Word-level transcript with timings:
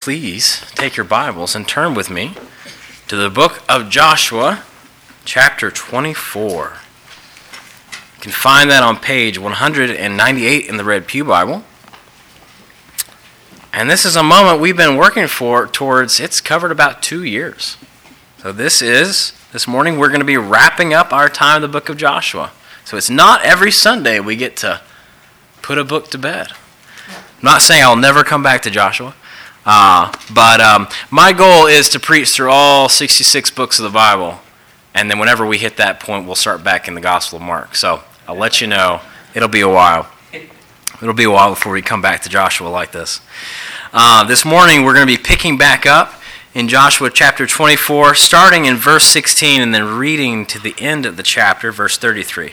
Please 0.00 0.62
take 0.76 0.96
your 0.96 1.04
Bibles 1.04 1.54
and 1.54 1.68
turn 1.68 1.92
with 1.92 2.08
me 2.08 2.32
to 3.06 3.16
the 3.16 3.28
book 3.28 3.62
of 3.68 3.90
Joshua, 3.90 4.62
chapter 5.26 5.70
24. 5.70 6.78
You 8.14 8.20
can 8.22 8.32
find 8.32 8.70
that 8.70 8.82
on 8.82 8.96
page 8.96 9.38
198 9.38 10.66
in 10.66 10.78
the 10.78 10.84
Red 10.84 11.06
Pew 11.06 11.22
Bible. 11.22 11.64
And 13.74 13.90
this 13.90 14.06
is 14.06 14.16
a 14.16 14.22
moment 14.22 14.62
we've 14.62 14.74
been 14.74 14.96
working 14.96 15.26
for 15.26 15.66
towards, 15.66 16.18
it's 16.18 16.40
covered 16.40 16.72
about 16.72 17.02
two 17.02 17.22
years. 17.22 17.76
So 18.38 18.52
this 18.52 18.80
is, 18.80 19.34
this 19.52 19.68
morning, 19.68 19.98
we're 19.98 20.08
going 20.08 20.20
to 20.20 20.24
be 20.24 20.38
wrapping 20.38 20.94
up 20.94 21.12
our 21.12 21.28
time 21.28 21.56
in 21.56 21.62
the 21.62 21.68
book 21.68 21.90
of 21.90 21.98
Joshua. 21.98 22.52
So 22.86 22.96
it's 22.96 23.10
not 23.10 23.42
every 23.42 23.70
Sunday 23.70 24.18
we 24.18 24.34
get 24.34 24.56
to 24.56 24.80
put 25.60 25.76
a 25.76 25.84
book 25.84 26.08
to 26.12 26.16
bed. 26.16 26.52
I'm 27.06 27.42
not 27.42 27.60
saying 27.60 27.82
I'll 27.82 27.96
never 27.96 28.24
come 28.24 28.42
back 28.42 28.62
to 28.62 28.70
Joshua. 28.70 29.14
Uh, 29.64 30.12
but 30.32 30.60
um, 30.60 30.88
my 31.10 31.32
goal 31.32 31.66
is 31.66 31.88
to 31.90 32.00
preach 32.00 32.30
through 32.30 32.50
all 32.50 32.88
66 32.88 33.50
books 33.50 33.78
of 33.78 33.84
the 33.84 33.90
Bible. 33.90 34.40
And 34.94 35.10
then 35.10 35.18
whenever 35.18 35.46
we 35.46 35.58
hit 35.58 35.76
that 35.76 36.00
point, 36.00 36.26
we'll 36.26 36.34
start 36.34 36.64
back 36.64 36.88
in 36.88 36.94
the 36.94 37.00
Gospel 37.00 37.36
of 37.36 37.42
Mark. 37.42 37.74
So 37.74 38.02
I'll 38.26 38.36
let 38.36 38.60
you 38.60 38.66
know. 38.66 39.00
It'll 39.34 39.48
be 39.48 39.60
a 39.60 39.68
while. 39.68 40.10
It'll 41.00 41.14
be 41.14 41.24
a 41.24 41.30
while 41.30 41.50
before 41.50 41.72
we 41.72 41.82
come 41.82 42.02
back 42.02 42.22
to 42.22 42.28
Joshua 42.28 42.68
like 42.68 42.92
this. 42.92 43.20
Uh, 43.92 44.24
this 44.24 44.44
morning, 44.44 44.84
we're 44.84 44.94
going 44.94 45.06
to 45.06 45.16
be 45.16 45.22
picking 45.22 45.56
back 45.56 45.86
up 45.86 46.14
in 46.52 46.66
Joshua 46.66 47.10
chapter 47.10 47.46
24, 47.46 48.14
starting 48.16 48.64
in 48.64 48.76
verse 48.76 49.04
16 49.04 49.62
and 49.62 49.72
then 49.72 49.84
reading 49.96 50.44
to 50.46 50.58
the 50.58 50.74
end 50.78 51.06
of 51.06 51.16
the 51.16 51.22
chapter, 51.22 51.70
verse 51.70 51.96
33. 51.96 52.52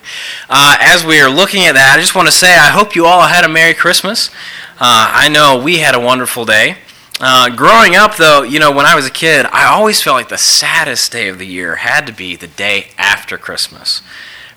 Uh, 0.49 0.77
as 0.79 1.03
we 1.03 1.19
are 1.19 1.29
looking 1.29 1.65
at 1.65 1.73
that, 1.73 1.97
I 1.97 1.99
just 1.99 2.13
want 2.13 2.27
to 2.27 2.31
say 2.31 2.55
I 2.55 2.67
hope 2.67 2.95
you 2.95 3.05
all 3.05 3.27
had 3.27 3.43
a 3.43 3.49
Merry 3.49 3.73
Christmas. 3.73 4.29
Uh, 4.79 5.09
I 5.13 5.29
know 5.29 5.59
we 5.61 5.79
had 5.79 5.95
a 5.95 5.99
wonderful 5.99 6.45
day. 6.45 6.77
Uh, 7.19 7.49
growing 7.55 7.95
up, 7.95 8.15
though, 8.17 8.43
you 8.43 8.59
know, 8.59 8.71
when 8.71 8.85
I 8.85 8.93
was 8.93 9.07
a 9.07 9.11
kid, 9.11 9.47
I 9.47 9.65
always 9.65 10.01
felt 10.03 10.15
like 10.15 10.29
the 10.29 10.37
saddest 10.37 11.11
day 11.11 11.29
of 11.29 11.39
the 11.39 11.47
year 11.47 11.77
had 11.77 12.05
to 12.05 12.13
be 12.13 12.35
the 12.35 12.47
day 12.47 12.89
after 12.95 13.39
Christmas, 13.39 14.03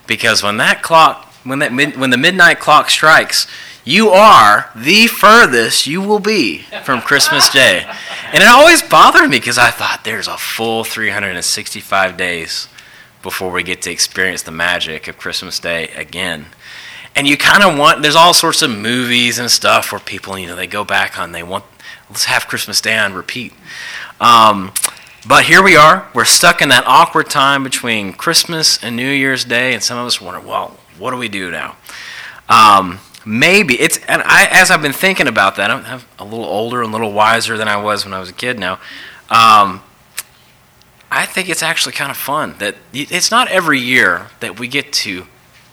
because 0.05 0.43
when 0.43 0.57
that 0.57 0.83
clock, 0.83 1.33
when 1.43 1.57
that 1.59 1.73
mid, 1.73 1.97
when 1.97 2.11
the 2.11 2.17
midnight 2.17 2.59
clock 2.59 2.91
strikes, 2.91 3.47
you 3.83 4.09
are 4.09 4.69
the 4.75 5.07
furthest 5.07 5.87
you 5.87 6.01
will 6.01 6.19
be 6.19 6.59
from 6.83 7.01
Christmas 7.01 7.49
Day, 7.49 7.83
and 8.31 8.43
it 8.43 8.47
always 8.47 8.83
bothered 8.83 9.27
me 9.27 9.39
because 9.39 9.57
I 9.57 9.71
thought 9.71 10.03
there's 10.03 10.27
a 10.27 10.37
full 10.37 10.83
365 10.83 12.15
days 12.15 12.67
before 13.23 13.51
we 13.51 13.63
get 13.63 13.81
to 13.83 13.91
experience 13.91 14.43
the 14.43 14.51
magic 14.51 15.07
of 15.07 15.17
Christmas 15.17 15.59
Day 15.59 15.87
again. 15.95 16.45
And 17.15 17.27
you 17.27 17.37
kind 17.37 17.63
of 17.63 17.77
want, 17.77 18.03
there's 18.03 18.15
all 18.15 18.33
sorts 18.33 18.61
of 18.61 18.69
movies 18.69 19.39
and 19.39 19.49
stuff 19.49 19.91
where 19.91 19.99
people, 19.99 20.37
you 20.37 20.47
know, 20.47 20.55
they 20.55 20.67
go 20.67 20.83
back 20.83 21.19
on, 21.19 21.31
they 21.31 21.43
want 21.43 21.65
let's 22.11 22.25
have 22.25 22.45
Christmas 22.45 22.81
Day 22.81 22.97
on 22.97 23.13
repeat. 23.13 23.53
Um, 24.19 24.73
but 25.25 25.45
here 25.45 25.63
we 25.63 25.77
are. 25.77 26.09
We're 26.13 26.25
stuck 26.25 26.61
in 26.61 26.67
that 26.69 26.83
awkward 26.85 27.29
time 27.29 27.63
between 27.63 28.11
Christmas 28.11 28.83
and 28.83 28.97
New 28.97 29.09
Year's 29.09 29.45
Day, 29.45 29.73
and 29.73 29.81
some 29.81 29.97
of 29.97 30.05
us 30.05 30.19
wonder, 30.19 30.45
well, 30.45 30.77
what 30.99 31.11
do 31.11 31.17
we 31.17 31.29
do 31.29 31.49
now? 31.49 31.77
Um, 32.49 32.99
maybe 33.25 33.79
it's, 33.79 33.97
and 34.09 34.21
I, 34.25 34.47
as 34.51 34.71
I've 34.71 34.81
been 34.81 34.91
thinking 34.91 35.27
about 35.27 35.55
that, 35.55 35.71
I'm 35.71 36.01
a 36.19 36.25
little 36.25 36.43
older 36.43 36.81
and 36.81 36.89
a 36.89 36.91
little 36.91 37.13
wiser 37.13 37.57
than 37.57 37.69
I 37.69 37.77
was 37.77 38.03
when 38.03 38.13
I 38.13 38.19
was 38.19 38.29
a 38.29 38.33
kid 38.33 38.59
now. 38.59 38.73
Um, 39.29 39.81
I 41.09 41.25
think 41.25 41.47
it's 41.47 41.63
actually 41.63 41.93
kind 41.93 42.11
of 42.11 42.17
fun 42.17 42.55
that 42.59 42.75
it's 42.91 43.31
not 43.31 43.47
every 43.47 43.79
year 43.79 44.27
that 44.41 44.59
we 44.59 44.67
get 44.67 44.91
to 44.93 45.27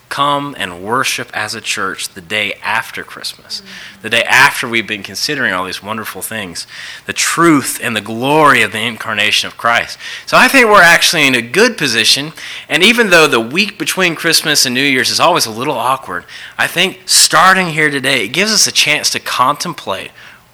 come 0.09 0.55
and 0.59 0.83
worship 0.83 1.31
as 1.35 1.55
a 1.55 1.61
church 1.61 2.09
the 2.11 2.21
day 2.21 2.55
after 2.63 3.05
Christmas, 3.05 3.61
mm-hmm. 3.61 4.03
the 4.03 4.11
day 4.11 4.23
after 4.25 4.69
we've 4.69 4.87
been 4.87 5.03
considering 5.03 5.53
all 5.53 5.65
these 5.65 5.83
wonderful 5.83 6.23
things, 6.23 6.67
the 7.07 7.13
truth 7.13 7.79
and 7.83 7.95
the 7.95 8.01
glory 8.01 8.63
of 8.63 8.73
the 8.73 8.81
incarnation 8.81 9.47
of 9.47 9.57
Christ. 9.57 9.99
So 10.27 10.37
I 10.37 10.49
think 10.49 10.67
we're 10.67 10.83
actually 10.83 11.27
in 11.27 11.35
a 11.35 11.43
good 11.43 11.77
position. 11.77 12.33
And 12.69 12.83
even 12.83 13.11
though 13.11 13.27
the 13.27 13.41
week 13.41 13.79
between 13.79 14.15
Christmas 14.15 14.65
and 14.65 14.75
New 14.75 14.83
Year's 14.83 15.11
is 15.11 15.21
always 15.21 15.47
a 15.47 15.51
little 15.51 15.75
awkward, 15.75 16.25
I 16.57 16.67
think 16.67 17.01
starting 17.07 17.69
here 17.69 17.91
today, 17.91 18.25
it 18.25 18.29
gives 18.29 18.53
us 18.53 18.67
a 18.67 18.73
chance 18.73 19.11
to 19.11 19.21
contemplate 19.21 20.11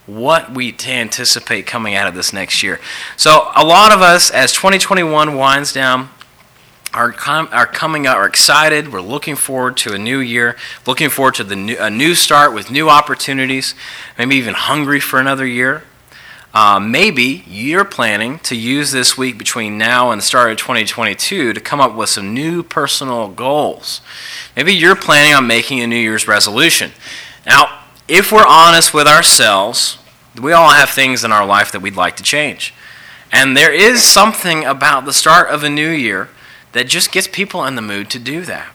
what 0.06 0.52
we 0.52 0.74
anticipate 0.86 1.66
coming 1.66 1.94
out 1.94 2.06
of 2.06 2.14
this 2.14 2.32
next 2.32 2.62
year. 2.62 2.78
So, 3.16 3.50
a 3.56 3.64
lot 3.64 3.90
of 3.90 4.02
us, 4.02 4.30
as 4.30 4.52
2021 4.52 5.34
winds 5.34 5.72
down, 5.72 6.10
are, 6.94 7.12
com- 7.12 7.48
are 7.50 7.66
coming 7.66 8.06
up, 8.06 8.16
are 8.16 8.26
excited. 8.26 8.92
We're 8.92 9.00
looking 9.00 9.34
forward 9.34 9.76
to 9.78 9.92
a 9.92 9.98
new 9.98 10.20
year, 10.20 10.56
looking 10.86 11.10
forward 11.10 11.34
to 11.34 11.44
the 11.44 11.56
new, 11.56 11.76
a 11.78 11.90
new 11.90 12.14
start 12.14 12.54
with 12.54 12.70
new 12.70 12.88
opportunities, 12.88 13.74
maybe 14.16 14.36
even 14.36 14.54
hungry 14.54 15.00
for 15.00 15.18
another 15.18 15.46
year. 15.46 15.82
Uh, 16.54 16.78
maybe 16.78 17.42
you're 17.48 17.84
planning 17.84 18.38
to 18.38 18.54
use 18.54 18.92
this 18.92 19.18
week 19.18 19.36
between 19.36 19.76
now 19.76 20.12
and 20.12 20.20
the 20.20 20.24
start 20.24 20.52
of 20.52 20.58
2022 20.58 21.52
to 21.52 21.60
come 21.60 21.80
up 21.80 21.96
with 21.96 22.08
some 22.08 22.32
new 22.32 22.62
personal 22.62 23.26
goals. 23.28 24.00
Maybe 24.54 24.72
you're 24.72 24.94
planning 24.94 25.34
on 25.34 25.48
making 25.48 25.80
a 25.80 25.88
New 25.88 25.96
Year's 25.96 26.28
resolution. 26.28 26.92
Now, 27.44 27.80
if 28.06 28.30
we're 28.30 28.46
honest 28.46 28.94
with 28.94 29.08
ourselves, 29.08 29.98
we 30.40 30.52
all 30.52 30.70
have 30.70 30.90
things 30.90 31.24
in 31.24 31.32
our 31.32 31.44
life 31.44 31.72
that 31.72 31.82
we'd 31.82 31.96
like 31.96 32.16
to 32.18 32.22
change. 32.22 32.72
And 33.32 33.56
there 33.56 33.72
is 33.72 34.04
something 34.04 34.64
about 34.64 35.06
the 35.06 35.12
start 35.12 35.48
of 35.48 35.64
a 35.64 35.68
new 35.68 35.90
year 35.90 36.28
that 36.74 36.86
just 36.86 37.10
gets 37.10 37.26
people 37.26 37.64
in 37.64 37.74
the 37.74 37.82
mood 37.82 38.10
to 38.10 38.18
do 38.18 38.42
that. 38.42 38.72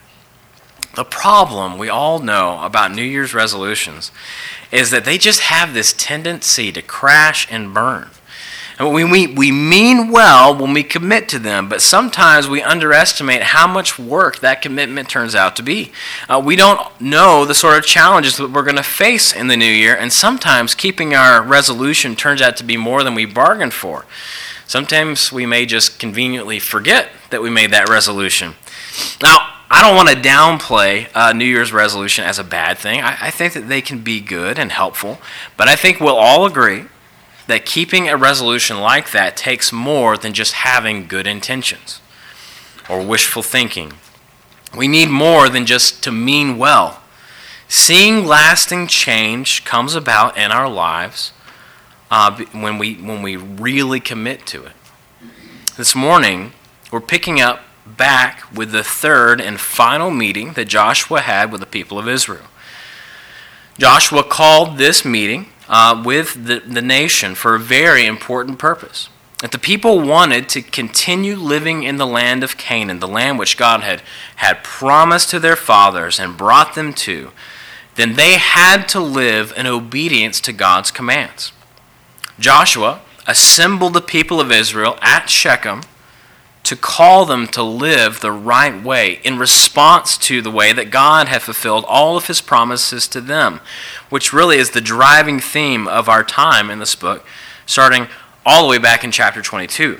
The 0.95 1.05
problem 1.05 1.77
we 1.77 1.87
all 1.87 2.19
know 2.19 2.61
about 2.63 2.91
New 2.91 3.03
Year's 3.03 3.33
resolutions 3.33 4.11
is 4.71 4.89
that 4.89 5.05
they 5.05 5.17
just 5.17 5.41
have 5.41 5.73
this 5.73 5.93
tendency 5.93 6.71
to 6.71 6.81
crash 6.81 7.47
and 7.51 7.73
burn. 7.73 8.09
And 8.79 8.93
we, 8.93 9.03
we, 9.03 9.27
we 9.27 9.51
mean 9.51 10.09
well 10.09 10.55
when 10.55 10.73
we 10.73 10.83
commit 10.83 11.27
to 11.29 11.39
them, 11.39 11.67
but 11.67 11.81
sometimes 11.81 12.47
we 12.47 12.61
underestimate 12.61 13.43
how 13.43 13.67
much 13.67 13.99
work 13.99 14.39
that 14.39 14.61
commitment 14.61 15.09
turns 15.09 15.35
out 15.35 15.57
to 15.57 15.63
be. 15.63 15.91
Uh, 16.29 16.41
we 16.43 16.55
don't 16.55 16.79
know 17.01 17.43
the 17.43 17.53
sort 17.53 17.77
of 17.77 17.85
challenges 17.85 18.37
that 18.37 18.51
we're 18.51 18.63
going 18.63 18.77
to 18.77 18.83
face 18.83 19.33
in 19.33 19.47
the 19.47 19.57
new 19.57 19.65
year, 19.65 19.95
and 19.95 20.13
sometimes 20.13 20.75
keeping 20.75 21.13
our 21.13 21.43
resolution 21.43 22.15
turns 22.15 22.41
out 22.41 22.55
to 22.55 22.63
be 22.63 22.77
more 22.77 23.03
than 23.03 23.15
we 23.15 23.25
bargained 23.25 23.73
for. 23.73 24.05
Sometimes 24.69 25.31
we 25.31 25.47
may 25.47 25.65
just 25.65 25.97
conveniently 25.97 26.59
forget 26.59 27.09
that 27.31 27.41
we 27.41 27.49
made 27.49 27.71
that 27.71 27.89
resolution. 27.89 28.53
Now, 29.19 29.55
I 29.67 29.81
don't 29.81 29.95
want 29.95 30.09
to 30.09 30.15
downplay 30.15 31.07
uh, 31.15 31.33
New 31.33 31.45
Year's 31.45 31.73
resolution 31.73 32.23
as 32.23 32.37
a 32.37 32.43
bad 32.43 32.77
thing. 32.77 33.01
I, 33.01 33.17
I 33.19 33.31
think 33.31 33.53
that 33.53 33.67
they 33.67 33.81
can 33.81 34.03
be 34.03 34.21
good 34.21 34.59
and 34.59 34.71
helpful, 34.71 35.17
but 35.57 35.67
I 35.67 35.75
think 35.75 35.99
we'll 35.99 36.15
all 36.15 36.45
agree 36.45 36.83
that 37.47 37.65
keeping 37.65 38.07
a 38.07 38.15
resolution 38.15 38.79
like 38.79 39.09
that 39.09 39.35
takes 39.35 39.73
more 39.73 40.17
than 40.17 40.33
just 40.33 40.53
having 40.53 41.07
good 41.07 41.25
intentions 41.25 41.99
or 42.87 43.03
wishful 43.03 43.41
thinking. 43.41 43.93
We 44.77 44.87
need 44.87 45.09
more 45.09 45.49
than 45.49 45.65
just 45.65 46.03
to 46.03 46.11
mean 46.11 46.59
well. 46.59 47.01
Seeing 47.67 48.23
lasting 48.23 48.85
change 48.85 49.65
comes 49.65 49.95
about 49.95 50.37
in 50.37 50.51
our 50.51 50.69
lives 50.69 51.31
uh, 52.11 52.43
when, 52.51 52.77
we, 52.77 52.95
when 52.95 53.21
we 53.21 53.35
really 53.35 53.99
commit 53.99 54.45
to 54.47 54.65
it. 54.65 54.73
This 55.77 55.95
morning, 55.95 56.53
we're 56.91 56.99
picking 56.99 57.39
up 57.39 57.61
back 57.85 58.43
with 58.55 58.71
the 58.71 58.83
third 58.83 59.41
and 59.41 59.59
final 59.59 60.11
meeting 60.11 60.53
that 60.53 60.67
Joshua 60.67 61.21
had 61.21 61.51
with 61.51 61.61
the 61.61 61.67
people 61.67 61.97
of 61.97 62.07
Israel. 62.07 62.45
Joshua 63.77 64.23
called 64.23 64.77
this 64.77 65.05
meeting 65.05 65.47
uh, 65.67 66.01
with 66.05 66.45
the, 66.45 66.59
the 66.59 66.81
nation 66.81 67.35
for 67.35 67.55
a 67.55 67.59
very 67.59 68.05
important 68.05 68.59
purpose. 68.59 69.09
That 69.41 69.51
the 69.51 69.57
people 69.57 70.01
wanted 70.01 70.49
to 70.49 70.61
continue 70.61 71.37
living 71.37 71.83
in 71.83 71.95
the 71.95 72.05
land 72.05 72.43
of 72.43 72.57
Canaan, 72.57 72.99
the 72.99 73.07
land 73.07 73.39
which 73.39 73.55
God 73.55 73.81
had, 73.81 74.01
had 74.35 74.63
promised 74.65 75.29
to 75.29 75.39
their 75.39 75.55
fathers 75.55 76.19
and 76.19 76.35
brought 76.35 76.75
them 76.75 76.93
to, 76.95 77.31
then 77.95 78.15
they 78.15 78.33
had 78.33 78.89
to 78.89 78.99
live 78.99 79.53
in 79.55 79.65
obedience 79.65 80.41
to 80.41 80.51
God's 80.51 80.91
commands. 80.91 81.53
Joshua 82.39 83.01
assembled 83.27 83.93
the 83.93 84.01
people 84.01 84.39
of 84.39 84.51
Israel 84.51 84.97
at 85.01 85.29
Shechem 85.29 85.81
to 86.63 86.75
call 86.75 87.25
them 87.25 87.47
to 87.47 87.63
live 87.63 88.19
the 88.19 88.31
right 88.31 88.83
way 88.83 89.19
in 89.23 89.39
response 89.39 90.17
to 90.17 90.41
the 90.41 90.51
way 90.51 90.73
that 90.73 90.91
God 90.91 91.27
had 91.27 91.41
fulfilled 91.41 91.85
all 91.87 92.17
of 92.17 92.27
his 92.27 92.41
promises 92.41 93.07
to 93.09 93.21
them, 93.21 93.59
which 94.09 94.33
really 94.33 94.57
is 94.57 94.71
the 94.71 94.81
driving 94.81 95.39
theme 95.39 95.87
of 95.87 96.09
our 96.09 96.23
time 96.23 96.69
in 96.69 96.79
this 96.79 96.95
book, 96.95 97.25
starting 97.65 98.07
all 98.45 98.63
the 98.63 98.69
way 98.69 98.77
back 98.77 99.03
in 99.03 99.11
chapter 99.11 99.41
22. 99.41 99.99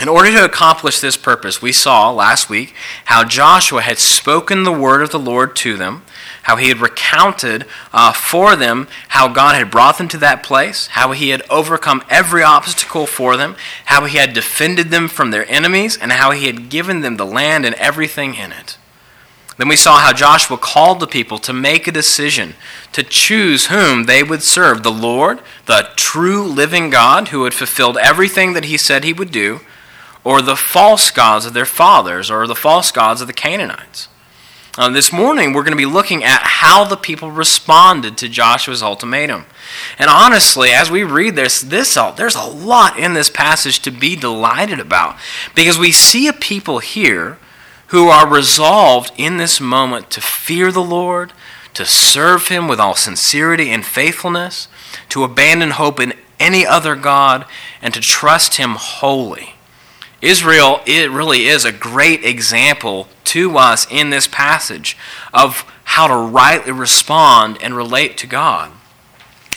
In 0.00 0.08
order 0.08 0.30
to 0.30 0.44
accomplish 0.44 1.00
this 1.00 1.16
purpose, 1.16 1.62
we 1.62 1.72
saw 1.72 2.10
last 2.10 2.50
week 2.50 2.74
how 3.06 3.24
Joshua 3.24 3.80
had 3.80 3.96
spoken 3.96 4.62
the 4.62 4.72
word 4.72 5.00
of 5.00 5.10
the 5.10 5.18
Lord 5.18 5.56
to 5.56 5.78
them, 5.78 6.02
how 6.42 6.56
he 6.56 6.68
had 6.68 6.82
recounted 6.82 7.64
uh, 7.94 8.12
for 8.12 8.56
them 8.56 8.88
how 9.08 9.28
God 9.28 9.54
had 9.54 9.70
brought 9.70 9.96
them 9.96 10.08
to 10.08 10.18
that 10.18 10.42
place, 10.42 10.88
how 10.88 11.12
he 11.12 11.30
had 11.30 11.42
overcome 11.48 12.04
every 12.10 12.42
obstacle 12.42 13.06
for 13.06 13.38
them, 13.38 13.56
how 13.86 14.04
he 14.04 14.18
had 14.18 14.34
defended 14.34 14.90
them 14.90 15.08
from 15.08 15.30
their 15.30 15.50
enemies, 15.50 15.96
and 15.96 16.12
how 16.12 16.30
he 16.30 16.46
had 16.46 16.68
given 16.68 17.00
them 17.00 17.16
the 17.16 17.24
land 17.24 17.64
and 17.64 17.74
everything 17.76 18.34
in 18.34 18.52
it. 18.52 18.76
Then 19.56 19.68
we 19.68 19.76
saw 19.76 20.00
how 20.00 20.12
Joshua 20.12 20.58
called 20.58 21.00
the 21.00 21.06
people 21.06 21.38
to 21.38 21.54
make 21.54 21.88
a 21.88 21.92
decision 21.92 22.52
to 22.92 23.02
choose 23.02 23.68
whom 23.68 24.04
they 24.04 24.22
would 24.22 24.42
serve 24.42 24.82
the 24.82 24.92
Lord, 24.92 25.40
the 25.64 25.88
true 25.96 26.44
living 26.44 26.90
God 26.90 27.28
who 27.28 27.44
had 27.44 27.54
fulfilled 27.54 27.96
everything 27.96 28.52
that 28.52 28.66
he 28.66 28.76
said 28.76 29.02
he 29.02 29.14
would 29.14 29.30
do, 29.30 29.60
or 30.26 30.42
the 30.42 30.56
false 30.56 31.12
gods 31.12 31.46
of 31.46 31.54
their 31.54 31.64
fathers, 31.64 32.32
or 32.32 32.48
the 32.48 32.54
false 32.56 32.90
gods 32.90 33.20
of 33.20 33.28
the 33.28 33.32
Canaanites. 33.32 34.08
Uh, 34.76 34.88
this 34.88 35.12
morning, 35.12 35.52
we're 35.52 35.62
going 35.62 35.70
to 35.70 35.76
be 35.76 35.86
looking 35.86 36.24
at 36.24 36.40
how 36.42 36.82
the 36.82 36.96
people 36.96 37.30
responded 37.30 38.18
to 38.18 38.28
Joshua's 38.28 38.82
ultimatum. 38.82 39.44
And 40.00 40.10
honestly, 40.10 40.70
as 40.70 40.90
we 40.90 41.04
read 41.04 41.36
this, 41.36 41.60
this 41.60 41.96
there's 42.16 42.34
a 42.34 42.42
lot 42.42 42.98
in 42.98 43.14
this 43.14 43.30
passage 43.30 43.78
to 43.82 43.92
be 43.92 44.16
delighted 44.16 44.80
about 44.80 45.14
because 45.54 45.78
we 45.78 45.92
see 45.92 46.26
a 46.26 46.32
people 46.32 46.80
here 46.80 47.38
who 47.90 48.08
are 48.08 48.28
resolved 48.28 49.12
in 49.16 49.36
this 49.36 49.60
moment 49.60 50.10
to 50.10 50.20
fear 50.20 50.72
the 50.72 50.82
Lord, 50.82 51.32
to 51.74 51.84
serve 51.86 52.48
Him 52.48 52.66
with 52.66 52.80
all 52.80 52.96
sincerity 52.96 53.70
and 53.70 53.86
faithfulness, 53.86 54.66
to 55.10 55.22
abandon 55.22 55.70
hope 55.70 56.00
in 56.00 56.14
any 56.40 56.66
other 56.66 56.96
God, 56.96 57.44
and 57.80 57.94
to 57.94 58.00
trust 58.00 58.56
Him 58.56 58.70
wholly. 58.72 59.52
Israel, 60.22 60.80
it 60.86 61.10
really 61.10 61.46
is 61.46 61.64
a 61.64 61.72
great 61.72 62.24
example 62.24 63.08
to 63.24 63.58
us 63.58 63.86
in 63.90 64.10
this 64.10 64.26
passage 64.26 64.96
of 65.34 65.64
how 65.84 66.06
to 66.06 66.16
rightly 66.16 66.72
respond 66.72 67.58
and 67.60 67.76
relate 67.76 68.16
to 68.18 68.26
God. 68.26 68.72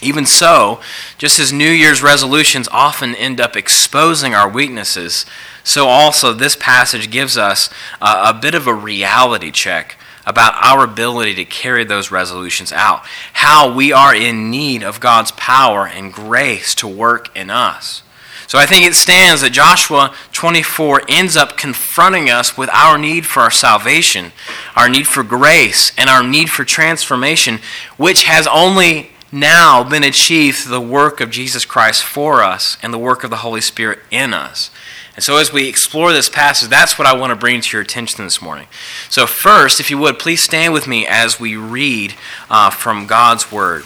Even 0.02 0.24
so, 0.24 0.80
just 1.18 1.38
as 1.38 1.52
New 1.52 1.70
Year's 1.70 2.02
resolutions 2.02 2.68
often 2.68 3.14
end 3.14 3.40
up 3.40 3.56
exposing 3.56 4.34
our 4.34 4.48
weaknesses, 4.48 5.26
so 5.62 5.88
also 5.88 6.32
this 6.32 6.56
passage 6.56 7.10
gives 7.10 7.36
us 7.36 7.68
a, 8.00 8.30
a 8.30 8.38
bit 8.40 8.54
of 8.54 8.66
a 8.66 8.74
reality 8.74 9.50
check 9.50 9.96
about 10.26 10.54
our 10.64 10.84
ability 10.84 11.34
to 11.34 11.44
carry 11.44 11.84
those 11.84 12.10
resolutions 12.10 12.72
out, 12.72 13.04
how 13.34 13.72
we 13.72 13.92
are 13.92 14.14
in 14.14 14.50
need 14.50 14.82
of 14.82 15.00
God's 15.00 15.32
power 15.32 15.86
and 15.86 16.12
grace 16.12 16.74
to 16.76 16.88
work 16.88 17.34
in 17.36 17.50
us. 17.50 18.02
So 18.50 18.58
I 18.58 18.66
think 18.66 18.84
it 18.84 18.94
stands 18.94 19.42
that 19.42 19.52
Joshua 19.52 20.12
24 20.32 21.02
ends 21.08 21.36
up 21.36 21.56
confronting 21.56 22.28
us 22.28 22.56
with 22.56 22.68
our 22.70 22.98
need 22.98 23.24
for 23.24 23.42
our 23.42 23.50
salvation, 23.52 24.32
our 24.74 24.88
need 24.88 25.06
for 25.06 25.22
grace, 25.22 25.92
and 25.96 26.10
our 26.10 26.24
need 26.24 26.50
for 26.50 26.64
transformation, 26.64 27.60
which 27.96 28.24
has 28.24 28.48
only 28.48 29.12
now 29.30 29.88
been 29.88 30.02
achieved 30.02 30.58
through 30.58 30.72
the 30.72 30.80
work 30.80 31.20
of 31.20 31.30
Jesus 31.30 31.64
Christ 31.64 32.02
for 32.02 32.42
us 32.42 32.76
and 32.82 32.92
the 32.92 32.98
work 32.98 33.22
of 33.22 33.30
the 33.30 33.36
Holy 33.36 33.60
Spirit 33.60 34.00
in 34.10 34.34
us. 34.34 34.72
And 35.14 35.22
so, 35.22 35.36
as 35.36 35.52
we 35.52 35.68
explore 35.68 36.12
this 36.12 36.28
passage, 36.28 36.70
that's 36.70 36.98
what 36.98 37.06
I 37.06 37.14
want 37.14 37.30
to 37.30 37.36
bring 37.36 37.60
to 37.60 37.76
your 37.76 37.82
attention 37.82 38.24
this 38.24 38.42
morning. 38.42 38.66
So, 39.08 39.28
first, 39.28 39.78
if 39.78 39.90
you 39.90 39.98
would, 39.98 40.18
please 40.18 40.42
stand 40.42 40.72
with 40.72 40.88
me 40.88 41.06
as 41.06 41.38
we 41.38 41.54
read 41.54 42.16
uh, 42.50 42.70
from 42.70 43.06
God's 43.06 43.52
Word. 43.52 43.84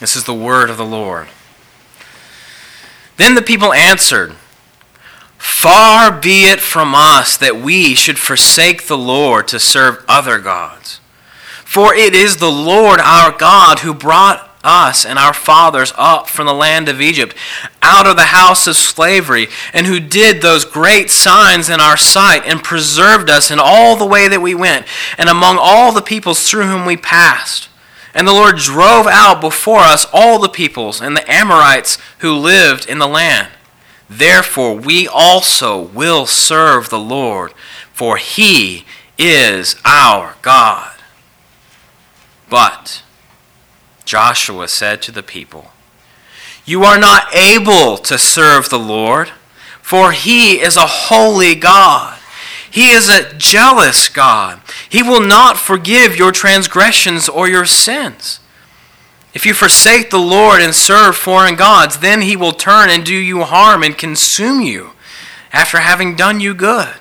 This 0.00 0.16
is 0.16 0.24
the 0.24 0.34
word 0.34 0.70
of 0.70 0.78
the 0.78 0.84
Lord. 0.84 1.28
Then 3.18 3.34
the 3.34 3.42
people 3.42 3.72
answered, 3.72 4.34
Far 5.36 6.10
be 6.10 6.44
it 6.44 6.60
from 6.60 6.94
us 6.94 7.36
that 7.36 7.56
we 7.56 7.94
should 7.94 8.18
forsake 8.18 8.86
the 8.86 8.98
Lord 8.98 9.46
to 9.48 9.60
serve 9.60 10.04
other 10.08 10.38
gods. 10.38 11.00
For 11.64 11.94
it 11.94 12.14
is 12.14 12.36
the 12.36 12.50
Lord 12.50 13.00
our 13.00 13.30
God 13.30 13.80
who 13.80 13.94
brought 13.94 14.50
us 14.62 15.06
and 15.06 15.18
our 15.18 15.32
fathers 15.32 15.92
up 15.96 16.28
from 16.28 16.46
the 16.46 16.52
land 16.52 16.88
of 16.88 17.00
Egypt, 17.00 17.34
out 17.80 18.06
of 18.06 18.16
the 18.16 18.24
house 18.24 18.66
of 18.66 18.76
slavery, 18.76 19.48
and 19.72 19.86
who 19.86 20.00
did 20.00 20.42
those 20.42 20.64
great 20.64 21.10
signs 21.10 21.70
in 21.70 21.80
our 21.80 21.96
sight, 21.96 22.42
and 22.44 22.62
preserved 22.62 23.30
us 23.30 23.50
in 23.50 23.58
all 23.58 23.96
the 23.96 24.06
way 24.06 24.28
that 24.28 24.42
we 24.42 24.54
went, 24.54 24.86
and 25.16 25.28
among 25.28 25.56
all 25.58 25.92
the 25.92 26.02
peoples 26.02 26.48
through 26.48 26.66
whom 26.66 26.84
we 26.84 26.96
passed. 26.96 27.69
And 28.14 28.26
the 28.26 28.32
Lord 28.32 28.56
drove 28.56 29.06
out 29.06 29.40
before 29.40 29.80
us 29.80 30.06
all 30.12 30.38
the 30.38 30.48
peoples 30.48 31.00
and 31.00 31.16
the 31.16 31.30
Amorites 31.30 31.98
who 32.18 32.34
lived 32.34 32.88
in 32.88 32.98
the 32.98 33.06
land. 33.06 33.48
Therefore, 34.08 34.74
we 34.74 35.06
also 35.06 35.80
will 35.80 36.26
serve 36.26 36.88
the 36.88 36.98
Lord, 36.98 37.52
for 37.92 38.16
he 38.16 38.84
is 39.16 39.76
our 39.84 40.34
God. 40.42 40.96
But 42.48 43.04
Joshua 44.04 44.66
said 44.66 45.02
to 45.02 45.12
the 45.12 45.22
people, 45.22 45.70
You 46.64 46.82
are 46.82 46.98
not 46.98 47.32
able 47.32 47.96
to 47.98 48.18
serve 48.18 48.68
the 48.68 48.78
Lord, 48.78 49.28
for 49.80 50.10
he 50.10 50.60
is 50.60 50.76
a 50.76 50.86
holy 50.86 51.54
God. 51.54 52.19
He 52.70 52.90
is 52.90 53.08
a 53.08 53.34
jealous 53.34 54.08
God. 54.08 54.60
He 54.88 55.02
will 55.02 55.20
not 55.20 55.58
forgive 55.58 56.16
your 56.16 56.32
transgressions 56.32 57.28
or 57.28 57.48
your 57.48 57.66
sins. 57.66 58.40
If 59.32 59.46
you 59.46 59.54
forsake 59.54 60.10
the 60.10 60.18
Lord 60.18 60.60
and 60.60 60.74
serve 60.74 61.16
foreign 61.16 61.56
gods, 61.56 61.98
then 61.98 62.22
he 62.22 62.36
will 62.36 62.52
turn 62.52 62.90
and 62.90 63.04
do 63.04 63.14
you 63.14 63.42
harm 63.44 63.82
and 63.82 63.96
consume 63.96 64.60
you 64.60 64.92
after 65.52 65.78
having 65.78 66.16
done 66.16 66.40
you 66.40 66.54
good. 66.54 66.94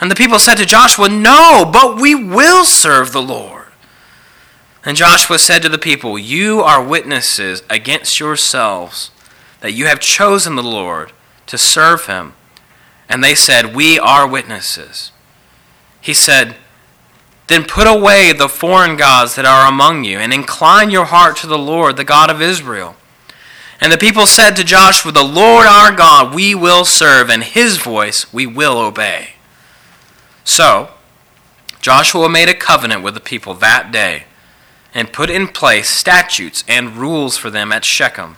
And 0.00 0.10
the 0.10 0.16
people 0.16 0.38
said 0.38 0.56
to 0.56 0.66
Joshua, 0.66 1.08
No, 1.08 1.68
but 1.72 2.00
we 2.00 2.14
will 2.14 2.64
serve 2.64 3.12
the 3.12 3.22
Lord. 3.22 3.66
And 4.84 4.96
Joshua 4.96 5.38
said 5.38 5.62
to 5.62 5.68
the 5.68 5.78
people, 5.78 6.18
You 6.18 6.60
are 6.60 6.82
witnesses 6.82 7.62
against 7.68 8.20
yourselves 8.20 9.10
that 9.60 9.72
you 9.72 9.86
have 9.86 10.00
chosen 10.00 10.54
the 10.54 10.62
Lord 10.62 11.12
to 11.46 11.58
serve 11.58 12.06
him 12.06 12.34
and 13.08 13.24
they 13.24 13.34
said, 13.34 13.74
We 13.74 13.98
are 13.98 14.26
witnesses. 14.28 15.12
He 16.00 16.14
said, 16.14 16.56
Then 17.46 17.64
put 17.64 17.86
away 17.86 18.32
the 18.32 18.48
foreign 18.48 18.96
gods 18.96 19.34
that 19.36 19.44
are 19.44 19.68
among 19.68 20.04
you, 20.04 20.18
and 20.18 20.32
incline 20.32 20.90
your 20.90 21.06
heart 21.06 21.36
to 21.38 21.46
the 21.46 21.58
Lord, 21.58 21.96
the 21.96 22.04
God 22.04 22.30
of 22.30 22.42
Israel. 22.42 22.96
And 23.80 23.92
the 23.92 23.98
people 23.98 24.26
said 24.26 24.52
to 24.56 24.64
Joshua, 24.64 25.12
The 25.12 25.22
Lord 25.22 25.66
our 25.66 25.92
God 25.92 26.34
we 26.34 26.54
will 26.54 26.84
serve, 26.84 27.30
and 27.30 27.44
his 27.44 27.78
voice 27.78 28.32
we 28.32 28.46
will 28.46 28.78
obey. 28.78 29.30
So, 30.44 30.90
Joshua 31.80 32.28
made 32.28 32.48
a 32.48 32.54
covenant 32.54 33.02
with 33.02 33.14
the 33.14 33.20
people 33.20 33.54
that 33.54 33.92
day, 33.92 34.24
and 34.94 35.12
put 35.12 35.30
in 35.30 35.48
place 35.48 35.88
statutes 35.88 36.64
and 36.66 36.96
rules 36.96 37.36
for 37.36 37.50
them 37.50 37.70
at 37.70 37.84
Shechem. 37.84 38.36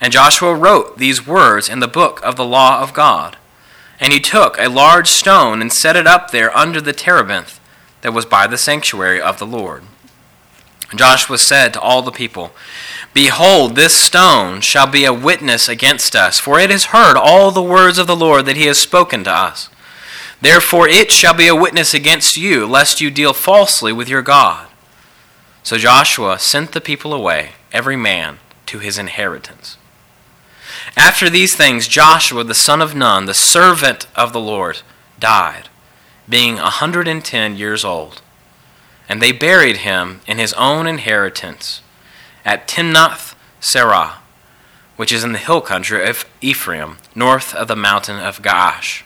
And 0.00 0.12
Joshua 0.12 0.54
wrote 0.54 0.98
these 0.98 1.26
words 1.26 1.68
in 1.68 1.80
the 1.80 1.88
book 1.88 2.20
of 2.22 2.36
the 2.36 2.44
law 2.44 2.82
of 2.82 2.94
God. 2.94 3.36
And 4.00 4.12
he 4.12 4.20
took 4.20 4.58
a 4.58 4.68
large 4.68 5.08
stone 5.08 5.60
and 5.60 5.72
set 5.72 5.94
it 5.94 6.06
up 6.06 6.30
there 6.30 6.56
under 6.56 6.80
the 6.80 6.94
terebinth 6.94 7.60
that 8.00 8.14
was 8.14 8.24
by 8.24 8.46
the 8.46 8.56
sanctuary 8.56 9.20
of 9.20 9.38
the 9.38 9.46
Lord. 9.46 9.84
Joshua 10.94 11.38
said 11.38 11.74
to 11.74 11.80
all 11.80 12.02
the 12.02 12.10
people, 12.10 12.50
Behold, 13.12 13.76
this 13.76 13.94
stone 13.94 14.60
shall 14.60 14.86
be 14.86 15.04
a 15.04 15.12
witness 15.12 15.68
against 15.68 16.16
us, 16.16 16.40
for 16.40 16.58
it 16.58 16.70
has 16.70 16.86
heard 16.86 17.16
all 17.16 17.50
the 17.50 17.62
words 17.62 17.98
of 17.98 18.06
the 18.06 18.16
Lord 18.16 18.46
that 18.46 18.56
he 18.56 18.66
has 18.66 18.78
spoken 18.78 19.22
to 19.24 19.30
us. 19.30 19.68
Therefore 20.40 20.88
it 20.88 21.12
shall 21.12 21.34
be 21.34 21.46
a 21.46 21.54
witness 21.54 21.92
against 21.92 22.36
you, 22.36 22.66
lest 22.66 23.00
you 23.00 23.10
deal 23.10 23.32
falsely 23.32 23.92
with 23.92 24.08
your 24.08 24.22
God. 24.22 24.68
So 25.62 25.76
Joshua 25.76 26.38
sent 26.38 26.72
the 26.72 26.80
people 26.80 27.12
away, 27.12 27.50
every 27.72 27.96
man 27.96 28.38
to 28.66 28.78
his 28.78 28.98
inheritance. 28.98 29.76
After 30.96 31.30
these 31.30 31.54
things, 31.54 31.88
Joshua 31.88 32.44
the 32.44 32.54
son 32.54 32.82
of 32.82 32.94
Nun, 32.94 33.26
the 33.26 33.34
servant 33.34 34.06
of 34.16 34.32
the 34.32 34.40
Lord, 34.40 34.82
died, 35.18 35.68
being 36.28 36.58
a 36.58 36.62
110 36.62 37.56
years 37.56 37.84
old. 37.84 38.22
And 39.08 39.20
they 39.20 39.32
buried 39.32 39.78
him 39.78 40.20
in 40.26 40.38
his 40.38 40.52
own 40.54 40.86
inheritance 40.86 41.82
at 42.44 42.68
Timnath 42.68 43.34
Serah, 43.60 44.14
which 44.96 45.12
is 45.12 45.24
in 45.24 45.32
the 45.32 45.38
hill 45.38 45.60
country 45.60 46.08
of 46.08 46.24
Ephraim, 46.40 46.98
north 47.14 47.54
of 47.54 47.68
the 47.68 47.76
mountain 47.76 48.18
of 48.18 48.42
Gaash. 48.42 49.02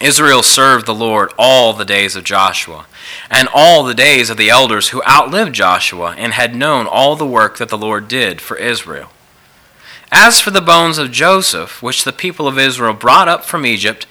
Israel 0.00 0.42
served 0.42 0.86
the 0.86 0.94
Lord 0.94 1.32
all 1.38 1.74
the 1.74 1.84
days 1.84 2.16
of 2.16 2.24
Joshua, 2.24 2.86
and 3.30 3.48
all 3.52 3.82
the 3.82 3.94
days 3.94 4.30
of 4.30 4.38
the 4.38 4.48
elders 4.48 4.88
who 4.88 5.02
outlived 5.04 5.54
Joshua 5.54 6.14
and 6.16 6.32
had 6.32 6.54
known 6.54 6.86
all 6.86 7.16
the 7.16 7.26
work 7.26 7.58
that 7.58 7.68
the 7.68 7.78
Lord 7.78 8.08
did 8.08 8.40
for 8.40 8.56
Israel. 8.56 9.10
As 10.12 10.40
for 10.40 10.50
the 10.50 10.60
bones 10.60 10.98
of 10.98 11.12
Joseph, 11.12 11.82
which 11.82 12.04
the 12.04 12.12
people 12.12 12.48
of 12.48 12.58
Israel 12.58 12.94
brought 12.94 13.28
up 13.28 13.44
from 13.44 13.64
Egypt, 13.64 14.06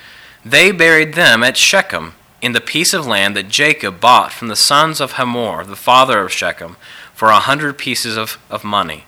they 0.45 0.71
buried 0.71 1.13
them 1.13 1.43
at 1.43 1.57
Shechem, 1.57 2.13
in 2.41 2.53
the 2.53 2.61
piece 2.61 2.93
of 2.93 3.05
land 3.05 3.35
that 3.35 3.49
Jacob 3.49 3.99
bought 3.99 4.31
from 4.31 4.47
the 4.47 4.55
sons 4.55 5.01
of 5.01 5.13
Hamor, 5.13 5.65
the 5.65 5.75
father 5.75 6.21
of 6.21 6.31
Shechem, 6.31 6.77
for 7.13 7.29
a 7.29 7.39
hundred 7.39 7.77
pieces 7.77 8.15
of, 8.15 8.37
of 8.49 8.63
money. 8.63 9.03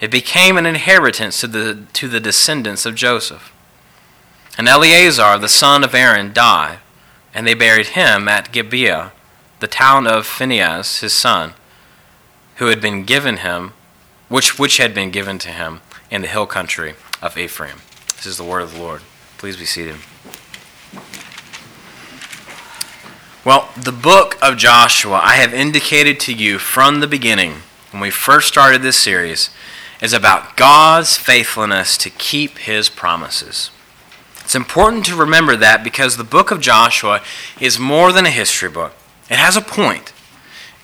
It 0.00 0.12
became 0.12 0.56
an 0.56 0.64
inheritance 0.64 1.40
to 1.40 1.48
the, 1.48 1.82
to 1.94 2.06
the 2.06 2.20
descendants 2.20 2.86
of 2.86 2.94
Joseph. 2.94 3.52
And 4.56 4.68
Eleazar, 4.68 5.38
the 5.38 5.48
son 5.48 5.82
of 5.82 5.94
Aaron, 5.94 6.32
died, 6.32 6.78
and 7.34 7.46
they 7.46 7.54
buried 7.54 7.88
him 7.88 8.28
at 8.28 8.52
Gibeah, 8.52 9.12
the 9.58 9.66
town 9.66 10.06
of 10.06 10.24
Phinehas, 10.24 11.00
his 11.00 11.20
son, 11.20 11.54
who 12.56 12.66
had 12.66 12.80
been 12.80 13.04
given 13.04 13.38
him 13.38 13.72
which, 14.30 14.58
which 14.58 14.78
had 14.78 14.94
been 14.94 15.10
given 15.10 15.38
to 15.40 15.50
him 15.50 15.82
in 16.10 16.22
the 16.22 16.28
hill 16.28 16.46
country 16.46 16.94
of 17.20 17.36
Ephraim. 17.36 17.82
This 18.16 18.24
is 18.24 18.38
the 18.38 18.44
word 18.44 18.62
of 18.62 18.72
the 18.72 18.80
Lord. 18.80 19.02
Please 19.36 19.58
be 19.58 19.66
seated. 19.66 19.96
Well, 23.44 23.68
the 23.76 23.92
book 23.92 24.38
of 24.40 24.56
Joshua, 24.56 25.20
I 25.22 25.34
have 25.34 25.52
indicated 25.52 26.20
to 26.20 26.32
you 26.32 26.58
from 26.58 27.00
the 27.00 27.06
beginning, 27.06 27.56
when 27.90 28.00
we 28.00 28.10
first 28.10 28.48
started 28.48 28.82
this 28.82 28.98
series, 28.98 29.50
is 30.00 30.12
about 30.12 30.56
God's 30.56 31.16
faithfulness 31.16 31.96
to 31.98 32.10
keep 32.10 32.58
his 32.58 32.88
promises. 32.88 33.70
It's 34.40 34.54
important 34.54 35.06
to 35.06 35.16
remember 35.16 35.56
that 35.56 35.82
because 35.82 36.16
the 36.16 36.24
book 36.24 36.50
of 36.50 36.60
Joshua 36.60 37.22
is 37.60 37.78
more 37.78 38.12
than 38.12 38.26
a 38.26 38.30
history 38.30 38.68
book, 38.68 38.92
it 39.28 39.36
has 39.36 39.56
a 39.56 39.60
point. 39.60 40.12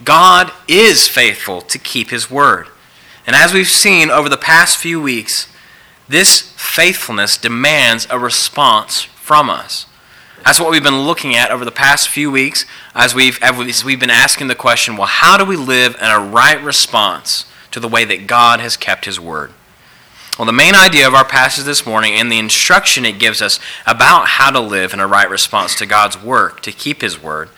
God 0.02 0.50
is 0.66 1.08
faithful 1.08 1.60
to 1.60 1.78
keep 1.78 2.10
his 2.10 2.30
word. 2.30 2.68
And 3.26 3.34
as 3.34 3.52
we've 3.52 3.68
seen 3.68 4.10
over 4.10 4.28
the 4.28 4.36
past 4.36 4.78
few 4.78 5.00
weeks, 5.00 5.48
this 6.08 6.40
faithfulness 6.56 7.36
demands 7.36 8.06
a 8.10 8.18
response 8.18 9.02
from 9.02 9.50
us. 9.50 9.86
That's 10.44 10.60
what 10.60 10.70
we've 10.70 10.82
been 10.82 11.00
looking 11.00 11.34
at 11.34 11.50
over 11.50 11.64
the 11.64 11.72
past 11.72 12.08
few 12.08 12.30
weeks 12.30 12.64
as 12.94 13.14
we've, 13.14 13.42
as 13.42 13.84
we've 13.84 13.98
been 13.98 14.10
asking 14.10 14.46
the 14.46 14.54
question 14.54 14.96
well, 14.96 15.08
how 15.08 15.36
do 15.36 15.44
we 15.44 15.56
live 15.56 15.96
in 15.96 16.08
a 16.08 16.20
right 16.20 16.62
response 16.62 17.46
to 17.72 17.80
the 17.80 17.88
way 17.88 18.04
that 18.04 18.28
God 18.28 18.60
has 18.60 18.76
kept 18.76 19.06
His 19.06 19.18
Word? 19.18 19.52
Well, 20.38 20.46
the 20.46 20.52
main 20.52 20.74
idea 20.74 21.08
of 21.08 21.14
our 21.14 21.24
passage 21.24 21.64
this 21.64 21.86
morning 21.86 22.12
and 22.12 22.30
the 22.30 22.38
instruction 22.38 23.04
it 23.04 23.18
gives 23.18 23.42
us 23.42 23.58
about 23.86 24.28
how 24.28 24.50
to 24.50 24.60
live 24.60 24.92
in 24.92 25.00
a 25.00 25.06
right 25.06 25.28
response 25.28 25.74
to 25.76 25.86
God's 25.86 26.22
work, 26.22 26.60
to 26.62 26.72
keep 26.72 27.00
His 27.00 27.20
Word, 27.20 27.48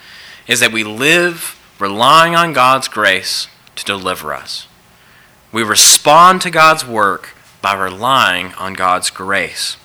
is 0.46 0.60
that 0.60 0.72
we 0.72 0.84
live 0.84 1.60
relying 1.78 2.34
on 2.34 2.52
God's 2.52 2.88
grace 2.88 3.48
to 3.76 3.84
deliver 3.84 4.32
us. 4.32 4.66
We 5.50 5.62
respond 5.62 6.42
to 6.42 6.50
God's 6.50 6.86
work 6.86 7.34
by 7.62 7.74
relying 7.74 8.52
on 8.54 8.74
God's 8.74 9.10
grace. 9.10 9.76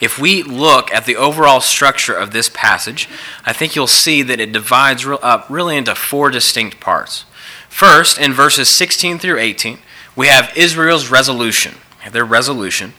If 0.00 0.18
we 0.18 0.42
look 0.42 0.92
at 0.92 1.04
the 1.04 1.16
overall 1.16 1.60
structure 1.60 2.14
of 2.14 2.32
this 2.32 2.48
passage, 2.48 3.08
I 3.44 3.52
think 3.52 3.76
you'll 3.76 3.86
see 3.86 4.22
that 4.22 4.40
it 4.40 4.52
divides 4.52 5.06
up 5.06 5.46
really 5.50 5.76
into 5.76 5.94
four 5.94 6.30
distinct 6.30 6.80
parts. 6.80 7.24
First, 7.68 8.18
in 8.18 8.32
verses 8.32 8.74
16 8.74 9.18
through 9.18 9.38
18, 9.38 9.78
we 10.16 10.28
have 10.28 10.56
Israel's 10.56 11.10
resolution, 11.10 11.76
their 12.10 12.24
resolution. 12.24 12.94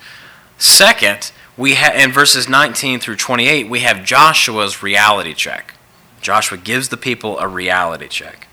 Second, 0.57 1.31
we 1.57 1.75
ha- 1.75 1.93
in 1.93 2.11
verses 2.11 2.47
19 2.47 2.99
through 2.99 3.17
28, 3.17 3.67
we 3.67 3.79
have 3.79 4.05
Joshua's 4.05 4.83
reality 4.83 5.33
check. 5.33 5.73
Joshua 6.21 6.57
gives 6.57 6.89
the 6.89 6.97
people 6.97 7.39
a 7.39 7.47
reality 7.47 8.07
check. 8.07 8.47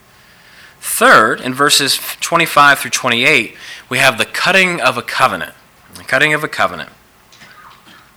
Third, 0.96 1.40
in 1.42 1.52
verses 1.52 1.98
25 2.20 2.78
through 2.78 2.90
28, 2.90 3.54
we 3.90 3.98
have 3.98 4.16
the 4.16 4.24
cutting 4.24 4.80
of 4.80 4.96
a 4.96 5.02
covenant. 5.02 5.52
The 5.94 6.02
cutting 6.02 6.32
of 6.32 6.42
a 6.42 6.48
covenant. 6.48 6.90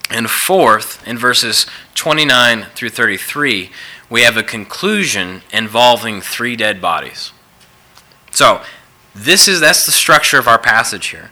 And 0.10 0.30
fourth, 0.30 1.06
in 1.06 1.18
verses 1.18 1.66
29 1.96 2.68
through 2.74 2.90
33, 2.90 3.72
we 4.10 4.22
have 4.22 4.38
a 4.38 4.44
conclusion 4.44 5.42
involving 5.52 6.22
three 6.22 6.56
dead 6.56 6.82
bodies. 6.82 7.34
So, 8.32 8.62
this 9.14 9.50
is 9.50 9.60
that's 9.60 9.86
the 9.86 9.92
structure 9.92 10.40
of 10.40 10.48
our 10.48 10.60
passage 10.60 11.08
here. 11.08 11.32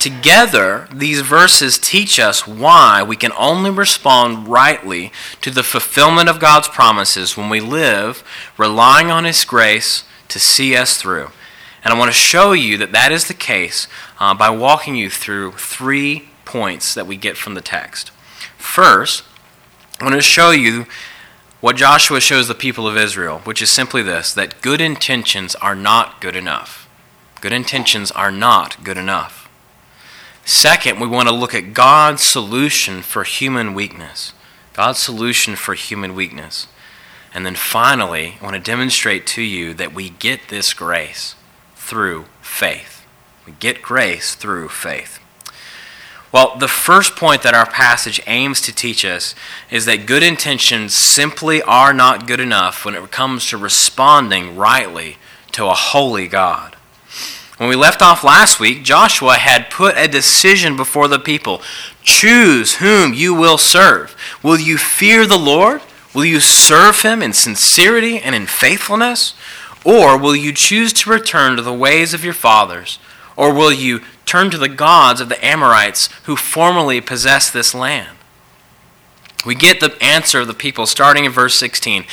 Together, 0.00 0.88
these 0.92 1.20
verses 1.20 1.78
teach 1.78 2.18
us 2.18 2.48
why 2.48 3.02
we 3.02 3.16
can 3.16 3.32
only 3.38 3.70
respond 3.70 4.48
rightly 4.48 5.12
to 5.40 5.50
the 5.50 5.62
fulfillment 5.62 6.28
of 6.28 6.40
God's 6.40 6.68
promises 6.68 7.36
when 7.36 7.48
we 7.48 7.60
live 7.60 8.24
relying 8.56 9.10
on 9.10 9.24
His 9.24 9.44
grace 9.44 10.04
to 10.30 10.40
see 10.40 10.76
us 10.76 10.96
through. 10.96 11.30
And 11.82 11.94
I 11.94 11.98
want 11.98 12.10
to 12.10 12.16
show 12.16 12.52
you 12.52 12.76
that 12.78 12.92
that 12.92 13.12
is 13.12 13.28
the 13.28 13.34
case 13.34 13.86
uh, 14.18 14.34
by 14.34 14.50
walking 14.50 14.96
you 14.96 15.08
through 15.10 15.52
three 15.52 16.28
points 16.44 16.94
that 16.94 17.06
we 17.06 17.16
get 17.16 17.36
from 17.36 17.54
the 17.54 17.60
text. 17.60 18.10
First, 18.58 19.24
I 20.00 20.04
want 20.04 20.16
to 20.16 20.22
show 20.22 20.50
you 20.50 20.86
what 21.60 21.76
Joshua 21.76 22.20
shows 22.20 22.48
the 22.48 22.54
people 22.54 22.88
of 22.88 22.96
Israel, 22.96 23.40
which 23.44 23.62
is 23.62 23.70
simply 23.70 24.02
this 24.02 24.32
that 24.34 24.60
good 24.62 24.80
intentions 24.80 25.54
are 25.56 25.74
not 25.74 26.20
good 26.20 26.36
enough. 26.36 26.88
Good 27.40 27.52
intentions 27.52 28.10
are 28.10 28.30
not 28.30 28.82
good 28.84 28.98
enough. 28.98 29.48
Second, 30.44 31.00
we 31.00 31.06
want 31.06 31.28
to 31.28 31.34
look 31.34 31.54
at 31.54 31.74
God's 31.74 32.22
solution 32.22 33.02
for 33.02 33.24
human 33.24 33.72
weakness. 33.72 34.32
God's 34.72 34.98
solution 34.98 35.56
for 35.56 35.74
human 35.74 36.14
weakness. 36.14 36.66
And 37.32 37.46
then 37.46 37.54
finally, 37.54 38.36
I 38.40 38.44
want 38.44 38.56
to 38.56 38.60
demonstrate 38.60 39.26
to 39.28 39.42
you 39.42 39.72
that 39.74 39.94
we 39.94 40.10
get 40.10 40.48
this 40.48 40.74
grace 40.74 41.34
through 41.76 42.26
faith. 42.40 43.06
We 43.46 43.52
get 43.52 43.82
grace 43.82 44.34
through 44.34 44.68
faith. 44.68 45.18
Well, 46.32 46.56
the 46.58 46.68
first 46.68 47.16
point 47.16 47.42
that 47.42 47.54
our 47.54 47.66
passage 47.66 48.20
aims 48.26 48.60
to 48.62 48.74
teach 48.74 49.04
us 49.04 49.34
is 49.70 49.84
that 49.86 50.06
good 50.06 50.22
intentions 50.22 50.96
simply 50.96 51.60
are 51.62 51.92
not 51.92 52.26
good 52.26 52.38
enough 52.38 52.84
when 52.84 52.94
it 52.94 53.10
comes 53.10 53.46
to 53.46 53.56
responding 53.56 54.56
rightly 54.56 55.18
to 55.52 55.66
a 55.66 55.74
holy 55.74 56.28
God. 56.28 56.76
When 57.56 57.68
we 57.68 57.76
left 57.76 58.00
off 58.00 58.24
last 58.24 58.58
week, 58.60 58.84
Joshua 58.84 59.34
had 59.34 59.70
put 59.70 59.98
a 59.98 60.08
decision 60.08 60.76
before 60.76 61.08
the 61.08 61.18
people 61.18 61.62
choose 62.02 62.76
whom 62.76 63.12
you 63.12 63.34
will 63.34 63.58
serve. 63.58 64.16
Will 64.42 64.58
you 64.58 64.78
fear 64.78 65.26
the 65.26 65.36
Lord? 65.36 65.82
Will 66.14 66.24
you 66.24 66.40
serve 66.40 67.02
him 67.02 67.22
in 67.22 67.32
sincerity 67.32 68.18
and 68.18 68.34
in 68.34 68.46
faithfulness? 68.46 69.34
Or 69.84 70.18
will 70.18 70.36
you 70.36 70.52
choose 70.52 70.92
to 70.94 71.10
return 71.10 71.56
to 71.56 71.62
the 71.62 71.72
ways 71.72 72.12
of 72.12 72.24
your 72.24 72.34
fathers? 72.34 72.98
Or 73.36 73.54
will 73.54 73.72
you 73.72 74.00
turn 74.26 74.50
to 74.50 74.58
the 74.58 74.68
gods 74.68 75.20
of 75.20 75.28
the 75.28 75.42
Amorites 75.44 76.08
who 76.24 76.36
formerly 76.36 77.00
possessed 77.00 77.52
this 77.52 77.74
land? 77.74 78.16
We 79.46 79.54
get 79.54 79.80
the 79.80 79.96
answer 80.02 80.40
of 80.40 80.48
the 80.48 80.54
people 80.54 80.84
starting 80.84 81.24
in 81.24 81.32
verse 81.32 81.58
16. 81.58 82.04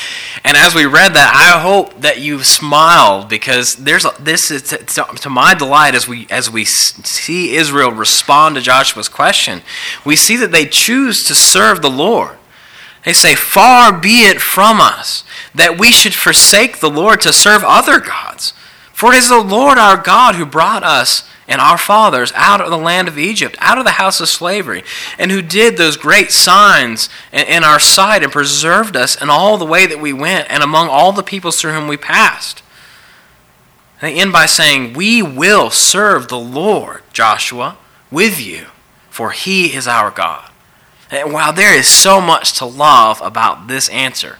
And 0.45 0.55
as 0.55 0.73
we 0.73 0.85
read 0.85 1.13
that, 1.15 1.33
I 1.35 1.59
hope 1.59 1.99
that 1.99 2.21
you 2.21 2.41
smiled 2.43 3.27
because 3.27 3.75
there's 3.75 4.05
a, 4.05 4.13
this 4.17 4.49
is 4.49 4.63
to, 4.63 4.77
to, 4.77 5.29
my 5.29 5.53
delight 5.53 5.93
as 5.93 6.07
we 6.07 6.25
as 6.29 6.49
we 6.49 6.63
see 6.63 7.55
Israel 7.55 7.91
respond 7.91 8.55
to 8.55 8.61
Joshua's 8.61 9.09
question. 9.09 9.61
We 10.05 10.15
see 10.15 10.37
that 10.37 10.53
they 10.53 10.65
choose 10.65 11.25
to 11.25 11.35
serve 11.35 11.81
the 11.81 11.89
Lord. 11.89 12.36
They 13.07 13.13
say, 13.13 13.35
"Far 13.35 13.93
be 13.93 14.25
it 14.25 14.41
from 14.41 14.81
us 14.81 15.23
that 15.55 15.77
we 15.77 15.93
should 15.93 16.13
forsake 16.13 16.81
the 16.81 16.89
Lord 16.89 17.21
to 17.21 17.31
serve 17.31 17.63
other 17.63 18.01
gods." 18.01 18.51
For 18.91 19.13
it 19.13 19.17
is 19.19 19.29
the 19.29 19.37
Lord 19.37 19.77
our 19.77 19.95
God 19.95 20.35
who 20.35 20.45
brought 20.45 20.83
us 20.83 21.23
and 21.47 21.61
our 21.61 21.77
fathers 21.77 22.33
out 22.35 22.59
of 22.59 22.69
the 22.69 22.77
land 22.77 23.07
of 23.07 23.17
Egypt, 23.17 23.55
out 23.61 23.77
of 23.77 23.85
the 23.85 23.91
house 23.91 24.19
of 24.19 24.27
slavery, 24.27 24.83
and 25.17 25.31
who 25.31 25.41
did 25.41 25.77
those 25.77 25.95
great 25.95 26.33
signs 26.33 27.07
in 27.31 27.63
our 27.63 27.79
sight 27.79 28.23
and 28.23 28.31
preserved 28.33 28.97
us 28.97 29.15
in 29.21 29.29
all 29.29 29.57
the 29.57 29.63
way 29.63 29.85
that 29.85 30.01
we 30.01 30.11
went 30.11 30.47
and 30.49 30.61
among 30.61 30.89
all 30.89 31.13
the 31.13 31.23
peoples 31.23 31.61
through 31.61 31.71
whom 31.71 31.87
we 31.87 31.95
passed. 31.95 32.61
They 34.01 34.15
end 34.15 34.33
by 34.33 34.47
saying, 34.47 34.95
We 34.95 35.21
will 35.21 35.69
serve 35.69 36.27
the 36.27 36.37
Lord, 36.37 37.03
Joshua, 37.13 37.77
with 38.11 38.37
you, 38.37 38.65
for 39.09 39.31
he 39.31 39.73
is 39.73 39.87
our 39.87 40.11
God. 40.11 40.46
And 41.09 41.31
while 41.31 41.53
there 41.53 41.77
is 41.77 41.87
so 41.87 42.19
much 42.19 42.53
to 42.59 42.65
love 42.65 43.21
about 43.21 43.67
this 43.67 43.89
answer, 43.89 44.37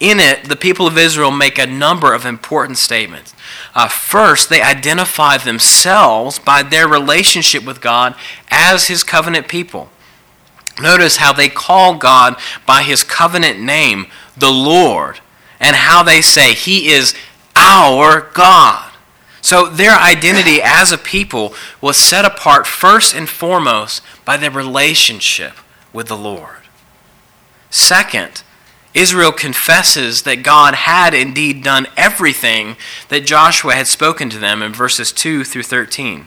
in 0.00 0.20
it, 0.20 0.44
the 0.44 0.56
people 0.56 0.86
of 0.86 0.96
Israel 0.96 1.32
make 1.32 1.58
a 1.58 1.66
number 1.66 2.14
of 2.14 2.24
important 2.24 2.78
statements. 2.78 3.34
Uh, 3.74 3.88
first, 3.88 4.48
they 4.48 4.62
identify 4.62 5.38
themselves 5.38 6.38
by 6.38 6.62
their 6.62 6.86
relationship 6.86 7.64
with 7.64 7.80
God 7.80 8.14
as 8.48 8.86
His 8.86 9.02
covenant 9.02 9.48
people. 9.48 9.90
Notice 10.80 11.16
how 11.16 11.32
they 11.32 11.48
call 11.48 11.96
God 11.96 12.36
by 12.64 12.84
His 12.84 13.02
covenant 13.02 13.58
name, 13.58 14.06
the 14.36 14.52
Lord, 14.52 15.18
and 15.58 15.74
how 15.74 16.04
they 16.04 16.20
say, 16.20 16.54
He 16.54 16.90
is 16.90 17.16
our 17.56 18.20
God. 18.34 18.92
So 19.40 19.66
their 19.66 19.98
identity 19.98 20.60
as 20.62 20.92
a 20.92 20.98
people 20.98 21.54
was 21.80 21.96
set 21.96 22.24
apart 22.24 22.68
first 22.68 23.16
and 23.16 23.28
foremost 23.28 24.02
by 24.24 24.36
their 24.36 24.50
relationship 24.50 25.54
with 25.92 26.08
the 26.08 26.16
Lord. 26.16 26.62
Second, 27.70 28.42
Israel 28.94 29.32
confesses 29.32 30.22
that 30.22 30.42
God 30.42 30.74
had 30.74 31.14
indeed 31.14 31.62
done 31.62 31.86
everything 31.96 32.76
that 33.10 33.26
Joshua 33.26 33.74
had 33.74 33.86
spoken 33.86 34.30
to 34.30 34.38
them 34.38 34.62
in 34.62 34.72
verses 34.72 35.12
2 35.12 35.44
through 35.44 35.62
13. 35.62 36.26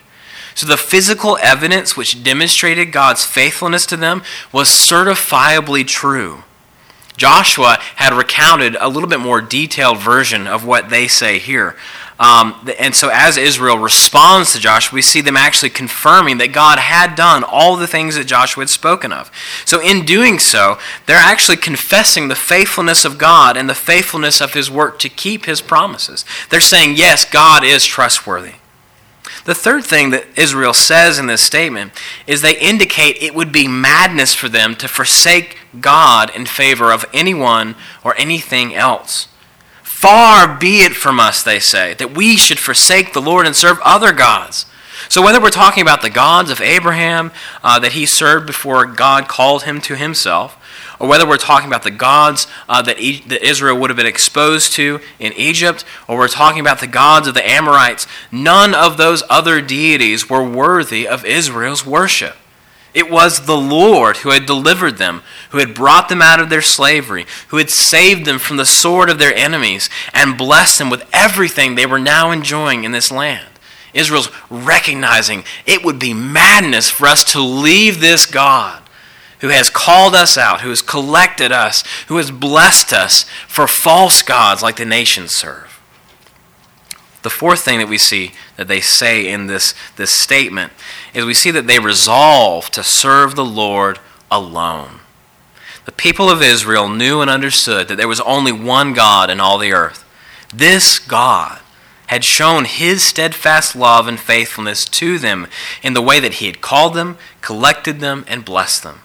So 0.54 0.68
the 0.68 0.78
physical 0.78 1.38
evidence 1.42 1.98
which 1.98 2.24
demonstrated 2.24 2.92
God's 2.92 3.26
faithfulness 3.26 3.86
to 3.88 3.98
them 3.98 4.24
was 4.52 4.70
certifiably 4.70 5.88
true. 5.88 6.44
Joshua 7.18 7.78
had 7.98 8.14
recounted 8.14 8.76
a 8.80 8.90
little 8.90 9.10
bit 9.10 9.20
more 9.20 9.42
detailed 9.42 10.00
version 10.00 10.48
of 10.48 10.66
what 10.66 10.90
they 10.90 11.08
say 11.08 11.40
here. 11.40 11.76
Um, 12.22 12.70
and 12.78 12.94
so, 12.94 13.10
as 13.12 13.36
Israel 13.36 13.80
responds 13.80 14.54
to 14.54 14.60
Joshua, 14.60 14.94
we 14.94 15.02
see 15.02 15.22
them 15.22 15.36
actually 15.36 15.72
confirming 15.72 16.38
that 16.38 16.54
God 16.54 16.78
had 16.78 17.16
done 17.16 17.44
all 17.44 17.76
the 17.76 17.88
things 17.88 18.14
that 18.14 18.28
Joshua 18.28 18.62
had 18.62 18.70
spoken 18.70 19.12
of. 19.12 19.32
So, 19.66 19.82
in 19.82 20.06
doing 20.06 20.38
so, 20.38 20.78
they're 21.08 21.18
actually 21.18 21.58
confessing 21.58 22.28
the 22.28 22.36
faithfulness 22.36 23.06
of 23.06 23.18
God 23.18 23.58
and 23.58 23.68
the 23.68 23.74
faithfulness 23.74 24.40
of 24.40 24.54
His 24.54 24.70
work 24.70 25.00
to 25.00 25.10
keep 25.10 25.46
His 25.46 25.62
promises. 25.62 26.24
They're 26.52 26.62
saying, 26.62 26.96
yes, 26.96 27.26
God 27.26 27.64
is 27.64 27.86
trustworthy. 27.86 28.54
The 29.46 29.56
third 29.56 29.84
thing 29.84 30.12
that 30.12 30.28
Israel 30.36 30.76
says 30.76 31.18
in 31.18 31.26
this 31.26 31.42
statement 31.42 31.92
is 32.28 32.44
they 32.44 32.60
indicate 32.60 33.18
it 33.20 33.34
would 33.34 33.52
be 33.52 33.68
madness 33.68 34.36
for 34.36 34.48
them 34.48 34.76
to 34.76 34.88
forsake 34.88 35.58
God 35.80 36.30
in 36.36 36.46
favor 36.46 36.92
of 36.92 37.04
anyone 37.12 37.74
or 38.04 38.16
anything 38.20 38.76
else. 38.76 39.28
Far 40.02 40.58
be 40.58 40.82
it 40.82 40.96
from 40.96 41.20
us, 41.20 41.44
they 41.44 41.60
say, 41.60 41.94
that 41.94 42.16
we 42.18 42.36
should 42.36 42.58
forsake 42.58 43.14
the 43.14 43.22
Lord 43.22 43.46
and 43.46 43.56
serve 43.56 43.78
other 43.84 44.12
gods. 44.12 44.66
So, 45.10 45.22
whether 45.22 45.40
we're 45.40 45.52
talking 45.52 45.84
about 45.84 46.02
the 46.02 46.10
gods 46.10 46.50
of 46.50 46.60
Abraham 46.60 47.32
uh, 47.64 47.78
that 47.78 47.92
he 47.92 48.08
served 48.08 48.48
before 48.48 48.88
God 48.88 49.28
called 49.28 49.62
him 49.62 49.80
to 49.82 49.96
himself, 49.96 50.58
or 51.00 51.08
whether 51.08 51.28
we're 51.28 51.38
talking 51.38 51.68
about 51.68 51.84
the 51.84 51.92
gods 51.92 52.48
uh, 52.68 52.82
that, 52.82 53.00
e- 53.00 53.22
that 53.28 53.48
Israel 53.48 53.78
would 53.78 53.92
have 53.92 53.98
been 53.98 54.08
exposed 54.08 54.74
to 54.74 55.02
in 55.20 55.34
Egypt, 55.34 55.86
or 56.08 56.18
we're 56.18 56.28
talking 56.28 56.62
about 56.62 56.80
the 56.80 56.88
gods 56.88 57.28
of 57.28 57.36
the 57.36 57.48
Amorites, 57.48 58.08
none 58.32 58.74
of 58.74 58.98
those 58.98 59.22
other 59.30 59.62
deities 59.62 60.28
were 60.28 60.44
worthy 60.44 61.08
of 61.08 61.24
Israel's 61.26 61.86
worship. 61.86 62.38
It 62.94 63.10
was 63.10 63.46
the 63.46 63.58
Lord 63.58 64.18
who 64.18 64.32
had 64.32 64.46
delivered 64.46 64.98
them, 64.98 65.24
who 65.52 65.60
had 65.60 65.74
brought 65.74 66.10
them 66.10 66.22
out 66.22 66.40
of 66.42 66.50
their 66.50 66.62
slavery, 66.62 67.26
who 67.48 67.58
had 67.58 67.70
saved 67.70 68.26
them 68.26 68.38
from 68.38 68.58
the 68.58 68.66
sword 68.66 69.10
of 69.10 69.18
their 69.18 69.34
enemies, 69.34 69.90
and 70.14 70.38
blessed 70.38 70.78
them 70.78 70.90
with 70.90 71.08
everything 71.14 71.76
they 71.76 71.86
were 71.86 72.00
now 72.00 72.32
enjoying 72.32 72.84
in 72.84 72.92
this 72.92 73.12
land. 73.12 73.48
Israel's 73.94 74.30
recognizing 74.50 75.44
it 75.66 75.84
would 75.84 76.00
be 76.00 76.14
madness 76.14 76.90
for 76.90 77.08
us 77.08 77.24
to 77.32 77.42
leave 77.42 78.00
this 78.00 78.26
God 78.26 78.82
who 79.40 79.50
has 79.50 79.70
called 79.70 80.14
us 80.14 80.38
out, 80.38 80.62
who 80.62 80.70
has 80.70 80.82
collected 80.82 81.52
us, 81.52 81.84
who 82.08 82.18
has 82.18 82.30
blessed 82.30 82.94
us 82.94 83.24
for 83.48 83.68
false 83.68 84.22
gods 84.22 84.62
like 84.62 84.76
the 84.76 84.86
nations 84.86 85.32
serve. 85.32 85.71
The 87.24 87.30
fourth 87.30 87.62
thing 87.62 87.80
that 87.80 87.90
we 87.90 87.98
see 87.98 88.32
that 88.58 88.68
they 88.68 88.82
say 88.82 89.28
in 89.28 89.48
this, 89.48 89.76
this 89.96 90.14
statement 90.14 90.74
is 91.14 91.26
we 91.26 91.34
see 91.34 91.52
that 91.52 91.68
they 91.68 91.80
resolve 91.80 92.70
to 92.72 92.84
serve 92.84 93.36
the 93.36 93.46
Lord 93.46 94.00
alone. 94.32 95.02
The 95.86 95.92
people 95.92 96.30
of 96.30 96.42
Israel 96.42 96.90
knew 96.90 97.22
and 97.22 97.30
understood 97.30 97.88
that 97.88 97.98
there 97.98 98.08
was 98.08 98.22
only 98.22 98.52
one 98.52 98.94
God 98.94 99.30
in 99.30 99.40
all 99.40 99.58
the 99.58 99.72
earth. 99.72 100.04
This 100.54 101.00
God 101.00 101.60
had 102.08 102.26
shown 102.26 102.66
his 102.66 103.04
steadfast 103.04 103.76
love 103.76 104.08
and 104.08 104.20
faithfulness 104.20 104.84
to 104.86 105.18
them 105.18 105.48
in 105.82 105.94
the 105.94 106.02
way 106.02 106.20
that 106.20 106.36
he 106.36 106.46
had 106.46 106.60
called 106.60 106.94
them, 106.94 107.18
collected 107.42 108.00
them, 108.00 108.26
and 108.28 108.44
blessed 108.44 108.84
them. 108.84 109.00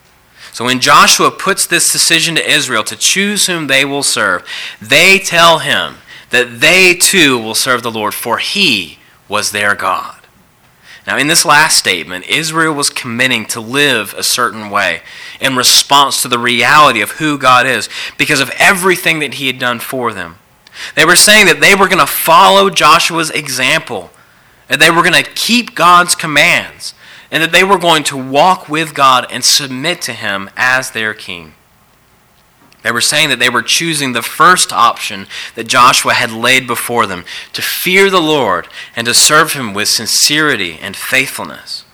So 0.53 0.65
when 0.65 0.81
Joshua 0.81 1.31
puts 1.31 1.67
this 1.67 1.93
decision 1.93 2.35
to 2.35 2.51
Israel 2.51 2.83
to 2.85 2.97
choose 2.97 3.47
whom 3.47 3.67
they 3.67 3.85
will 3.85 4.03
serve, 4.03 4.45
they 4.81 5.19
tell 5.19 5.61
him 5.61 5.97
that 6.31 6.61
they 6.61 6.95
too 6.95 7.39
will 7.39 7.55
serve 7.55 7.83
the 7.83 7.91
Lord, 7.91 8.15
for 8.15 8.39
he 8.39 8.99
was 9.29 9.53
their 9.53 9.75
God. 9.75 10.17
Now, 11.07 11.17
in 11.17 11.29
this 11.29 11.45
last 11.45 11.79
statement, 11.79 12.27
Israel 12.27 12.75
was 12.75 12.91
committing 12.91 13.47
to 13.47 13.61
live 13.61 14.13
a 14.15 14.25
certain 14.25 14.71
way 14.71 15.03
in 15.41 15.55
response 15.55 16.21
to 16.23 16.29
the 16.29 16.39
reality 16.39 17.01
of 17.01 17.13
who 17.13 17.39
God 17.39 17.65
is 17.65 17.89
because 18.19 18.41
of 18.41 18.51
everything 18.59 19.21
that 19.21 19.35
he 19.35 19.47
had 19.47 19.61
done 19.61 19.79
for 19.79 20.13
them. 20.13 20.39
They 20.97 21.05
were 21.05 21.17
saying 21.17 21.47
that 21.47 21.61
they 21.61 21.77
were 21.77 21.89
going 21.89 22.01
to 22.01 22.07
follow 22.07 22.71
Joshua's 22.71 23.31
example, 23.31 24.11
that 24.69 24.81
they 24.81 24.91
were 24.91 25.03
going 25.03 25.25
to 25.25 25.31
keep 25.31 25.77
God's 25.77 26.17
commands, 26.17 26.93
and 27.31 27.41
that 27.43 27.53
they 27.53 27.65
were 27.65 27.79
going 27.79 28.03
to 28.05 28.17
walk 28.17 28.69
with 28.69 28.95
God 28.95 29.27
and 29.31 29.45
submit 29.45 30.03
to 30.03 30.13
Him 30.13 30.51
as 30.57 30.91
their 30.91 31.15
king. 31.15 31.55
They 32.87 32.93
were 32.93 33.01
saying 33.01 33.31
that 33.31 33.41
they 33.41 33.51
were 33.51 33.65
choosing 33.65 34.13
the 34.13 34.23
first 34.23 34.73
option 34.73 35.27
that 35.57 35.67
Joshua 35.67 36.13
had 36.13 36.31
laid 36.31 36.69
before 36.69 37.05
them 37.05 37.25
to 37.53 37.61
fear 37.61 38.11
the 38.11 38.21
Lord 38.21 38.69
and 38.95 39.09
to 39.09 39.13
serve 39.13 39.55
Him 39.55 39.75
with 39.75 39.89
sincerity 39.89 40.79
and 40.81 40.95
faithfulness. 40.95 41.85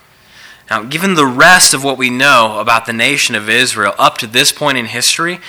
Now, 0.68 0.82
given 0.82 1.14
the 1.14 1.25
rest 1.25 1.72
of 1.72 1.82
what 1.82 1.96
we 1.96 2.11
know 2.11 2.58
about 2.61 2.84
the 2.84 2.92
nation 2.92 3.34
of 3.34 3.49
Israel 3.49 3.94
up 3.99 4.18
to 4.18 4.26
this 4.26 4.52
point 4.52 4.76
in 4.76 4.84
history, 4.84 5.40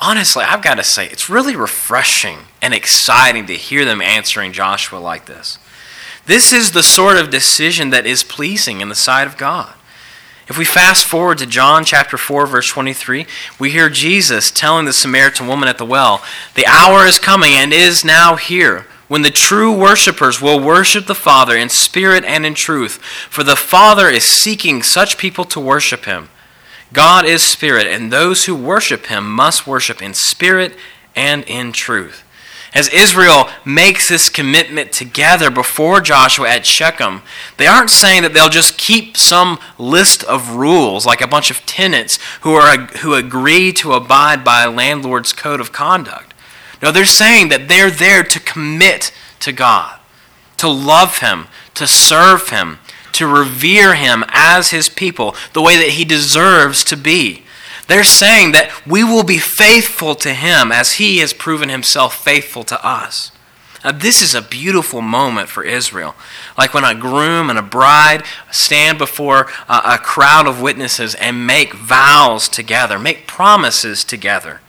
honestly, 0.00 0.44
I've 0.44 0.62
got 0.62 0.76
to 0.76 0.82
say, 0.82 1.04
it's 1.10 1.28
really 1.28 1.56
refreshing 1.56 2.38
and 2.62 2.72
exciting 2.72 3.44
to 3.48 3.54
hear 3.54 3.84
them 3.84 4.00
answering 4.00 4.52
Joshua 4.52 4.96
like 4.96 5.26
this. 5.26 5.58
This 6.24 6.54
is 6.54 6.72
the 6.72 6.82
sort 6.82 7.18
of 7.18 7.28
decision 7.28 7.90
that 7.90 8.06
is 8.06 8.24
pleasing 8.24 8.80
in 8.80 8.88
the 8.88 8.94
sight 8.94 9.26
of 9.26 9.36
God. 9.36 9.74
If 10.48 10.56
we 10.56 10.64
fast 10.64 11.04
forward 11.04 11.38
to 11.38 11.46
John 11.46 11.84
chapter 11.84 12.16
4 12.16 12.46
verse 12.46 12.68
23, 12.68 13.26
we 13.58 13.70
hear 13.70 13.88
Jesus 13.88 14.52
telling 14.52 14.84
the 14.84 14.92
Samaritan 14.92 15.48
woman 15.48 15.68
at 15.68 15.76
the 15.76 15.84
well, 15.84 16.22
"The 16.54 16.66
hour 16.66 17.04
is 17.04 17.18
coming 17.18 17.54
and 17.54 17.72
is 17.72 18.04
now 18.04 18.36
here 18.36 18.86
when 19.08 19.22
the 19.22 19.30
true 19.30 19.72
worshipers 19.72 20.40
will 20.40 20.60
worship 20.60 21.06
the 21.06 21.16
Father 21.16 21.56
in 21.56 21.68
spirit 21.68 22.24
and 22.24 22.46
in 22.46 22.54
truth, 22.54 23.00
for 23.28 23.42
the 23.42 23.56
Father 23.56 24.08
is 24.08 24.24
seeking 24.24 24.84
such 24.84 25.18
people 25.18 25.44
to 25.46 25.58
worship 25.58 26.04
him. 26.04 26.28
God 26.92 27.24
is 27.24 27.42
spirit, 27.42 27.88
and 27.88 28.12
those 28.12 28.44
who 28.44 28.54
worship 28.54 29.06
him 29.06 29.28
must 29.28 29.66
worship 29.66 30.00
in 30.00 30.14
spirit 30.14 30.78
and 31.16 31.42
in 31.44 31.72
truth." 31.72 32.22
As 32.76 32.90
Israel 32.90 33.48
makes 33.64 34.06
this 34.06 34.28
commitment 34.28 34.92
together 34.92 35.50
before 35.50 36.02
Joshua 36.02 36.50
at 36.50 36.66
Shechem, 36.66 37.22
they 37.56 37.66
aren't 37.66 37.88
saying 37.88 38.20
that 38.20 38.34
they'll 38.34 38.50
just 38.50 38.76
keep 38.76 39.16
some 39.16 39.58
list 39.78 40.22
of 40.24 40.56
rules 40.56 41.06
like 41.06 41.22
a 41.22 41.26
bunch 41.26 41.50
of 41.50 41.64
tenants 41.64 42.18
who, 42.42 42.52
are, 42.52 42.76
who 42.98 43.14
agree 43.14 43.72
to 43.72 43.94
abide 43.94 44.44
by 44.44 44.62
a 44.62 44.70
landlord's 44.70 45.32
code 45.32 45.58
of 45.58 45.72
conduct. 45.72 46.34
No, 46.82 46.92
they're 46.92 47.06
saying 47.06 47.48
that 47.48 47.68
they're 47.68 47.90
there 47.90 48.22
to 48.22 48.38
commit 48.40 49.10
to 49.40 49.52
God, 49.52 49.98
to 50.58 50.68
love 50.68 51.20
Him, 51.20 51.46
to 51.76 51.86
serve 51.86 52.50
Him, 52.50 52.78
to 53.12 53.26
revere 53.26 53.94
Him 53.94 54.22
as 54.28 54.70
His 54.70 54.90
people, 54.90 55.34
the 55.54 55.62
way 55.62 55.78
that 55.78 55.92
He 55.92 56.04
deserves 56.04 56.84
to 56.84 56.96
be. 56.98 57.45
They're 57.88 58.04
saying 58.04 58.52
that 58.52 58.86
we 58.86 59.04
will 59.04 59.22
be 59.22 59.38
faithful 59.38 60.14
to 60.16 60.34
him 60.34 60.72
as 60.72 60.94
he 60.94 61.18
has 61.18 61.32
proven 61.32 61.68
himself 61.68 62.22
faithful 62.22 62.64
to 62.64 62.86
us. 62.86 63.30
Now, 63.84 63.92
this 63.92 64.20
is 64.20 64.34
a 64.34 64.42
beautiful 64.42 65.00
moment 65.00 65.48
for 65.48 65.62
Israel. 65.62 66.16
Like 66.58 66.74
when 66.74 66.82
a 66.82 66.94
groom 66.94 67.48
and 67.48 67.58
a 67.58 67.62
bride 67.62 68.24
stand 68.50 68.98
before 68.98 69.48
a, 69.68 69.82
a 69.84 69.98
crowd 69.98 70.48
of 70.48 70.60
witnesses 70.60 71.14
and 71.14 71.46
make 71.46 71.74
vows 71.74 72.48
together, 72.48 72.98
make 72.98 73.28
promises 73.28 74.02
together. 74.02 74.60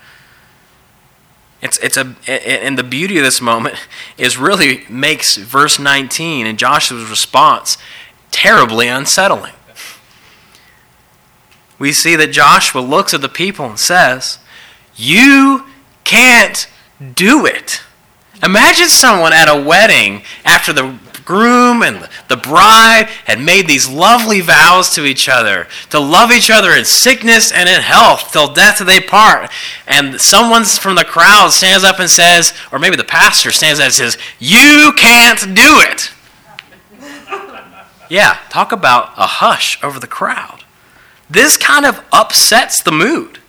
It's, 1.64 1.80
it's 1.80 1.98
a, 1.98 2.16
and 2.28 2.78
the 2.78 2.84
beauty 2.84 3.18
of 3.18 3.24
this 3.24 3.42
moment 3.42 3.76
is 4.20 4.38
really 4.38 4.86
makes 4.88 5.38
verse 5.38 5.80
19 5.80 6.46
and 6.46 6.60
Joshua's 6.60 7.10
response 7.10 7.80
terribly 8.30 8.88
unsettling 8.88 9.54
we 11.80 11.92
see 11.92 12.16
that 12.16 12.32
Joshua 12.32 12.82
looks 12.82 13.14
at 13.14 13.22
the 13.22 13.30
people 13.30 13.66
and 13.66 13.80
says, 13.80 14.40
You 14.96 15.66
can't 16.04 16.68
do 17.14 17.46
it. 17.46 17.82
Imagine 18.44 18.88
someone 18.88 19.34
at 19.34 19.50
a 19.50 19.62
wedding 19.62 20.24
after 20.46 20.72
the 20.74 20.98
groom 21.28 21.84
and 21.84 22.08
the 22.30 22.38
bride 22.38 23.06
had 23.26 23.40
made 23.40 23.68
these 23.68 23.90
lovely 23.90 24.40
vows 24.40 24.90
to 24.96 25.06
each 25.06 25.28
other 25.28 25.68
to 25.90 26.00
love 26.00 26.32
each 26.32 26.50
other 26.50 26.72
in 26.72 26.86
sickness 26.86 27.52
and 27.52 27.68
in 27.68 27.82
health 27.82 28.32
till 28.32 28.54
death 28.54 28.80
they 28.80 29.02
part. 29.02 29.52
And 29.86 30.22
someone 30.22 30.64
from 30.64 30.96
the 30.96 31.04
crowd 31.04 31.50
stands 31.50 31.84
up 31.84 32.00
and 32.00 32.10
says, 32.10 32.54
or 32.72 32.80
maybe 32.80 32.96
the 32.96 33.04
pastor 33.04 33.52
stands 33.52 33.80
up 33.80 33.88
and 33.88 33.94
says, 33.94 34.18
You 34.40 34.94
can't 34.98 35.40
do 35.54 35.82
it. 35.82 36.12
Yeah, 38.10 38.40
talk 38.48 38.72
about 38.72 39.10
a 39.18 39.28
hush 39.28 39.84
over 39.84 40.00
the 40.00 40.08
crowd. 40.08 40.64
This 41.30 41.58
kind 41.58 41.86
of 41.86 42.04
upsets 42.12 42.82
the 42.82 42.92
mood. 42.92 43.40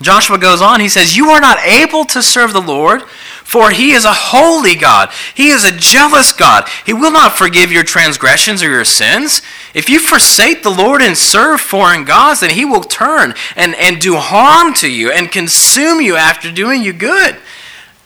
Joshua 0.00 0.38
goes 0.38 0.62
on, 0.62 0.80
he 0.80 0.88
says, 0.88 1.16
You 1.16 1.30
are 1.30 1.40
not 1.40 1.58
able 1.58 2.04
to 2.06 2.22
serve 2.22 2.52
the 2.52 2.60
Lord, 2.60 3.02
for 3.02 3.70
he 3.70 3.92
is 3.92 4.04
a 4.04 4.12
holy 4.12 4.76
God. 4.76 5.10
He 5.34 5.48
is 5.48 5.64
a 5.64 5.76
jealous 5.76 6.32
God. 6.32 6.68
He 6.86 6.92
will 6.92 7.10
not 7.10 7.36
forgive 7.36 7.72
your 7.72 7.82
transgressions 7.82 8.62
or 8.62 8.70
your 8.70 8.84
sins. 8.84 9.42
If 9.74 9.88
you 9.88 9.98
forsake 9.98 10.62
the 10.62 10.70
Lord 10.70 11.02
and 11.02 11.18
serve 11.18 11.60
foreign 11.60 12.04
gods, 12.04 12.40
then 12.40 12.50
he 12.50 12.64
will 12.64 12.82
turn 12.82 13.34
and, 13.56 13.74
and 13.74 14.00
do 14.00 14.16
harm 14.16 14.72
to 14.74 14.88
you 14.88 15.10
and 15.10 15.32
consume 15.32 16.00
you 16.00 16.14
after 16.14 16.52
doing 16.52 16.82
you 16.82 16.92
good. 16.92 17.36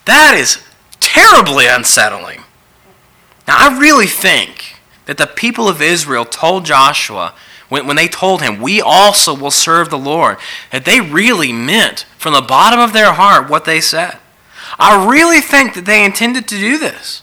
That 0.06 0.34
is 0.34 0.64
terribly 0.98 1.66
unsettling. 1.66 2.40
Now, 3.46 3.56
I 3.58 3.78
really 3.78 4.06
think 4.06 4.76
that 5.04 5.18
the 5.18 5.26
people 5.26 5.68
of 5.68 5.82
Israel 5.82 6.24
told 6.24 6.64
Joshua, 6.64 7.34
when, 7.72 7.86
when 7.86 7.96
they 7.96 8.06
told 8.06 8.42
him, 8.42 8.60
We 8.60 8.82
also 8.82 9.34
will 9.34 9.50
serve 9.50 9.88
the 9.88 9.96
Lord, 9.96 10.36
that 10.72 10.84
they 10.84 11.00
really 11.00 11.54
meant 11.54 12.04
from 12.18 12.34
the 12.34 12.42
bottom 12.42 12.78
of 12.78 12.92
their 12.92 13.14
heart 13.14 13.48
what 13.48 13.64
they 13.64 13.80
said. 13.80 14.18
I 14.78 15.08
really 15.10 15.40
think 15.40 15.72
that 15.72 15.86
they 15.86 16.04
intended 16.04 16.46
to 16.48 16.58
do 16.58 16.76
this. 16.76 17.22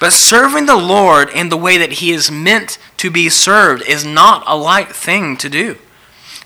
But 0.00 0.14
serving 0.14 0.64
the 0.64 0.74
Lord 0.74 1.28
in 1.28 1.50
the 1.50 1.58
way 1.58 1.76
that 1.76 1.92
He 1.92 2.12
is 2.12 2.30
meant 2.30 2.78
to 2.96 3.10
be 3.10 3.28
served 3.28 3.86
is 3.86 4.06
not 4.06 4.42
a 4.46 4.56
light 4.56 4.88
thing 4.88 5.36
to 5.36 5.50
do. 5.50 5.76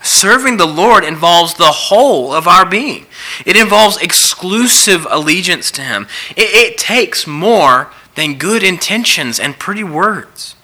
Serving 0.01 0.57
the 0.57 0.65
Lord 0.65 1.05
involves 1.05 1.53
the 1.53 1.71
whole 1.71 2.33
of 2.33 2.45
our 2.45 2.65
being. 2.65 3.05
It 3.45 3.55
involves 3.55 3.95
exclusive 4.01 5.07
allegiance 5.09 5.71
to 5.71 5.81
Him. 5.81 6.07
It, 6.31 6.73
it, 6.73 6.77
takes 6.77 7.25
more 7.25 7.89
than 8.15 8.37
good 8.37 8.63
intentions 8.63 9.39
and 9.39 9.57
pretty 9.57 9.85
words. 9.85 10.55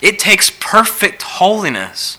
It 0.00 0.18
takes 0.18 0.50
perfect 0.50 1.22
holiness. 1.22 2.18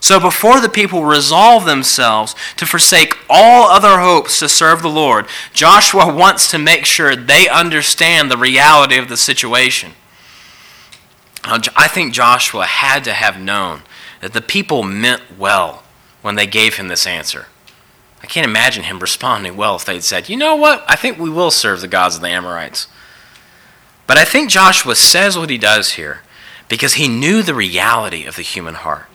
So 0.00 0.20
before 0.20 0.60
the 0.60 0.68
people 0.68 1.04
resolve 1.04 1.64
themselves 1.64 2.34
to 2.56 2.66
forsake 2.66 3.18
all 3.28 3.68
other 3.68 3.98
hopes 4.00 4.38
to 4.38 4.48
serve 4.48 4.80
the 4.80 4.88
Lord, 4.88 5.26
Joshua 5.52 6.12
wants 6.12 6.48
to 6.50 6.58
make 6.58 6.86
sure 6.86 7.16
they 7.16 7.48
understand 7.48 8.30
the 8.30 8.36
reality 8.36 8.96
of 8.96 9.08
the 9.08 9.16
situation. 9.16 9.92
I 11.44 11.88
think 11.88 12.12
Joshua 12.12 12.66
had 12.66 13.04
to 13.04 13.12
have 13.12 13.40
known 13.40 13.82
that 14.20 14.32
the 14.32 14.42
people 14.42 14.82
meant 14.82 15.22
well 15.38 15.82
when 16.22 16.34
they 16.34 16.46
gave 16.46 16.76
him 16.76 16.88
this 16.88 17.06
answer. 17.06 17.46
I 18.22 18.26
can't 18.26 18.46
imagine 18.46 18.84
him 18.84 18.98
responding 18.98 19.56
well 19.56 19.76
if 19.76 19.84
they'd 19.84 20.02
said, 20.02 20.28
You 20.28 20.36
know 20.36 20.56
what? 20.56 20.84
I 20.88 20.96
think 20.96 21.18
we 21.18 21.30
will 21.30 21.50
serve 21.50 21.80
the 21.80 21.88
gods 21.88 22.16
of 22.16 22.22
the 22.22 22.28
Amorites. 22.28 22.88
But 24.06 24.18
I 24.18 24.24
think 24.24 24.50
Joshua 24.50 24.96
says 24.96 25.38
what 25.38 25.50
he 25.50 25.58
does 25.58 25.92
here 25.92 26.22
because 26.68 26.94
he 26.94 27.08
knew 27.08 27.42
the 27.42 27.54
reality 27.54 28.24
of 28.24 28.36
the 28.36 28.42
human 28.42 28.74
heart. 28.74 29.06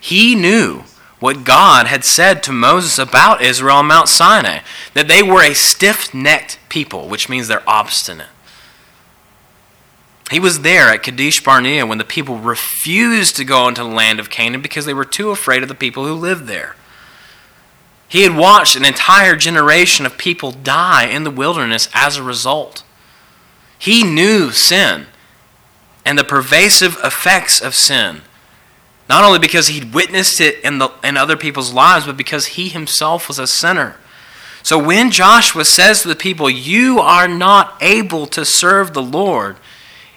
He 0.00 0.34
knew 0.34 0.84
what 1.18 1.44
God 1.44 1.86
had 1.86 2.04
said 2.04 2.42
to 2.42 2.52
Moses 2.52 2.98
about 2.98 3.42
Israel 3.42 3.76
on 3.76 3.86
Mount 3.86 4.08
Sinai 4.08 4.60
that 4.92 5.08
they 5.08 5.22
were 5.22 5.42
a 5.42 5.54
stiff 5.54 6.12
necked 6.12 6.58
people, 6.68 7.08
which 7.08 7.28
means 7.28 7.48
they're 7.48 7.68
obstinate. 7.68 8.28
He 10.30 10.40
was 10.40 10.60
there 10.60 10.88
at 10.88 11.02
Kadesh 11.02 11.42
Barnea 11.42 11.86
when 11.86 11.98
the 11.98 12.04
people 12.04 12.38
refused 12.38 13.36
to 13.36 13.44
go 13.44 13.68
into 13.68 13.82
the 13.82 13.88
land 13.88 14.20
of 14.20 14.30
Canaan 14.30 14.62
because 14.62 14.86
they 14.86 14.94
were 14.94 15.04
too 15.04 15.30
afraid 15.30 15.62
of 15.62 15.68
the 15.68 15.74
people 15.74 16.06
who 16.06 16.14
lived 16.14 16.46
there. 16.46 16.76
He 18.08 18.22
had 18.22 18.36
watched 18.36 18.76
an 18.76 18.84
entire 18.84 19.36
generation 19.36 20.06
of 20.06 20.18
people 20.18 20.52
die 20.52 21.06
in 21.06 21.24
the 21.24 21.30
wilderness 21.30 21.88
as 21.92 22.16
a 22.16 22.22
result. 22.22 22.84
He 23.78 24.02
knew 24.02 24.50
sin 24.50 25.06
and 26.04 26.18
the 26.18 26.24
pervasive 26.24 26.98
effects 27.02 27.60
of 27.60 27.74
sin, 27.74 28.22
not 29.08 29.24
only 29.24 29.38
because 29.38 29.68
he'd 29.68 29.94
witnessed 29.94 30.40
it 30.40 30.62
in, 30.64 30.78
the, 30.78 30.90
in 31.02 31.16
other 31.16 31.36
people's 31.36 31.72
lives, 31.72 32.06
but 32.06 32.16
because 32.16 32.46
he 32.46 32.68
himself 32.68 33.28
was 33.28 33.38
a 33.38 33.46
sinner. 33.46 33.96
So 34.62 34.82
when 34.82 35.10
Joshua 35.10 35.64
says 35.64 36.02
to 36.02 36.08
the 36.08 36.16
people, 36.16 36.48
You 36.48 36.98
are 37.00 37.28
not 37.28 37.76
able 37.82 38.26
to 38.28 38.44
serve 38.44 38.94
the 38.94 39.02
Lord, 39.02 39.56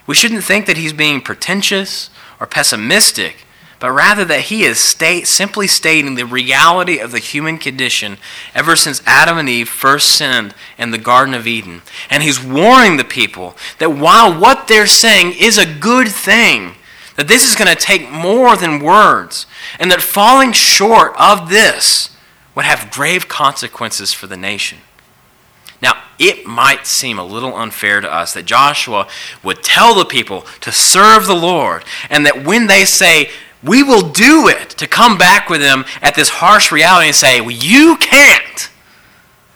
we 0.06 0.16
shouldn't 0.16 0.46
think 0.46 0.66
that 0.68 0.78
he's 0.78 0.94
being 0.94 1.20
pretentious 1.20 2.10
or 2.40 2.48
pessimistic, 2.48 3.46
but 3.80 3.92
rather 3.92 4.26
that 4.26 4.42
he 4.42 4.64
is 4.64 4.80
state, 4.80 5.28
simply 5.28 5.68
stating 5.68 6.16
the 6.16 6.26
reality 6.26 7.00
of 7.00 7.12
the 7.12 7.20
human 7.20 7.58
condition 7.58 8.18
ever 8.56 8.76
since 8.76 9.02
Adam 9.06 9.38
and 9.38 9.48
Eve 9.48 9.70
first 9.70 10.10
sinned 10.10 10.56
in 10.78 10.92
the 10.92 10.98
Garden 10.98 11.34
of 11.34 11.46
Eden. 11.46 11.82
And 12.10 12.24
he's 12.24 12.44
warning 12.44 12.98
the 12.98 13.04
people 13.04 13.56
that 13.80 13.92
while 13.92 14.40
what 14.40 14.68
they're 14.68 14.88
saying 14.88 15.34
is 15.40 15.58
a 15.58 15.80
good 15.80 16.08
thing, 16.08 16.76
that 17.18 17.28
this 17.28 17.48
is 17.48 17.56
going 17.56 17.74
to 17.74 17.82
take 17.82 18.10
more 18.10 18.56
than 18.56 18.80
words, 18.80 19.46
and 19.80 19.92
that 19.92 20.02
falling 20.02 20.54
short 20.54 21.14
of 21.20 21.50
this 21.50 22.16
would 22.56 22.66
have 22.66 22.92
grave 22.92 23.28
consequences 23.28 24.14
for 24.14 24.26
the 24.26 24.38
nation. 24.38 24.80
Now, 25.82 26.02
it 26.18 26.48
might 26.48 26.88
seem 26.88 27.20
a 27.20 27.26
little 27.26 27.56
unfair 27.56 28.02
to 28.02 28.12
us 28.12 28.34
that 28.34 28.46
Joshua 28.46 29.08
would 29.44 29.62
tell 29.62 29.94
the 29.94 30.06
people 30.06 30.42
to 30.62 30.72
serve 30.72 31.28
the 31.28 31.36
Lord, 31.36 31.86
and 32.10 32.26
that 32.26 32.44
when 32.44 32.66
they 32.66 32.84
say, 32.86 33.30
we 33.64 33.84
will 33.84 34.10
do 34.10 34.48
it, 34.48 34.70
to 34.72 34.88
come 34.88 35.18
back 35.18 35.50
with 35.50 35.62
him 35.62 35.86
at 36.02 36.16
this 36.16 36.30
harsh 36.30 36.72
reality 36.72 37.08
and 37.08 37.16
say, 37.16 37.42
well, 37.42 37.52
You 37.52 37.98
can't. 37.98 38.70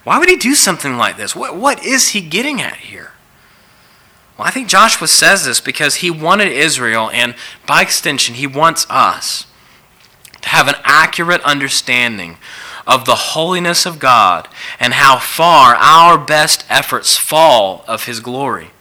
Why 0.04 0.18
would 0.18 0.30
he 0.30 0.36
do 0.36 0.56
something 0.56 0.98
like 0.98 1.18
this? 1.18 1.36
What, 1.36 1.56
what 1.56 1.86
is 1.86 2.10
he 2.10 2.22
getting 2.22 2.62
at 2.62 2.78
here? 2.78 3.12
Well, 4.38 4.48
I 4.48 4.52
think 4.52 4.68
Joshua 4.68 5.08
says 5.08 5.46
this 5.46 5.62
because 5.62 5.96
he 5.96 6.10
wanted 6.10 6.52
Israel, 6.52 7.12
and 7.12 7.36
by 7.68 7.84
extension, 7.84 8.36
he 8.36 8.48
wants 8.48 8.88
us 8.90 9.46
to 10.42 10.50
have 10.50 10.68
an 10.68 10.76
accurate 10.84 11.42
understanding 11.42 12.38
of 12.88 13.06
the 13.06 13.16
holiness 13.16 13.86
of 13.86 14.00
God 14.00 14.48
and 14.80 14.94
how 14.94 15.20
far 15.20 15.76
our 15.76 16.18
best 16.18 16.66
efforts 16.70 17.18
fall 17.18 17.86
of 17.88 18.06
His 18.06 18.20
glory. 18.20 18.72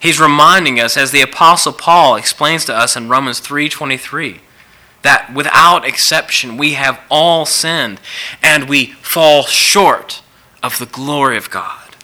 He's 0.00 0.20
reminding 0.20 0.78
us 0.78 0.96
as 0.96 1.10
the 1.10 1.22
apostle 1.22 1.72
Paul 1.72 2.16
explains 2.16 2.64
to 2.66 2.74
us 2.74 2.96
in 2.96 3.08
Romans 3.08 3.40
3:23 3.40 4.40
that 5.02 5.32
without 5.32 5.84
exception 5.84 6.56
we 6.56 6.74
have 6.74 7.00
all 7.08 7.46
sinned 7.46 8.00
and 8.42 8.68
we 8.68 8.92
fall 9.02 9.44
short 9.44 10.22
of 10.62 10.78
the 10.78 10.86
glory 10.86 11.36
of 11.36 11.50
God. 11.50 11.96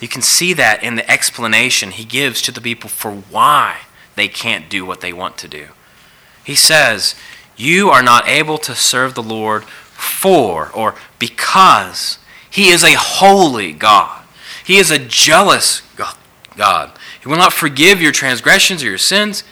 You 0.00 0.08
can 0.08 0.22
see 0.22 0.52
that 0.54 0.82
in 0.82 0.94
the 0.94 1.10
explanation 1.10 1.90
he 1.90 2.04
gives 2.04 2.40
to 2.42 2.52
the 2.52 2.60
people 2.60 2.88
for 2.88 3.10
why 3.10 3.78
they 4.14 4.28
can't 4.28 4.68
do 4.68 4.86
what 4.86 5.00
they 5.00 5.12
want 5.12 5.36
to 5.38 5.48
do. 5.48 5.68
He 6.44 6.54
says, 6.54 7.14
you 7.58 7.90
are 7.90 8.02
not 8.04 8.28
able 8.28 8.56
to 8.58 8.74
serve 8.74 9.14
the 9.14 9.22
Lord 9.22 9.64
for 9.64 10.70
or 10.70 10.94
because 11.18 12.18
He 12.48 12.68
is 12.68 12.84
a 12.84 12.94
holy 12.94 13.72
God. 13.72 14.22
He 14.64 14.78
is 14.78 14.90
a 14.90 14.98
jealous 14.98 15.82
God. 16.58 16.92
He 17.22 17.28
will 17.28 17.38
not 17.38 17.54
forgive 17.54 18.02
your 18.02 18.12
transgressions 18.12 18.82
or 18.82 18.86
your 18.86 18.98
sins. 18.98 19.44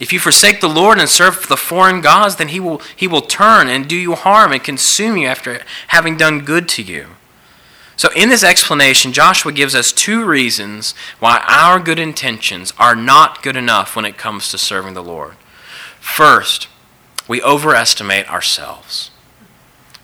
If 0.00 0.12
you 0.12 0.18
forsake 0.18 0.60
the 0.60 0.68
Lord 0.68 0.98
and 0.98 1.08
serve 1.08 1.46
the 1.46 1.56
foreign 1.56 2.00
gods, 2.00 2.34
then 2.36 2.48
he 2.48 2.58
will, 2.58 2.82
he 2.96 3.06
will 3.06 3.20
turn 3.20 3.68
and 3.68 3.86
do 3.86 3.94
you 3.94 4.16
harm 4.16 4.50
and 4.50 4.64
consume 4.64 5.16
you 5.16 5.28
after 5.28 5.60
having 5.88 6.16
done 6.16 6.44
good 6.44 6.68
to 6.70 6.82
you. 6.82 7.06
So, 7.94 8.08
in 8.16 8.30
this 8.30 8.42
explanation, 8.42 9.12
Joshua 9.12 9.52
gives 9.52 9.76
us 9.76 9.92
two 9.92 10.24
reasons 10.24 10.94
why 11.20 11.44
our 11.46 11.78
good 11.78 12.00
intentions 12.00 12.72
are 12.78 12.96
not 12.96 13.42
good 13.42 13.54
enough 13.54 13.94
when 13.94 14.04
it 14.04 14.18
comes 14.18 14.48
to 14.48 14.58
serving 14.58 14.94
the 14.94 15.04
Lord. 15.04 15.36
First, 16.00 16.66
we 17.28 17.40
overestimate 17.42 18.28
ourselves. 18.28 19.10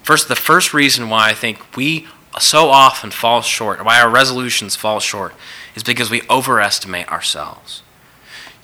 First, 0.03 0.29
the 0.29 0.37
first 0.37 0.73
reason 0.73 1.09
why 1.09 1.31
I 1.31 1.35
think 1.35 1.77
we 1.77 2.07
so 2.39 2.69
often 2.69 3.11
fall 3.11 3.43
short, 3.43 3.85
why 3.85 4.01
our 4.01 4.09
resolutions 4.09 4.77
fall 4.77 5.01
short, 5.01 5.35
is 5.79 5.85
because 5.85 6.11
we 6.11 6.23
overestimate 6.29 7.09
ourselves. 7.09 7.83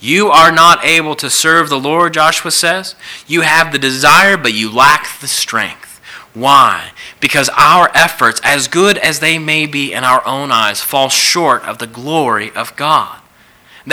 You 0.01 0.29
are 0.29 0.53
not 0.53 0.85
able 0.85 1.15
to 1.17 1.31
serve 1.31 1.69
the 1.69 1.79
Lord, 1.79 2.15
Joshua 2.15 2.51
says. 2.51 2.97
You 3.27 3.43
have 3.43 3.73
the 3.73 3.79
desire, 3.79 4.37
but 4.37 4.53
you 4.53 4.71
lack 4.71 5.21
the 5.21 5.29
strength. 5.29 6.01
Why? 6.35 6.91
Because 7.21 7.49
our 7.57 7.89
efforts, 7.95 8.41
as 8.43 8.67
good 8.67 8.99
as 8.99 9.21
they 9.21 9.39
may 9.39 9.67
be 9.67 9.93
in 9.93 10.03
our 10.03 10.27
own 10.27 10.51
eyes, 10.51 10.81
fall 10.81 11.09
short 11.09 11.63
of 11.63 11.79
the 11.79 11.87
glory 11.87 12.51
of 12.51 12.75
God. 12.75 13.21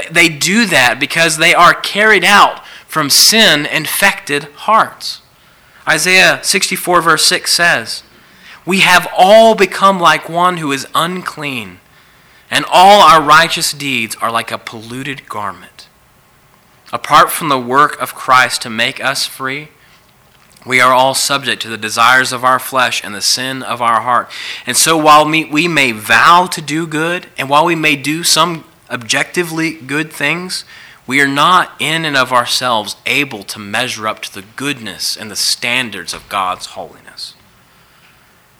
They 0.09 0.27
do 0.27 0.65
that 0.65 0.99
because 0.99 1.37
they 1.37 1.53
are 1.53 1.73
carried 1.73 2.23
out 2.23 2.65
from 2.87 3.11
sin 3.11 3.67
infected 3.67 4.45
hearts. 4.55 5.21
Isaiah 5.87 6.39
64, 6.41 7.01
verse 7.01 7.25
6 7.25 7.53
says, 7.53 8.01
We 8.65 8.79
have 8.79 9.07
all 9.15 9.53
become 9.53 9.99
like 9.99 10.27
one 10.27 10.57
who 10.57 10.71
is 10.71 10.87
unclean, 10.95 11.79
and 12.51 12.65
all 12.69 13.01
our 13.01 13.21
righteous 13.21 13.71
deeds 13.71 14.15
are 14.17 14.31
like 14.31 14.51
a 14.51 14.57
polluted 14.57 15.27
garment. 15.29 15.87
Apart 16.93 17.31
from 17.31 17.47
the 17.47 17.57
work 17.57 17.99
of 18.01 18.13
Christ 18.13 18.61
to 18.63 18.69
make 18.69 19.01
us 19.03 19.25
free, 19.25 19.69
we 20.65 20.81
are 20.81 20.93
all 20.93 21.15
subject 21.15 21.61
to 21.63 21.69
the 21.69 21.77
desires 21.77 22.31
of 22.31 22.43
our 22.43 22.59
flesh 22.59 23.03
and 23.03 23.15
the 23.15 23.21
sin 23.21 23.63
of 23.63 23.81
our 23.81 24.01
heart. 24.01 24.29
And 24.67 24.77
so, 24.77 24.95
while 24.97 25.25
we 25.25 25.67
may 25.67 25.91
vow 25.93 26.47
to 26.51 26.61
do 26.61 26.85
good, 26.85 27.27
and 27.37 27.49
while 27.49 27.65
we 27.65 27.73
may 27.73 27.95
do 27.95 28.23
some 28.23 28.65
objectively 28.89 29.73
good 29.73 30.11
things, 30.11 30.65
we 31.07 31.19
are 31.21 31.27
not 31.27 31.71
in 31.79 32.05
and 32.05 32.15
of 32.15 32.31
ourselves 32.31 32.95
able 33.05 33.43
to 33.43 33.57
measure 33.57 34.07
up 34.07 34.21
to 34.21 34.33
the 34.33 34.45
goodness 34.55 35.17
and 35.17 35.31
the 35.31 35.35
standards 35.35 36.13
of 36.13 36.29
God's 36.29 36.67
holiness. 36.67 37.10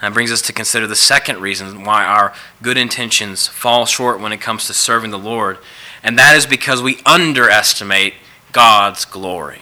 That 0.02 0.14
brings 0.14 0.32
us 0.32 0.42
to 0.44 0.54
consider 0.54 0.88
the 0.88 0.96
second 0.96 1.40
reason 1.40 1.84
why 1.84 2.04
our 2.04 2.34
good 2.62 2.78
intentions 2.78 3.48
fall 3.48 3.86
short 3.86 4.20
when 4.20 4.32
it 4.32 4.42
comes 4.42 4.68
to 4.68 4.74
serving 4.74 5.12
the 5.12 5.20
Lord, 5.20 5.60
and 6.04 6.18
that 6.18 6.36
is 6.36 6.46
because 6.46 6.82
we 6.82 7.00
underestimate 7.06 8.16
God's 8.52 9.06
glory. 9.06 9.62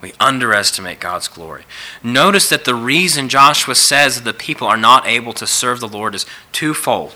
We 0.00 0.14
underestimate 0.18 0.98
God's 0.98 1.28
glory. 1.28 1.64
Notice 2.02 2.48
that 2.48 2.64
the 2.64 2.74
reason 2.74 3.28
Joshua 3.28 3.74
says 3.74 4.16
that 4.16 4.24
the 4.24 4.32
people 4.32 4.66
are 4.66 4.78
not 4.78 5.06
able 5.06 5.34
to 5.34 5.46
serve 5.46 5.80
the 5.80 5.88
Lord 5.88 6.14
is 6.14 6.24
twofold. 6.52 7.14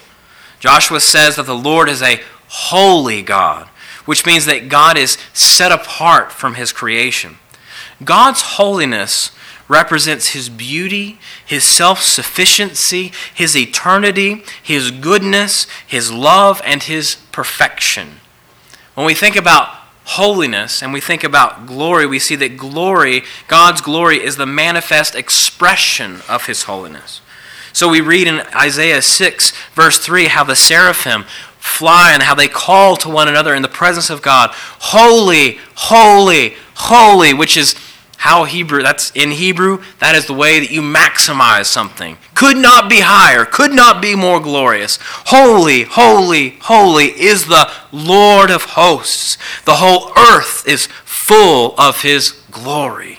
Joshua 0.61 1.01
says 1.01 1.37
that 1.37 1.47
the 1.47 1.55
Lord 1.55 1.89
is 1.89 2.03
a 2.03 2.21
holy 2.49 3.23
God 3.23 3.69
which 4.05 4.27
means 4.27 4.45
that 4.47 4.69
God 4.69 4.97
is 4.97 5.19
set 5.33 5.73
apart 5.73 6.33
from 6.33 6.55
his 6.55 6.73
creation. 6.73 7.39
God's 8.03 8.43
holiness 8.43 9.31
represents 9.69 10.31
his 10.31 10.49
beauty, 10.49 11.19
his 11.45 11.65
self 11.65 12.03
sufficiency, 12.03 13.13
his 13.35 13.57
eternity, 13.57 14.45
his 14.63 14.91
goodness, 14.91 15.67
his 15.87 16.13
love, 16.13 16.61
and 16.65 16.83
his 16.83 17.17
perfection. 17.33 18.21
When 18.95 19.07
we 19.07 19.15
think 19.15 19.37
about 19.37 19.69
holiness 20.05 20.83
and 20.83 20.93
we 20.93 21.01
think 21.01 21.25
about 21.25 21.67
glory, 21.67 22.07
we 22.07 22.19
see 22.19 22.37
that 22.37 22.57
glory, 22.57 23.23
God's 23.49 23.81
glory, 23.81 24.23
is 24.23 24.37
the 24.37 24.47
manifest 24.47 25.15
expression 25.15 26.21
of 26.29 26.47
his 26.47 26.65
holiness. 26.65 27.21
So 27.73 27.89
we 27.89 28.01
read 28.01 28.29
in 28.29 28.41
Isaiah 28.55 29.03
6, 29.03 29.53
verse 29.75 29.99
3, 29.99 30.27
how 30.27 30.45
the 30.45 30.55
seraphim 30.55 31.25
fly 31.59 32.13
and 32.13 32.23
how 32.23 32.35
they 32.35 32.47
call 32.47 32.97
to 32.99 33.09
one 33.09 33.27
another 33.27 33.55
in 33.55 33.63
the 33.63 33.69
presence 33.69 34.11
of 34.11 34.23
God, 34.23 34.51
holy, 34.53 35.59
holy, 35.75 36.55
holy, 36.75 37.35
which 37.35 37.57
is 37.57 37.75
how 38.25 38.45
Hebrew, 38.45 38.83
that's 38.83 39.11
in 39.11 39.33
Hebrew, 39.33 39.83
that 39.99 40.15
is 40.15 40.25
the 40.25 40.33
way 40.33 40.59
that 40.59 40.71
you 40.71 40.81
maximize 40.81 41.67
something. 41.67 42.17
Could 42.33 42.57
not 42.57 42.89
be 42.89 43.01
higher, 43.01 43.45
could 43.45 43.75
not 43.75 44.01
be 44.01 44.17
more 44.17 44.41
glorious. 44.41 44.99
Holy, 45.27 45.83
holy, 45.83 46.57
holy 46.63 47.09
is 47.21 47.49
the 47.49 47.71
Lord 47.93 48.51
of 48.51 48.63
hosts. 48.63 49.37
The 49.67 49.75
whole 49.75 50.11
earth 50.17 50.67
is 50.67 50.87
full 51.05 51.75
of 51.79 52.01
his 52.01 52.31
glory. 52.51 53.19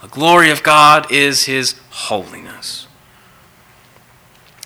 The 0.00 0.08
glory 0.08 0.50
of 0.50 0.62
God 0.62 1.12
is 1.12 1.44
his 1.44 1.78
holiness. 1.90 2.86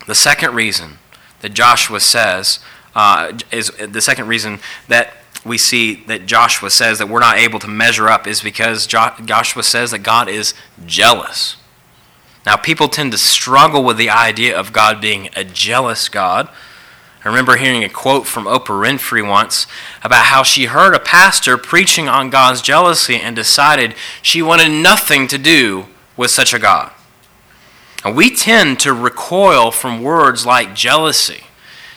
The 0.06 0.14
second 0.14 0.54
reason 0.54 0.98
that 1.40 1.52
Joshua 1.52 1.98
says 1.98 2.60
uh, 2.94 3.36
is 3.50 3.70
the 3.70 4.00
second 4.00 4.28
reason 4.28 4.60
that 4.86 5.14
we 5.44 5.58
see 5.58 6.04
that 6.06 6.26
Joshua 6.26 6.70
says 6.70 6.98
that 6.98 7.08
we're 7.08 7.20
not 7.20 7.36
able 7.36 7.58
to 7.58 7.68
measure 7.68 8.08
up 8.08 8.26
is 8.26 8.40
because 8.40 8.86
Joshua 8.86 9.62
says 9.62 9.90
that 9.90 9.98
God 9.98 10.28
is 10.28 10.54
jealous. 10.86 11.56
Now, 12.46 12.56
people 12.56 12.88
tend 12.88 13.12
to 13.12 13.18
struggle 13.18 13.84
with 13.84 13.96
the 13.96 14.10
idea 14.10 14.58
of 14.58 14.72
God 14.72 15.00
being 15.00 15.30
a 15.36 15.44
jealous 15.44 16.08
God. 16.08 16.48
I 17.24 17.28
remember 17.28 17.56
hearing 17.56 17.84
a 17.84 17.88
quote 17.88 18.26
from 18.26 18.44
Oprah 18.44 18.86
Winfrey 18.86 19.26
once 19.26 19.66
about 20.02 20.26
how 20.26 20.42
she 20.42 20.66
heard 20.66 20.94
a 20.94 21.00
pastor 21.00 21.56
preaching 21.56 22.06
on 22.06 22.28
God's 22.28 22.60
jealousy 22.60 23.16
and 23.16 23.34
decided 23.34 23.94
she 24.20 24.42
wanted 24.42 24.70
nothing 24.70 25.26
to 25.28 25.38
do 25.38 25.86
with 26.18 26.30
such 26.30 26.52
a 26.52 26.58
God. 26.58 26.92
And 28.04 28.14
we 28.14 28.34
tend 28.34 28.78
to 28.80 28.92
recoil 28.92 29.70
from 29.70 30.02
words 30.02 30.44
like 30.44 30.74
jealousy 30.74 31.44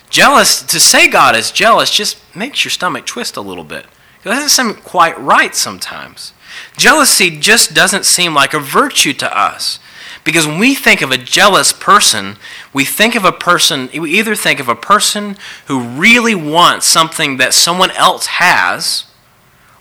Jealous, 0.09 0.61
to 0.63 0.79
say 0.79 1.07
God 1.07 1.35
is 1.35 1.51
jealous 1.51 1.91
just 1.91 2.17
makes 2.35 2.63
your 2.63 2.71
stomach 2.71 3.05
twist 3.05 3.37
a 3.37 3.41
little 3.41 3.63
bit. 3.63 3.85
It 4.23 4.29
doesn't 4.29 4.49
seem 4.49 4.73
quite 4.81 5.19
right 5.19 5.53
sometimes. 5.53 6.33
Jealousy 6.75 7.37
just 7.39 7.73
doesn't 7.73 8.05
seem 8.05 8.33
like 8.33 8.53
a 8.53 8.59
virtue 8.59 9.13
to 9.13 9.37
us. 9.37 9.79
Because 10.23 10.45
when 10.45 10.59
we 10.59 10.75
think 10.75 11.01
of 11.01 11.11
a 11.11 11.17
jealous 11.17 11.71
person, 11.71 12.35
we 12.73 12.83
think 12.83 13.15
of 13.15 13.23
a 13.23 13.31
person, 13.31 13.89
we 13.97 14.17
either 14.19 14.35
think 14.35 14.59
of 14.59 14.67
a 14.67 14.75
person 14.75 15.37
who 15.67 15.79
really 15.79 16.35
wants 16.35 16.85
something 16.85 17.37
that 17.37 17.53
someone 17.53 17.91
else 17.91 18.25
has, 18.25 19.05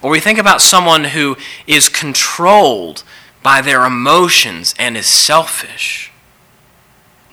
or 0.01 0.11
we 0.11 0.21
think 0.21 0.39
about 0.39 0.61
someone 0.61 1.05
who 1.05 1.37
is 1.67 1.89
controlled 1.89 3.03
by 3.43 3.61
their 3.61 3.85
emotions 3.85 4.73
and 4.79 4.97
is 4.97 5.09
selfish. 5.09 6.13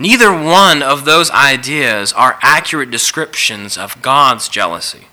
Neither 0.04 0.34
one 0.34 0.84
of 0.84 1.06
those 1.06 1.32
ideas 1.32 2.12
are 2.12 2.38
accurate 2.42 2.92
descriptions 2.92 3.78
of 3.78 4.02
God's 4.02 4.50
jealousy. 4.50 5.08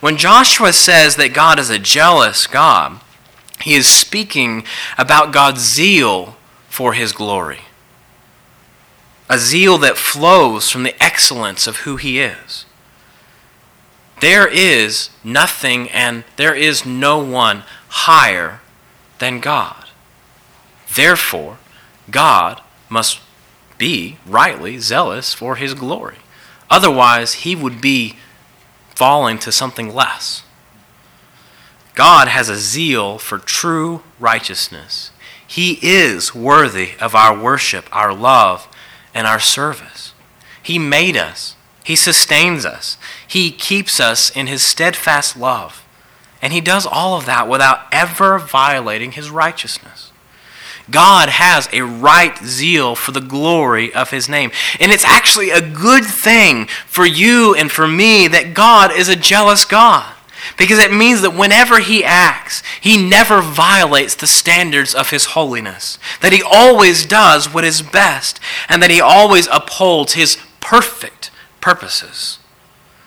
When 0.00 0.16
Joshua 0.16 0.72
says 0.72 1.16
that 1.16 1.34
God 1.34 1.58
is 1.58 1.68
a 1.68 1.78
jealous 1.78 2.46
God, 2.46 2.98
he 3.60 3.74
is 3.74 3.86
speaking 3.86 4.64
about 4.96 5.34
God's 5.34 5.60
zeal 5.60 6.38
for 6.70 6.94
his 6.94 7.12
glory. 7.12 7.60
A 9.28 9.36
zeal 9.36 9.76
that 9.76 9.98
flows 9.98 10.70
from 10.70 10.84
the 10.84 10.96
excellence 10.98 11.66
of 11.66 11.80
who 11.80 11.96
he 11.96 12.18
is. 12.18 12.64
There 14.20 14.48
is 14.48 15.10
nothing 15.22 15.90
and 15.90 16.24
there 16.36 16.54
is 16.54 16.86
no 16.86 17.22
one 17.22 17.64
higher 17.88 18.62
than 19.18 19.40
God. 19.40 19.90
Therefore, 20.96 21.58
God 22.10 22.62
must 22.88 23.20
be 23.82 24.16
rightly 24.24 24.78
zealous 24.78 25.34
for 25.34 25.56
his 25.56 25.74
glory. 25.74 26.18
Otherwise, 26.70 27.42
he 27.42 27.56
would 27.56 27.80
be 27.80 28.14
falling 28.94 29.40
to 29.40 29.50
something 29.50 29.92
less. 29.92 30.44
God 31.96 32.28
has 32.28 32.48
a 32.48 32.54
zeal 32.54 33.18
for 33.18 33.38
true 33.38 34.04
righteousness. 34.20 35.10
He 35.44 35.80
is 35.82 36.32
worthy 36.32 36.92
of 37.00 37.16
our 37.16 37.36
worship, 37.36 37.88
our 37.90 38.14
love, 38.14 38.68
and 39.12 39.26
our 39.26 39.40
service. 39.40 40.14
He 40.62 40.78
made 40.78 41.16
us, 41.16 41.56
He 41.82 41.96
sustains 41.96 42.64
us, 42.64 42.96
He 43.26 43.50
keeps 43.50 43.98
us 43.98 44.30
in 44.30 44.46
His 44.46 44.64
steadfast 44.64 45.36
love. 45.36 45.84
And 46.40 46.52
He 46.52 46.60
does 46.60 46.86
all 46.86 47.18
of 47.18 47.26
that 47.26 47.48
without 47.48 47.80
ever 47.90 48.38
violating 48.38 49.10
His 49.10 49.28
righteousness. 49.28 50.11
God 50.90 51.28
has 51.28 51.68
a 51.72 51.82
right 51.82 52.36
zeal 52.44 52.94
for 52.94 53.12
the 53.12 53.20
glory 53.20 53.92
of 53.94 54.10
his 54.10 54.28
name. 54.28 54.50
And 54.80 54.90
it's 54.90 55.04
actually 55.04 55.50
a 55.50 55.60
good 55.60 56.04
thing 56.04 56.66
for 56.86 57.06
you 57.06 57.54
and 57.54 57.70
for 57.70 57.86
me 57.86 58.28
that 58.28 58.54
God 58.54 58.92
is 58.92 59.08
a 59.08 59.16
jealous 59.16 59.64
God. 59.64 60.14
Because 60.56 60.78
it 60.78 60.92
means 60.92 61.22
that 61.22 61.34
whenever 61.34 61.78
he 61.78 62.04
acts, 62.04 62.62
he 62.80 62.96
never 62.96 63.40
violates 63.40 64.14
the 64.14 64.26
standards 64.26 64.94
of 64.94 65.10
his 65.10 65.26
holiness. 65.26 65.98
That 66.20 66.32
he 66.32 66.42
always 66.42 67.06
does 67.06 67.52
what 67.52 67.64
is 67.64 67.80
best, 67.80 68.40
and 68.68 68.82
that 68.82 68.90
he 68.90 69.00
always 69.00 69.46
upholds 69.52 70.14
his 70.14 70.38
perfect 70.60 71.30
purposes. 71.60 72.38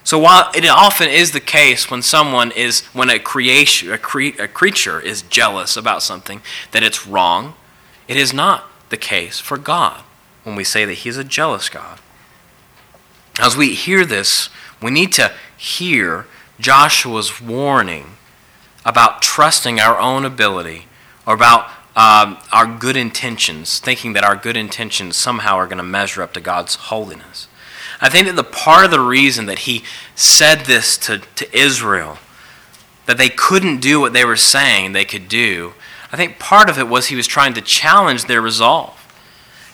So 0.06 0.20
while 0.20 0.52
it 0.56 0.66
often 0.68 1.10
is 1.10 1.32
the 1.32 1.40
case 1.40 1.90
when 1.90 2.04
someone 2.04 2.52
is, 2.52 2.82
when 2.94 3.10
a 3.10 3.20
creation, 3.20 3.92
a, 3.92 3.98
cre- 3.98 4.40
a 4.40 4.48
creature 4.48 5.00
is 5.00 5.24
jealous 5.24 5.76
about 5.76 6.04
something, 6.04 6.42
that 6.72 6.84
it's 6.84 7.08
wrong, 7.08 7.56
it 8.08 8.18
is 8.18 8.34
not 8.34 8.66
the 8.90 8.98
case 8.98 9.40
for 9.40 9.58
God 9.58 10.02
when 10.44 10.56
we 10.56 10.64
say 10.64 10.86
that 10.86 10.94
He 10.94 11.10
is 11.10 11.18
a 11.18 11.24
jealous 11.24 11.70
God. 11.70 12.00
As 13.40 13.58
we 13.58 13.76
hear 13.76 14.06
this, 14.06 14.50
we 14.82 14.92
need 14.92 15.12
to 15.14 15.34
hear 15.58 16.26
Joshua's 16.60 17.42
warning 17.42 18.12
about 18.86 19.22
trusting 19.22 19.80
our 19.80 20.00
own 20.00 20.24
ability 20.24 20.86
or 21.26 21.34
about 21.34 21.70
um, 21.96 22.38
our 22.52 22.66
good 22.68 22.96
intentions, 22.96 23.80
thinking 23.80 24.14
that 24.14 24.24
our 24.24 24.36
good 24.36 24.58
intentions 24.58 25.18
somehow 25.18 25.56
are 25.56 25.66
going 25.66 25.78
to 25.78 25.84
measure 25.84 26.22
up 26.22 26.34
to 26.34 26.42
God's 26.42 26.76
holiness. 26.76 27.48
I 28.02 28.10
think 28.10 28.28
that 28.28 28.36
the 28.36 28.44
part 28.44 28.86
of 28.86 28.92
the 28.92 29.00
reason 29.00 29.46
that 29.46 29.60
he 29.60 29.84
said 30.14 30.66
this 30.66 30.98
to, 31.00 31.20
to 31.20 31.58
Israel, 31.58 32.18
that 33.06 33.18
they 33.18 33.30
couldn't 33.30 33.80
do 33.80 34.00
what 34.00 34.14
they 34.14 34.26
were 34.26 34.36
saying 34.36 34.92
they 34.92 35.06
could 35.06 35.30
do, 35.30 35.74
I 36.16 36.18
think 36.18 36.40
part 36.40 36.70
of 36.70 36.80
it 36.80 36.88
was 36.88 37.08
he 37.08 37.18
was 37.18 37.28
trying 37.28 37.56
to 37.56 37.62
challenge 37.62 38.24
their 38.24 38.40
resolve. 38.40 39.06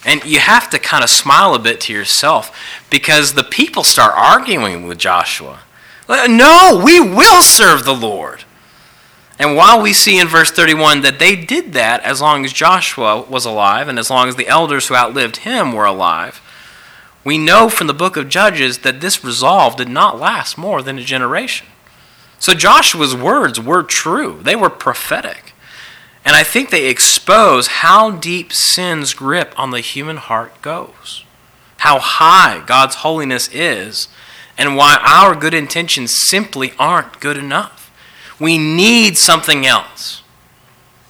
And 0.03 0.25
you 0.25 0.39
have 0.39 0.71
to 0.71 0.79
kind 0.79 1.03
of 1.03 1.11
smile 1.11 1.53
a 1.53 1.59
bit 1.59 1.79
to 1.81 1.93
yourself 1.93 2.83
because 2.89 3.33
the 3.33 3.43
people 3.43 3.83
start 3.83 4.15
arguing 4.15 4.87
with 4.87 4.97
Joshua. 4.97 5.59
No, 6.09 6.81
we 6.83 6.99
will 6.99 7.43
serve 7.43 7.85
the 7.85 7.93
Lord. 7.93 8.43
And 9.37 9.55
while 9.55 9.79
we 9.79 9.93
see 9.93 10.17
in 10.17 10.27
verse 10.27 10.49
31 10.49 11.01
that 11.01 11.19
they 11.19 11.35
did 11.35 11.73
that 11.73 12.01
as 12.01 12.21
long 12.21 12.43
as 12.43 12.53
Joshua 12.53 13.21
was 13.21 13.45
alive 13.45 13.87
and 13.87 13.99
as 13.99 14.09
long 14.09 14.27
as 14.27 14.35
the 14.35 14.47
elders 14.47 14.87
who 14.87 14.95
outlived 14.95 15.37
him 15.37 15.73
were 15.73 15.85
alive, 15.85 16.41
we 17.23 17.37
know 17.37 17.69
from 17.69 17.85
the 17.85 17.93
book 17.93 18.17
of 18.17 18.29
Judges 18.29 18.79
that 18.79 18.99
this 18.99 19.23
resolve 19.23 19.75
did 19.75 19.89
not 19.89 20.19
last 20.19 20.57
more 20.57 20.81
than 20.81 20.97
a 20.97 21.03
generation. 21.03 21.67
So 22.39 22.55
Joshua's 22.55 23.15
words 23.15 23.59
were 23.59 23.83
true, 23.83 24.39
they 24.41 24.55
were 24.55 24.71
prophetic. 24.71 25.53
And 26.23 26.35
I 26.35 26.43
think 26.43 26.69
they 26.69 26.87
expose 26.87 27.67
how 27.67 28.11
deep 28.11 28.53
sin's 28.53 29.13
grip 29.13 29.53
on 29.57 29.71
the 29.71 29.79
human 29.79 30.17
heart 30.17 30.61
goes, 30.61 31.25
how 31.77 31.99
high 31.99 32.63
God's 32.65 32.95
holiness 32.95 33.49
is, 33.51 34.07
and 34.57 34.75
why 34.75 34.97
our 35.01 35.35
good 35.35 35.53
intentions 35.53 36.15
simply 36.15 36.73
aren't 36.77 37.19
good 37.19 37.37
enough. 37.37 37.91
We 38.39 38.57
need 38.57 39.17
something 39.17 39.65
else. 39.65 40.21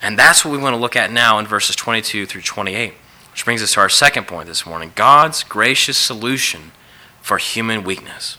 And 0.01 0.17
that's 0.17 0.43
what 0.43 0.51
we 0.51 0.57
want 0.57 0.73
to 0.73 0.79
look 0.81 0.95
at 0.95 1.11
now 1.11 1.37
in 1.39 1.45
verses 1.45 1.75
22 1.75 2.25
through 2.25 2.41
28, 2.41 2.93
which 3.31 3.45
brings 3.45 3.61
us 3.61 3.73
to 3.73 3.81
our 3.81 3.89
second 3.89 4.27
point 4.27 4.47
this 4.47 4.65
morning 4.65 4.93
God's 4.95 5.43
gracious 5.43 5.97
solution 5.97 6.71
for 7.21 7.37
human 7.37 7.83
weakness. 7.83 8.37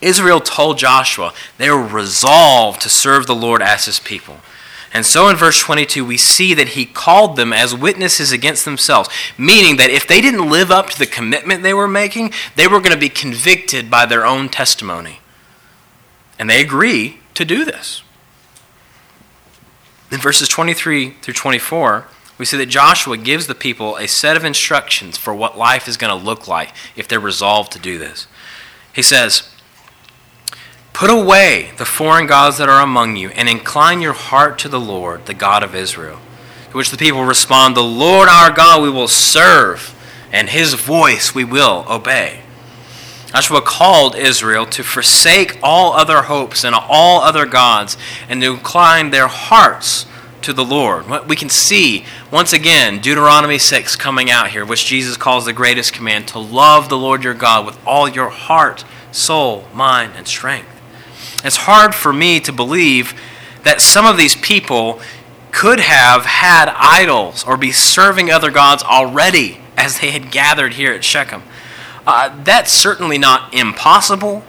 Israel 0.00 0.40
told 0.40 0.78
Joshua 0.78 1.32
they 1.58 1.70
were 1.70 1.86
resolved 1.86 2.80
to 2.82 2.88
serve 2.88 3.26
the 3.26 3.34
Lord 3.34 3.62
as 3.62 3.84
his 3.84 4.00
people. 4.00 4.38
And 4.92 5.06
so 5.06 5.28
in 5.28 5.36
verse 5.36 5.60
22, 5.60 6.04
we 6.04 6.16
see 6.16 6.52
that 6.54 6.70
he 6.70 6.84
called 6.84 7.36
them 7.36 7.52
as 7.52 7.74
witnesses 7.74 8.32
against 8.32 8.64
themselves, 8.64 9.08
meaning 9.38 9.76
that 9.76 9.90
if 9.90 10.06
they 10.06 10.20
didn't 10.20 10.50
live 10.50 10.70
up 10.70 10.90
to 10.90 10.98
the 10.98 11.06
commitment 11.06 11.62
they 11.62 11.74
were 11.74 11.86
making, 11.86 12.32
they 12.56 12.66
were 12.66 12.80
going 12.80 12.92
to 12.92 12.98
be 12.98 13.08
convicted 13.08 13.88
by 13.88 14.04
their 14.04 14.26
own 14.26 14.48
testimony. 14.48 15.20
And 16.38 16.50
they 16.50 16.60
agree 16.60 17.20
to 17.34 17.44
do 17.44 17.64
this. 17.64 18.02
In 20.10 20.18
verses 20.18 20.48
23 20.48 21.10
through 21.22 21.34
24, 21.34 22.08
we 22.36 22.44
see 22.44 22.56
that 22.56 22.66
Joshua 22.66 23.16
gives 23.16 23.46
the 23.46 23.54
people 23.54 23.96
a 23.96 24.08
set 24.08 24.36
of 24.36 24.44
instructions 24.44 25.16
for 25.16 25.32
what 25.32 25.56
life 25.56 25.86
is 25.86 25.96
going 25.96 26.18
to 26.18 26.24
look 26.24 26.48
like 26.48 26.72
if 26.96 27.06
they're 27.06 27.20
resolved 27.20 27.70
to 27.72 27.78
do 27.78 27.96
this. 27.96 28.26
He 28.92 29.02
says, 29.02 29.49
Put 31.00 31.08
away 31.08 31.70
the 31.78 31.86
foreign 31.86 32.26
gods 32.26 32.58
that 32.58 32.68
are 32.68 32.82
among 32.82 33.16
you, 33.16 33.30
and 33.30 33.48
incline 33.48 34.02
your 34.02 34.12
heart 34.12 34.58
to 34.58 34.68
the 34.68 34.78
Lord, 34.78 35.24
the 35.24 35.32
God 35.32 35.62
of 35.62 35.74
Israel. 35.74 36.18
To 36.72 36.76
which 36.76 36.90
the 36.90 36.98
people 36.98 37.24
respond, 37.24 37.74
The 37.74 37.82
Lord 37.82 38.28
our 38.28 38.50
God 38.50 38.82
we 38.82 38.90
will 38.90 39.08
serve, 39.08 39.94
and 40.30 40.50
his 40.50 40.74
voice 40.74 41.34
we 41.34 41.42
will 41.42 41.86
obey. 41.88 42.42
Joshua 43.28 43.62
called 43.62 44.14
Israel 44.14 44.66
to 44.66 44.82
forsake 44.82 45.58
all 45.62 45.94
other 45.94 46.24
hopes 46.24 46.64
and 46.64 46.74
all 46.74 47.22
other 47.22 47.46
gods 47.46 47.96
and 48.28 48.42
to 48.42 48.52
incline 48.52 49.08
their 49.08 49.28
hearts 49.28 50.04
to 50.42 50.52
the 50.52 50.66
Lord. 50.66 51.06
We 51.26 51.34
can 51.34 51.48
see, 51.48 52.04
once 52.30 52.52
again, 52.52 53.00
Deuteronomy 53.00 53.56
6 53.56 53.96
coming 53.96 54.30
out 54.30 54.50
here, 54.50 54.66
which 54.66 54.84
Jesus 54.84 55.16
calls 55.16 55.46
the 55.46 55.54
greatest 55.54 55.94
command 55.94 56.28
to 56.28 56.38
love 56.38 56.90
the 56.90 56.98
Lord 56.98 57.24
your 57.24 57.32
God 57.32 57.64
with 57.64 57.78
all 57.86 58.06
your 58.06 58.28
heart, 58.28 58.84
soul, 59.12 59.64
mind, 59.72 60.12
and 60.14 60.28
strength. 60.28 60.69
It's 61.44 61.56
hard 61.56 61.94
for 61.94 62.12
me 62.12 62.40
to 62.40 62.52
believe 62.52 63.14
that 63.64 63.80
some 63.80 64.06
of 64.06 64.16
these 64.16 64.36
people 64.36 65.00
could 65.52 65.80
have 65.80 66.24
had 66.24 66.68
idols 66.76 67.44
or 67.44 67.56
be 67.56 67.72
serving 67.72 68.30
other 68.30 68.50
gods 68.50 68.82
already 68.82 69.60
as 69.76 70.00
they 70.00 70.10
had 70.10 70.30
gathered 70.30 70.74
here 70.74 70.92
at 70.92 71.04
Shechem. 71.04 71.42
Uh, 72.06 72.42
that's 72.44 72.72
certainly 72.72 73.18
not 73.18 73.52
impossible, 73.54 74.44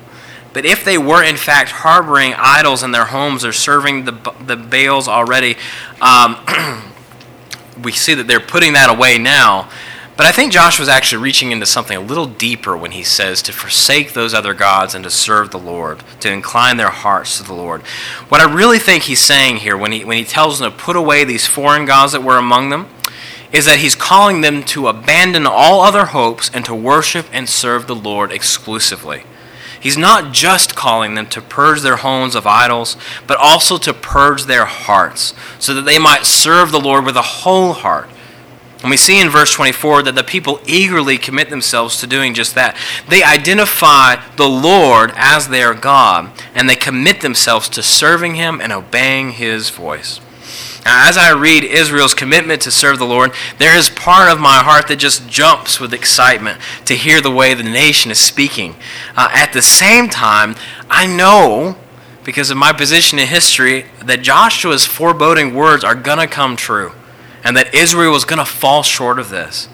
but 0.54 0.66
if 0.66 0.84
they 0.84 0.98
were 0.98 1.24
in 1.24 1.38
fact 1.38 1.70
harboring 1.72 2.34
idols 2.38 2.84
in 2.84 2.92
their 2.92 3.06
homes 3.06 3.46
or 3.46 3.52
serving 3.52 4.06
the, 4.06 4.12
the 4.46 4.56
Baals 4.56 5.08
already, 5.08 5.56
um, 6.02 6.38
we 7.84 7.92
see 7.92 8.14
that 8.14 8.28
they're 8.28 8.40
putting 8.40 8.74
that 8.74 8.90
away 8.90 9.18
now. 9.18 9.70
But 10.22 10.28
I 10.28 10.34
think 10.34 10.54
Joshua 10.54 10.84
was 10.84 10.88
actually 10.88 11.24
reaching 11.24 11.52
into 11.52 11.66
something 11.66 11.98
a 11.98 12.00
little 12.00 12.28
deeper 12.28 12.78
when 12.78 12.92
he 12.92 13.02
says 13.02 13.42
to 13.42 13.52
forsake 13.52 14.14
those 14.14 14.36
other 14.36 14.54
gods 14.54 14.94
and 14.94 15.04
to 15.04 15.10
serve 15.10 15.50
the 15.50 15.58
Lord, 15.58 16.04
to 16.20 16.32
incline 16.32 16.78
their 16.78 16.92
hearts 16.92 17.38
to 17.38 17.44
the 17.44 17.56
Lord. 17.56 17.82
What 18.30 18.40
I 18.40 18.54
really 18.54 18.78
think 18.78 19.02
he's 19.02 19.20
saying 19.20 19.56
here 19.56 19.76
when 19.76 19.92
he, 19.92 20.06
when 20.06 20.20
he 20.20 20.24
tells 20.24 20.60
them 20.60 20.72
to 20.72 20.78
put 20.78 20.96
away 20.96 21.24
these 21.24 21.48
foreign 21.48 21.86
gods 21.86 22.12
that 22.12 22.22
were 22.22 22.38
among 22.38 22.70
them 22.70 22.88
is 23.52 23.66
that 23.66 23.80
he's 23.80 23.96
calling 23.96 24.42
them 24.42 24.62
to 24.66 24.90
abandon 24.90 25.48
all 25.48 25.82
other 25.82 26.06
hopes 26.06 26.52
and 26.54 26.64
to 26.66 26.76
worship 26.76 27.26
and 27.34 27.50
serve 27.50 27.88
the 27.88 27.96
Lord 27.96 28.32
exclusively. 28.32 29.24
He's 29.80 29.98
not 29.98 30.32
just 30.36 30.76
calling 30.76 31.16
them 31.16 31.26
to 31.30 31.42
purge 31.42 31.82
their 31.82 31.96
homes 31.96 32.36
of 32.36 32.46
idols, 32.46 32.96
but 33.26 33.38
also 33.38 33.80
to 33.80 33.92
purge 33.92 34.46
their 34.46 34.66
hearts, 34.66 35.34
so 35.58 35.74
that 35.74 35.86
they 35.86 35.98
might 35.98 36.28
serve 36.28 36.72
the 36.72 36.80
Lord 36.80 37.06
with 37.06 37.18
a 37.18 37.24
whole 37.24 37.74
heart. 37.74 38.08
And 38.82 38.90
we 38.90 38.98
see 38.98 39.22
in 39.22 39.30
verse 39.30 39.54
24 39.54 40.04
that 40.04 40.16
the 40.16 40.24
people 40.24 40.60
eagerly 40.66 41.18
commit 41.18 41.50
themselves 41.50 41.98
to 41.98 42.08
doing 42.08 42.34
just 42.34 42.56
that. 42.56 42.76
They 43.08 43.24
identify 43.24 44.16
the 44.38 44.50
Lord 44.50 45.12
as 45.16 45.50
their 45.50 45.76
God, 45.76 46.32
and 46.56 46.68
they 46.68 46.76
commit 46.76 47.22
themselves 47.22 47.70
to 47.70 47.84
serving 47.84 48.36
Him 48.36 48.60
and 48.60 48.74
obeying 48.74 49.34
His 49.34 49.70
voice. 49.70 50.20
Now, 50.84 51.08
as 51.08 51.16
I 51.16 51.32
read 51.32 51.64
Israel's 51.64 52.16
commitment 52.16 52.64
to 52.64 52.72
serve 52.72 52.98
the 52.98 53.06
Lord, 53.06 53.34
there 53.60 53.78
is 53.78 53.92
part 53.92 54.32
of 54.32 54.40
my 54.40 54.64
heart 54.64 54.88
that 54.88 54.96
just 54.96 55.30
jumps 55.30 55.80
with 55.80 55.94
excitement 55.94 56.60
to 56.86 56.96
hear 56.96 57.22
the 57.22 57.30
way 57.30 57.54
the 57.54 57.62
nation 57.62 58.10
is 58.10 58.20
speaking. 58.20 58.76
Uh, 59.16 59.30
at 59.32 59.54
the 59.54 59.62
same 59.62 60.10
time, 60.10 60.56
I 60.90 61.06
know, 61.06 61.78
because 62.24 62.50
of 62.50 62.58
my 62.58 62.74
position 62.74 63.20
in 63.20 63.28
history, 63.28 63.86
that 64.04 64.24
Joshua's 64.24 64.88
foreboding 64.88 65.54
words 65.54 65.84
are 65.84 65.94
going 65.94 66.18
to 66.18 66.26
come 66.26 66.56
true 66.56 66.94
and 67.44 67.56
that 67.58 67.74
Israel 67.74 68.12
was 68.12 68.26
going 68.26 68.40
to 68.40 68.46
fall 68.46 68.84
short 68.84 69.20
of 69.20 69.30
this. 69.30 69.68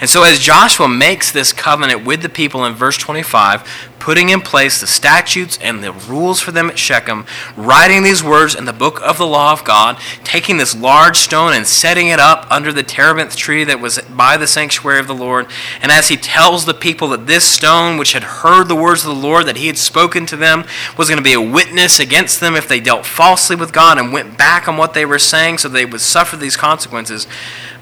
And 0.00 0.10
so, 0.10 0.24
as 0.24 0.40
Joshua 0.40 0.88
makes 0.88 1.30
this 1.30 1.52
covenant 1.52 2.04
with 2.04 2.22
the 2.22 2.28
people 2.28 2.64
in 2.64 2.74
verse 2.74 2.96
25, 2.98 3.92
putting 4.04 4.28
in 4.28 4.42
place 4.42 4.82
the 4.82 4.86
statutes 4.86 5.58
and 5.62 5.82
the 5.82 5.90
rules 5.90 6.38
for 6.38 6.52
them 6.52 6.68
at 6.68 6.78
Shechem, 6.78 7.24
writing 7.56 8.02
these 8.02 8.22
words 8.22 8.54
in 8.54 8.66
the 8.66 8.72
book 8.74 9.00
of 9.00 9.16
the 9.16 9.26
law 9.26 9.50
of 9.50 9.64
God, 9.64 9.98
taking 10.22 10.58
this 10.58 10.76
large 10.76 11.16
stone 11.16 11.54
and 11.54 11.66
setting 11.66 12.08
it 12.08 12.20
up 12.20 12.46
under 12.50 12.70
the 12.70 12.82
terebinth 12.82 13.34
tree 13.34 13.64
that 13.64 13.80
was 13.80 13.98
by 14.00 14.36
the 14.36 14.46
sanctuary 14.46 15.00
of 15.00 15.06
the 15.06 15.14
Lord. 15.14 15.46
And 15.80 15.90
as 15.90 16.08
he 16.08 16.18
tells 16.18 16.66
the 16.66 16.74
people 16.74 17.08
that 17.08 17.26
this 17.26 17.50
stone, 17.50 17.96
which 17.96 18.12
had 18.12 18.24
heard 18.24 18.68
the 18.68 18.76
words 18.76 19.06
of 19.06 19.14
the 19.16 19.22
Lord 19.22 19.46
that 19.46 19.56
he 19.56 19.68
had 19.68 19.78
spoken 19.78 20.26
to 20.26 20.36
them, 20.36 20.64
was 20.98 21.08
going 21.08 21.16
to 21.16 21.24
be 21.24 21.32
a 21.32 21.40
witness 21.40 21.98
against 21.98 22.40
them 22.40 22.56
if 22.56 22.68
they 22.68 22.80
dealt 22.80 23.06
falsely 23.06 23.56
with 23.56 23.72
God 23.72 23.96
and 23.96 24.12
went 24.12 24.36
back 24.36 24.68
on 24.68 24.76
what 24.76 24.92
they 24.92 25.06
were 25.06 25.18
saying 25.18 25.56
so 25.56 25.70
they 25.70 25.86
would 25.86 26.02
suffer 26.02 26.36
these 26.36 26.58
consequences, 26.58 27.26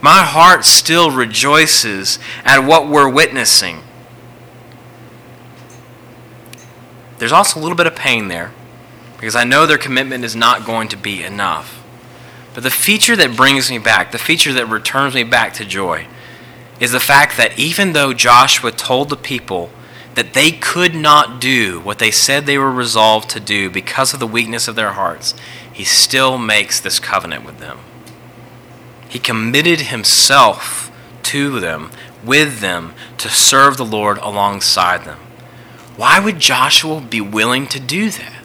my 0.01 0.23
heart 0.23 0.65
still 0.65 1.11
rejoices 1.11 2.21
at 2.45 2.61
what 2.61 2.89
we're 2.89 3.11
witnessing. 3.11 3.83
There's 7.23 7.31
also 7.31 7.61
a 7.61 7.63
little 7.63 7.77
bit 7.77 7.87
of 7.87 7.95
pain 7.95 8.27
there 8.27 8.51
because 9.17 9.37
I 9.37 9.45
know 9.45 9.65
their 9.65 9.79
commitment 9.79 10.25
is 10.25 10.35
not 10.35 10.67
going 10.67 10.89
to 10.89 10.97
be 10.97 11.23
enough. 11.23 11.81
But 12.53 12.65
the 12.65 12.69
feature 12.69 13.15
that 13.15 13.37
brings 13.37 13.71
me 13.71 13.79
back, 13.79 14.11
the 14.11 14.19
feature 14.19 14.53
that 14.55 14.67
returns 14.67 15.15
me 15.15 15.23
back 15.23 15.55
to 15.55 15.65
joy, 15.65 16.09
is 16.81 16.91
the 16.91 16.99
fact 16.99 17.37
that 17.37 17.57
even 17.57 17.93
though 17.93 18.13
Joshua 18.13 18.73
told 18.73 19.09
the 19.09 19.17
people 19.17 19.71
that 20.17 20.35
they 20.35 20.51
could 20.51 20.97
not 20.97 21.41
do 21.41 21.79
what 21.83 22.01
they 22.01 22.11
said 22.11 22.45
they 22.45 22.59
were 22.59 22.73
resolved 22.73 23.31
to 23.31 23.39
do 23.39 23.71
because 23.71 24.13
of 24.13 24.19
the 24.19 24.27
weakness 24.27 24.67
of 24.67 24.75
their 24.75 24.95
hearts, 24.95 25.37
he 25.73 25.85
still 25.85 26.39
makes 26.39 26.81
this 26.81 26.99
covenant 26.99 27.45
with 27.45 27.61
them. 27.61 27.79
He 29.09 29.21
committed 29.21 29.83
himself 29.83 30.91
to 31.23 31.61
them, 31.61 31.93
with 32.25 32.59
them, 32.59 32.95
to 33.19 33.29
serve 33.29 33.77
the 33.77 33.85
Lord 33.85 34.19
alongside 34.19 35.05
them. 35.05 35.21
Why 35.97 36.19
would 36.19 36.39
Joshua 36.39 37.01
be 37.01 37.21
willing 37.21 37.67
to 37.69 37.81
do 37.81 38.11
that? 38.11 38.43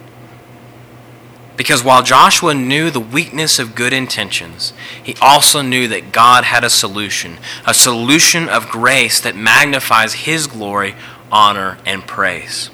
Because 1.55 1.83
while 1.83 2.03
Joshua 2.03 2.53
knew 2.53 2.91
the 2.91 2.99
weakness 2.99 3.57
of 3.57 3.73
good 3.73 3.91
intentions, 3.91 4.73
he 5.01 5.15
also 5.19 5.61
knew 5.63 5.87
that 5.87 6.11
God 6.11 6.43
had 6.43 6.63
a 6.63 6.69
solution, 6.69 7.39
a 7.65 7.73
solution 7.73 8.47
of 8.47 8.69
grace 8.69 9.19
that 9.19 9.35
magnifies 9.35 10.13
his 10.13 10.45
glory, 10.45 10.95
honor, 11.31 11.79
and 11.83 12.05
praise. 12.05 12.69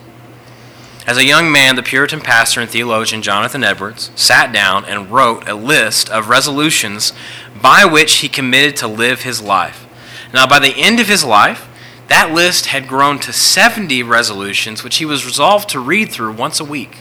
As 1.07 1.17
a 1.17 1.25
young 1.25 1.51
man, 1.51 1.75
the 1.75 1.83
Puritan 1.83 2.21
pastor 2.21 2.59
and 2.61 2.69
theologian 2.69 3.21
Jonathan 3.21 3.63
Edwards 3.63 4.11
sat 4.15 4.53
down 4.53 4.85
and 4.85 5.11
wrote 5.11 5.47
a 5.47 5.53
list 5.53 6.09
of 6.09 6.29
resolutions 6.29 7.13
by 7.61 7.85
which 7.85 8.17
he 8.17 8.29
committed 8.29 8.75
to 8.77 8.87
live 8.87 9.21
his 9.21 9.41
life. 9.41 9.85
Now, 10.33 10.47
by 10.47 10.59
the 10.59 10.75
end 10.75 10.99
of 10.99 11.07
his 11.07 11.23
life, 11.23 11.69
that 12.13 12.31
list 12.31 12.67
had 12.67 12.87
grown 12.87 13.17
to 13.17 13.33
70 13.33 14.03
resolutions, 14.03 14.83
which 14.83 14.97
he 14.97 15.05
was 15.05 15.25
resolved 15.25 15.67
to 15.69 15.79
read 15.79 16.11
through 16.11 16.33
once 16.33 16.59
a 16.59 16.63
week. 16.63 16.99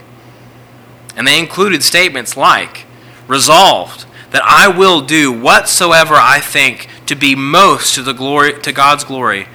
And 1.14 1.29
they 1.29 1.38
included 1.38 1.83
statements 1.83 2.35
like 2.35 2.87
resolved 3.29 4.07
that 4.31 4.42
I 4.42 4.68
will 4.68 5.03
do 5.03 5.31
whatsoever 5.31 6.14
I 6.14 6.40
think 6.40 6.88
to 7.05 7.14
be 7.14 7.35
most 7.35 7.94
to 7.96 8.03
the 8.03 8.14
glory 8.14 8.59
to 8.62 8.72
God's 8.72 9.05
glory 9.05 9.48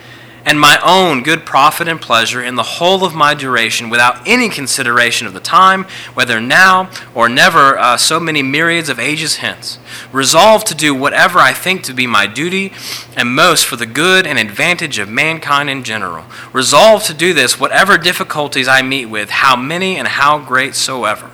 and 0.48 0.62
my 0.62 0.80
own 0.82 1.24
good 1.24 1.46
profit 1.46 1.90
and 1.90 2.00
pleasure 2.00 2.42
in 2.42 2.56
the 2.56 2.64
whole 2.64 3.04
of 3.04 3.14
my 3.14 3.34
duration 3.34 3.90
without 3.90 4.26
any 4.26 4.48
consideration 4.48 5.28
of 5.28 5.34
the 5.34 5.42
time, 5.42 5.84
whether 6.14 6.40
now 6.40 6.90
or 7.14 7.28
never, 7.28 7.78
uh, 7.78 7.98
so 7.98 8.18
many 8.18 8.42
myriads 8.42 8.88
of 8.88 8.98
ages 8.98 9.38
hence. 9.38 9.78
Resolved 10.14 10.66
to 10.68 10.74
do 10.74 10.96
whatever 10.96 11.40
I 11.40 11.52
think 11.52 11.84
to 11.84 11.94
be 11.94 12.08
my 12.08 12.28
duty 12.28 12.72
and 13.18 13.36
most 13.36 13.66
for 13.66 13.76
the 13.76 13.86
good 13.86 14.26
and 14.26 14.40
advantage 14.40 15.00
of 15.00 15.10
mankind 15.10 15.70
in 15.70 15.84
general. 15.84 16.24
Resolved 16.54 17.06
to 17.08 17.14
do 17.14 17.34
this, 17.34 17.60
whatever 17.60 17.98
difficulties 17.98 18.70
I 18.70 18.82
meet 18.82 19.08
with, 19.08 19.30
how 19.30 19.58
many 19.58 19.98
and 19.98 20.08
how 20.08 20.40
great 20.40 20.76
soever. 20.76 21.30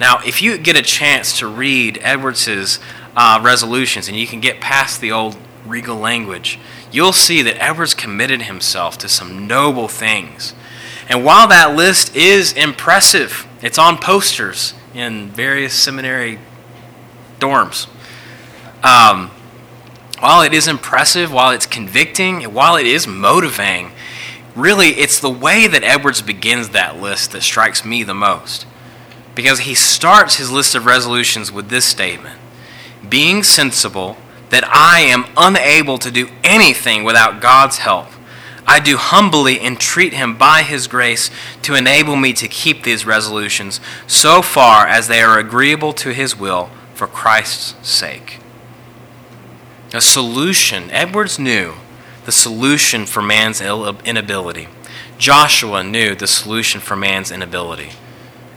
Now, 0.00 0.18
if 0.26 0.42
you 0.42 0.58
get 0.58 0.76
a 0.76 0.82
chance 0.82 1.38
to 1.38 1.46
read 1.46 2.00
Edwards's 2.02 2.80
uh, 3.14 3.38
resolutions 3.40 4.08
and 4.08 4.16
you 4.16 4.26
can 4.26 4.40
get 4.40 4.60
past 4.60 5.00
the 5.00 5.12
old 5.12 5.36
regal 5.64 5.96
language, 5.96 6.58
you'll 6.92 7.12
see 7.12 7.42
that 7.42 7.62
Edwards 7.62 7.94
committed 7.94 8.42
himself 8.42 8.98
to 8.98 9.08
some 9.08 9.46
noble 9.46 9.88
things. 9.88 10.54
And 11.08 11.24
while 11.24 11.48
that 11.48 11.74
list 11.74 12.14
is 12.14 12.52
impressive, 12.52 13.46
it's 13.62 13.78
on 13.78 13.98
posters 13.98 14.74
in 14.94 15.28
various 15.28 15.74
seminary 15.74 16.38
dorms. 17.38 17.88
Um, 18.82 19.30
while 20.20 20.42
it 20.42 20.52
is 20.52 20.68
impressive, 20.68 21.32
while 21.32 21.50
it's 21.50 21.66
convicting, 21.66 22.42
while 22.54 22.76
it 22.76 22.86
is 22.86 23.06
motivating, 23.06 23.92
really 24.54 24.88
it's 24.90 25.18
the 25.18 25.30
way 25.30 25.66
that 25.66 25.82
Edwards 25.82 26.22
begins 26.22 26.70
that 26.70 27.00
list 27.00 27.32
that 27.32 27.42
strikes 27.42 27.84
me 27.84 28.02
the 28.02 28.14
most. 28.14 28.66
Because 29.34 29.60
he 29.60 29.74
starts 29.74 30.36
his 30.36 30.50
list 30.50 30.74
of 30.74 30.86
resolutions 30.86 31.50
with 31.52 31.70
this 31.70 31.84
statement 31.84 32.38
Being 33.08 33.42
sensible 33.42 34.16
that 34.50 34.64
I 34.68 35.00
am 35.00 35.26
unable 35.36 35.98
to 35.98 36.10
do 36.10 36.28
anything 36.44 37.02
without 37.04 37.40
God's 37.40 37.78
help. 37.78 38.08
I 38.66 38.78
do 38.78 38.96
humbly 38.96 39.60
entreat 39.60 40.12
Him 40.12 40.36
by 40.36 40.62
His 40.62 40.86
grace 40.86 41.30
to 41.62 41.74
enable 41.74 42.14
me 42.14 42.32
to 42.34 42.46
keep 42.46 42.82
these 42.84 43.06
resolutions 43.06 43.80
so 44.06 44.42
far 44.42 44.86
as 44.86 45.08
they 45.08 45.22
are 45.22 45.38
agreeable 45.38 45.92
to 45.94 46.12
His 46.12 46.38
will 46.38 46.70
for 46.94 47.06
Christ's 47.06 47.88
sake. 47.88 48.38
A 49.92 50.00
solution, 50.00 50.90
Edwards 50.90 51.38
knew 51.38 51.74
the 52.26 52.32
solution 52.32 53.06
for 53.06 53.22
man's 53.22 53.60
inability. 53.60 54.68
Joshua 55.18 55.82
knew 55.82 56.14
the 56.14 56.28
solution 56.28 56.80
for 56.80 56.94
man's 56.94 57.32
inability. 57.32 57.90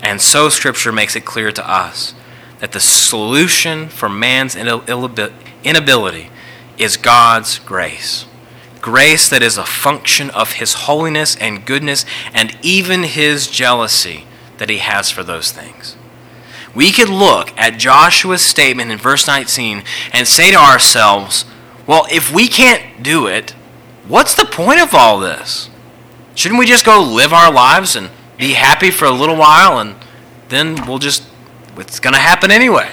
And 0.02 0.22
so 0.22 0.50
Scripture 0.50 0.92
makes 0.92 1.16
it 1.16 1.26
clear 1.26 1.52
to 1.52 1.68
us 1.68 2.14
that 2.60 2.72
the 2.72 2.80
solution 2.80 3.88
for 3.90 4.10
man's 4.10 4.56
inability 5.64 6.30
is 6.78 6.98
God's 6.98 7.60
grace. 7.60 8.26
grace 8.82 9.30
that 9.30 9.42
is 9.42 9.58
a 9.58 9.64
function 9.64 10.30
of 10.32 10.54
His 10.54 10.74
holiness 10.74 11.38
and 11.38 11.66
goodness 11.66 12.06
and 12.34 12.58
even 12.62 13.04
His 13.04 13.48
jealousy 13.48 14.26
that 14.58 14.70
He 14.70 14.80
has 14.80 15.10
for 15.10 15.24
those 15.24 15.52
things. 15.52 15.96
We 16.76 16.92
could 16.92 17.10
look 17.10 17.58
at 17.58 17.78
Joshua's 17.78 18.46
statement 18.46 18.92
in 18.92 18.98
verse 18.98 19.28
19 19.28 19.84
and 20.12 20.28
say 20.28 20.52
to 20.52 20.58
ourselves, 20.58 21.46
well, 21.86 22.08
if 22.12 22.34
we 22.34 22.48
can't 22.48 23.04
do 23.04 23.28
it, 23.28 23.52
what's 24.08 24.36
the 24.36 24.46
point 24.46 24.82
of 24.82 24.94
all 24.94 25.20
this? 25.20 25.70
Shouldn't 26.36 26.60
we 26.60 26.66
just 26.66 26.86
go 26.86 27.02
live 27.02 27.32
our 27.32 27.52
lives 27.52 27.96
and 27.96 28.10
be 28.38 28.54
happy 28.54 28.90
for 28.90 29.06
a 29.06 29.12
little 29.12 29.36
while 29.36 29.80
and 29.80 29.96
then 30.50 30.88
we'll 30.88 31.00
just, 31.00 31.24
it's 31.78 32.00
going 32.00 32.14
to 32.16 32.20
happen 32.20 32.52
anyway? 32.52 32.90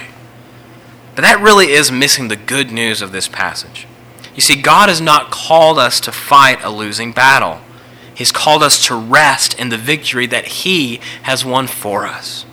But 1.15 1.23
that 1.23 1.41
really 1.41 1.71
is 1.71 1.91
missing 1.91 2.27
the 2.27 2.35
good 2.35 2.71
news 2.71 3.01
of 3.01 3.11
this 3.11 3.27
passage. 3.27 3.87
You 4.35 4.41
see, 4.41 4.61
God 4.61 4.89
has 4.89 5.01
not 5.01 5.31
called 5.31 5.77
us 5.77 5.99
to 6.01 6.11
fight 6.11 6.63
a 6.63 6.69
losing 6.69 7.11
battle. 7.11 7.59
He's 8.13 8.31
called 8.31 8.63
us 8.63 8.85
to 8.87 8.95
rest 8.95 9.57
in 9.59 9.69
the 9.69 9.77
victory 9.77 10.25
that 10.27 10.45
He 10.45 11.01
has 11.23 11.43
won 11.43 11.67
for 11.67 12.05
us. 12.05 12.45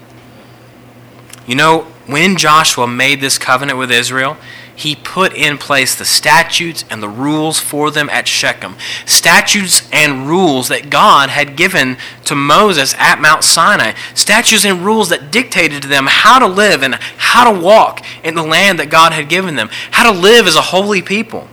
You 1.47 1.55
know, 1.55 1.83
when 2.07 2.37
Joshua 2.37 2.87
made 2.87 3.21
this 3.21 3.39
covenant 3.39 3.79
with 3.79 3.91
Israel, 3.91 4.37
he 4.79 4.95
put 4.95 5.35
in 5.35 5.59
place 5.59 5.97
the 5.97 6.05
statutes 6.05 6.85
and 6.89 7.03
the 7.03 7.09
rules 7.09 7.59
for 7.59 7.91
them 7.91 8.09
at 8.11 8.29
Shechem. 8.29 8.77
Statutes 9.07 9.89
and 9.93 10.29
rules 10.29 10.69
that 10.69 10.89
God 10.89 11.31
had 11.31 11.57
given 11.57 11.97
to 12.27 12.37
Moses 12.37 12.95
at 12.97 13.21
Mount 13.21 13.43
Sinai. 13.43 13.95
Statutes 14.15 14.65
and 14.65 14.85
rules 14.85 15.09
that 15.09 15.33
dictated 15.33 15.83
to 15.83 15.89
them 15.89 16.07
how 16.07 16.39
to 16.39 16.47
live 16.47 16.85
and 16.85 16.95
how 16.95 17.53
to 17.53 17.61
walk 17.61 18.05
in 18.23 18.37
the 18.37 18.43
land 18.45 18.79
that 18.79 18.89
God 18.89 19.13
had 19.13 19.29
given 19.29 19.57
them, 19.57 19.69
how 19.91 20.13
to 20.13 20.17
live 20.17 20.47
as 20.47 20.55
a 20.55 20.63
holy 20.63 21.03
people. 21.03 21.49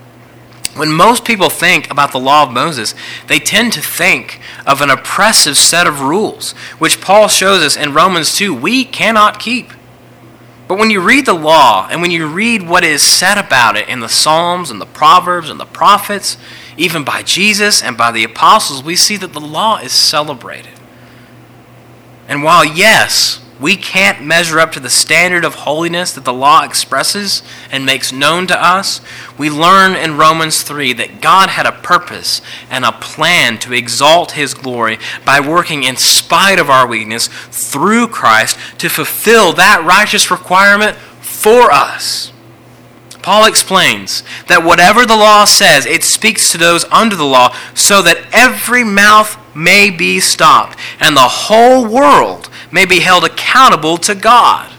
When 0.76 0.92
most 0.92 1.26
people 1.26 1.50
think 1.50 1.90
about 1.90 2.12
the 2.12 2.20
law 2.20 2.44
of 2.44 2.54
Moses, 2.54 2.94
they 3.26 3.40
tend 3.40 3.74
to 3.74 3.82
think 3.82 4.40
of 4.68 4.82
an 4.82 4.92
oppressive 4.92 5.58
set 5.58 5.88
of 5.88 6.02
rules, 6.02 6.52
which 6.78 7.02
Paul 7.02 7.28
shows 7.28 7.64
us 7.64 7.76
in 7.76 7.94
Romans 7.94 8.36
2 8.36 8.54
we 8.54 8.86
cannot 8.86 9.40
keep. 9.40 9.72
But 10.68 10.80
when 10.80 10.90
you 10.90 11.00
read 11.00 11.28
the 11.28 11.34
law 11.34 11.88
and 11.92 12.02
when 12.02 12.10
you 12.10 12.26
read 12.26 12.68
what 12.68 12.84
is 12.84 13.04
said 13.04 13.38
about 13.38 13.78
it 13.78 13.88
in 13.88 14.00
the 14.00 14.10
Psalms 14.10 14.72
and 14.72 14.82
the 14.82 14.86
Proverbs 14.88 15.50
and 15.50 15.60
the 15.60 15.66
prophets, 15.66 16.38
even 16.76 17.04
by 17.04 17.22
Jesus 17.22 17.84
and 17.84 17.96
by 17.96 18.12
the 18.12 18.24
apostles, 18.24 18.84
we 18.84 18.96
see 18.96 19.16
that 19.18 19.34
the 19.34 19.40
law 19.40 19.78
is 19.78 19.92
celebrated. 19.92 20.74
And 22.28 22.44
while, 22.44 22.66
yes, 22.66 23.45
we 23.60 23.78
can't 23.78 24.24
measure 24.24 24.60
up 24.60 24.72
to 24.74 24.80
the 24.80 24.90
standard 24.90 25.46
of 25.46 25.56
holiness 25.56 26.12
that 26.14 26.26
the 26.26 26.34
law 26.34 26.64
expresses 26.64 27.42
and 27.72 27.86
makes 27.86 28.12
known 28.12 28.48
to 28.48 28.64
us, 28.64 29.00
we 29.38 29.50
learn 29.50 29.96
in 29.96 30.18
Romans 30.18 30.62
3 30.62 30.94
that 30.94 31.22
God 31.22 31.50
had 31.50 31.66
a 31.66 31.72
purpose 31.72 32.42
and 32.70 32.84
a 32.84 32.92
plan 32.92 33.58
to 33.60 33.74
exalt 33.74 34.32
his 34.32 34.54
glory 34.54 34.98
by 35.26 35.40
working 35.40 35.84
in 35.84 35.96
spite 35.96 36.60
of 36.60 36.70
our 36.70 36.86
weakness 36.86 37.28
through 37.28 38.08
Christ 38.08 38.58
to 38.80 38.90
fulfill 38.90 39.54
that 39.54 39.84
righteous 39.86 40.30
requirement 40.30 40.98
for 41.22 41.72
us. 41.72 42.34
Paul 43.22 43.48
explains 43.48 44.22
that 44.48 44.64
whatever 44.64 45.06
the 45.06 45.16
law 45.16 45.46
says, 45.46 45.86
it 45.86 46.04
speaks 46.04 46.52
to 46.52 46.60
those 46.60 46.84
under 46.86 47.16
the 47.16 47.26
law 47.26 47.56
so 47.74 48.02
that 48.04 48.28
every 48.32 48.84
mouth 48.84 49.36
may 49.56 49.90
be 49.90 50.20
stopped 50.20 50.78
and 51.00 51.16
the 51.16 51.22
whole 51.22 51.88
world 51.88 52.50
may 52.72 52.86
be 52.86 53.00
held 53.00 53.24
accountable 53.24 53.98
to 53.98 54.14
God. 54.14 54.72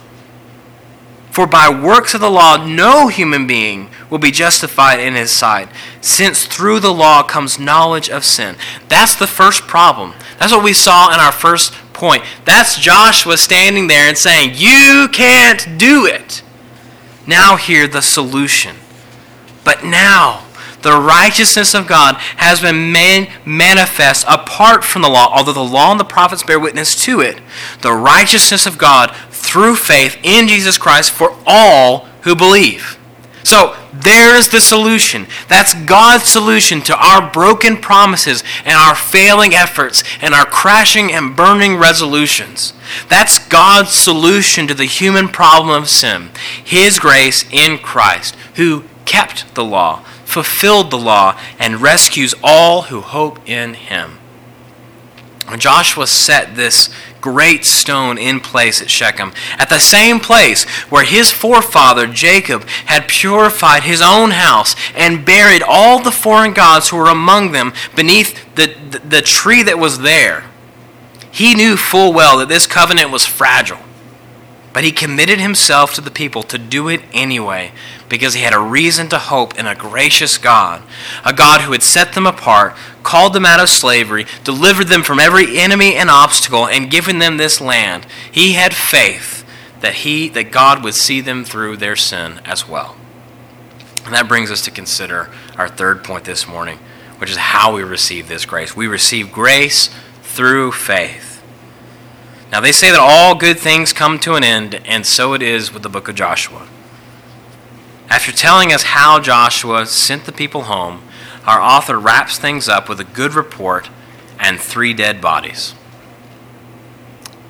For 1.36 1.46
by 1.46 1.68
works 1.68 2.14
of 2.14 2.22
the 2.22 2.30
law, 2.30 2.56
no 2.56 3.08
human 3.08 3.46
being 3.46 3.90
will 4.08 4.16
be 4.16 4.30
justified 4.30 5.00
in 5.00 5.14
his 5.14 5.30
sight, 5.30 5.68
since 6.00 6.46
through 6.46 6.80
the 6.80 6.94
law 6.94 7.22
comes 7.22 7.58
knowledge 7.58 8.08
of 8.08 8.24
sin. 8.24 8.56
That's 8.88 9.14
the 9.14 9.26
first 9.26 9.66
problem. 9.66 10.14
That's 10.38 10.52
what 10.52 10.64
we 10.64 10.72
saw 10.72 11.12
in 11.12 11.20
our 11.20 11.32
first 11.32 11.74
point. 11.92 12.22
That's 12.46 12.78
Joshua 12.78 13.36
standing 13.36 13.86
there 13.86 14.08
and 14.08 14.16
saying, 14.16 14.52
You 14.54 15.08
can't 15.12 15.78
do 15.78 16.06
it. 16.06 16.42
Now, 17.26 17.56
hear 17.56 17.86
the 17.86 18.00
solution. 18.00 18.76
But 19.62 19.84
now, 19.84 20.45
the 20.82 20.98
righteousness 20.98 21.74
of 21.74 21.86
God 21.86 22.16
has 22.36 22.60
been 22.60 22.92
man- 22.92 23.28
manifest 23.44 24.24
apart 24.28 24.84
from 24.84 25.02
the 25.02 25.08
law, 25.08 25.28
although 25.32 25.52
the 25.52 25.60
law 25.60 25.90
and 25.90 26.00
the 26.00 26.04
prophets 26.04 26.42
bear 26.42 26.60
witness 26.60 27.00
to 27.04 27.20
it. 27.20 27.40
The 27.82 27.92
righteousness 27.92 28.66
of 28.66 28.78
God 28.78 29.14
through 29.30 29.76
faith 29.76 30.18
in 30.22 30.48
Jesus 30.48 30.78
Christ 30.78 31.10
for 31.12 31.36
all 31.46 32.06
who 32.22 32.34
believe. 32.34 32.98
So 33.46 33.76
there's 33.92 34.48
the 34.48 34.60
solution. 34.60 35.28
That's 35.48 35.72
God's 35.72 36.24
solution 36.24 36.80
to 36.82 36.96
our 36.96 37.30
broken 37.30 37.76
promises 37.76 38.42
and 38.64 38.74
our 38.74 38.96
failing 38.96 39.54
efforts 39.54 40.02
and 40.20 40.34
our 40.34 40.46
crashing 40.46 41.12
and 41.12 41.36
burning 41.36 41.76
resolutions. 41.76 42.72
That's 43.08 43.38
God's 43.38 43.92
solution 43.92 44.66
to 44.66 44.74
the 44.74 44.84
human 44.84 45.28
problem 45.28 45.70
of 45.70 45.88
sin. 45.88 46.30
His 46.64 46.98
grace 46.98 47.44
in 47.52 47.78
Christ, 47.78 48.34
who 48.56 48.82
kept 49.04 49.54
the 49.54 49.64
law 49.64 50.04
fulfilled 50.26 50.90
the 50.90 50.98
law, 50.98 51.40
and 51.58 51.80
rescues 51.80 52.34
all 52.42 52.82
who 52.82 53.00
hope 53.00 53.38
in 53.48 53.74
him. 53.74 54.18
When 55.48 55.60
Joshua 55.60 56.08
set 56.08 56.56
this 56.56 56.90
great 57.20 57.64
stone 57.64 58.18
in 58.18 58.40
place 58.40 58.82
at 58.82 58.90
Shechem, 58.90 59.32
at 59.58 59.68
the 59.68 59.78
same 59.78 60.18
place 60.18 60.64
where 60.90 61.04
his 61.04 61.30
forefather 61.30 62.08
Jacob 62.08 62.66
had 62.86 63.08
purified 63.08 63.84
his 63.84 64.02
own 64.02 64.32
house 64.32 64.74
and 64.94 65.24
buried 65.24 65.62
all 65.62 66.02
the 66.02 66.10
foreign 66.10 66.52
gods 66.52 66.88
who 66.88 66.96
were 66.96 67.08
among 67.08 67.52
them 67.52 67.72
beneath 67.94 68.54
the, 68.56 68.74
the, 68.90 68.98
the 68.98 69.22
tree 69.22 69.62
that 69.62 69.78
was 69.78 70.00
there, 70.00 70.44
he 71.30 71.54
knew 71.54 71.76
full 71.76 72.12
well 72.12 72.38
that 72.38 72.48
this 72.48 72.66
covenant 72.66 73.10
was 73.10 73.24
fragile. 73.24 73.78
But 74.76 74.84
he 74.84 74.92
committed 74.92 75.40
himself 75.40 75.94
to 75.94 76.02
the 76.02 76.10
people 76.10 76.42
to 76.42 76.58
do 76.58 76.88
it 76.88 77.00
anyway 77.14 77.72
because 78.10 78.34
he 78.34 78.42
had 78.42 78.52
a 78.52 78.58
reason 78.58 79.08
to 79.08 79.18
hope 79.18 79.58
in 79.58 79.66
a 79.66 79.74
gracious 79.74 80.36
God, 80.36 80.82
a 81.24 81.32
God 81.32 81.62
who 81.62 81.72
had 81.72 81.82
set 81.82 82.12
them 82.12 82.26
apart, 82.26 82.76
called 83.02 83.32
them 83.32 83.46
out 83.46 83.58
of 83.58 83.70
slavery, 83.70 84.26
delivered 84.44 84.88
them 84.88 85.02
from 85.02 85.18
every 85.18 85.58
enemy 85.58 85.94
and 85.94 86.10
obstacle, 86.10 86.66
and 86.66 86.90
given 86.90 87.20
them 87.20 87.38
this 87.38 87.58
land. 87.58 88.06
He 88.30 88.52
had 88.52 88.74
faith 88.74 89.46
that 89.80 89.94
he 89.94 90.28
that 90.28 90.52
God 90.52 90.84
would 90.84 90.94
see 90.94 91.22
them 91.22 91.42
through 91.42 91.78
their 91.78 91.96
sin 91.96 92.42
as 92.44 92.68
well. 92.68 92.96
And 94.04 94.12
that 94.12 94.28
brings 94.28 94.50
us 94.50 94.60
to 94.66 94.70
consider 94.70 95.30
our 95.56 95.70
third 95.70 96.04
point 96.04 96.26
this 96.26 96.46
morning, 96.46 96.80
which 97.16 97.30
is 97.30 97.38
how 97.38 97.74
we 97.74 97.82
receive 97.82 98.28
this 98.28 98.44
grace. 98.44 98.76
We 98.76 98.88
receive 98.88 99.32
grace 99.32 99.88
through 100.20 100.72
faith. 100.72 101.25
Now, 102.52 102.60
they 102.60 102.72
say 102.72 102.90
that 102.90 103.00
all 103.00 103.34
good 103.34 103.58
things 103.58 103.92
come 103.92 104.18
to 104.20 104.34
an 104.34 104.44
end, 104.44 104.76
and 104.84 105.04
so 105.04 105.34
it 105.34 105.42
is 105.42 105.72
with 105.72 105.82
the 105.82 105.88
book 105.88 106.08
of 106.08 106.14
Joshua. 106.14 106.66
After 108.08 108.30
telling 108.30 108.72
us 108.72 108.84
how 108.84 109.20
Joshua 109.20 109.84
sent 109.86 110.24
the 110.24 110.32
people 110.32 110.62
home, 110.62 111.02
our 111.44 111.60
author 111.60 111.98
wraps 111.98 112.38
things 112.38 112.68
up 112.68 112.88
with 112.88 113.00
a 113.00 113.04
good 113.04 113.34
report 113.34 113.90
and 114.38 114.60
three 114.60 114.94
dead 114.94 115.20
bodies. 115.20 115.74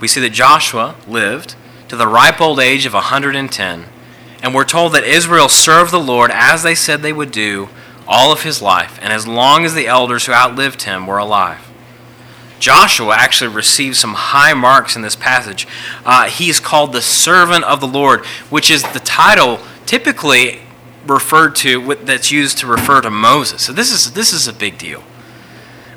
We 0.00 0.08
see 0.08 0.20
that 0.20 0.30
Joshua 0.30 0.94
lived 1.06 1.54
to 1.88 1.96
the 1.96 2.06
ripe 2.06 2.40
old 2.40 2.58
age 2.58 2.86
of 2.86 2.94
110, 2.94 3.84
and 4.42 4.54
we're 4.54 4.64
told 4.64 4.92
that 4.92 5.04
Israel 5.04 5.48
served 5.48 5.90
the 5.92 6.00
Lord 6.00 6.30
as 6.32 6.62
they 6.62 6.74
said 6.74 7.02
they 7.02 7.12
would 7.12 7.30
do 7.30 7.68
all 8.08 8.32
of 8.32 8.42
his 8.42 8.62
life, 8.62 8.98
and 9.02 9.12
as 9.12 9.26
long 9.26 9.64
as 9.64 9.74
the 9.74 9.86
elders 9.86 10.26
who 10.26 10.32
outlived 10.32 10.82
him 10.82 11.06
were 11.06 11.18
alive. 11.18 11.65
Joshua 12.58 13.14
actually 13.14 13.54
received 13.54 13.96
some 13.96 14.14
high 14.14 14.54
marks 14.54 14.96
in 14.96 15.02
this 15.02 15.16
passage. 15.16 15.66
Uh, 16.04 16.28
he's 16.28 16.60
called 16.60 16.92
the 16.92 17.02
servant 17.02 17.64
of 17.64 17.80
the 17.80 17.86
Lord, 17.86 18.24
which 18.50 18.70
is 18.70 18.82
the 18.82 19.00
title 19.00 19.60
typically 19.84 20.60
referred 21.06 21.54
to 21.56 21.94
that's 21.96 22.30
used 22.30 22.58
to 22.58 22.66
refer 22.66 23.00
to 23.00 23.10
Moses. 23.10 23.62
So 23.62 23.72
this 23.72 23.92
is 23.92 24.12
this 24.12 24.32
is 24.32 24.48
a 24.48 24.52
big 24.52 24.78
deal. 24.78 25.02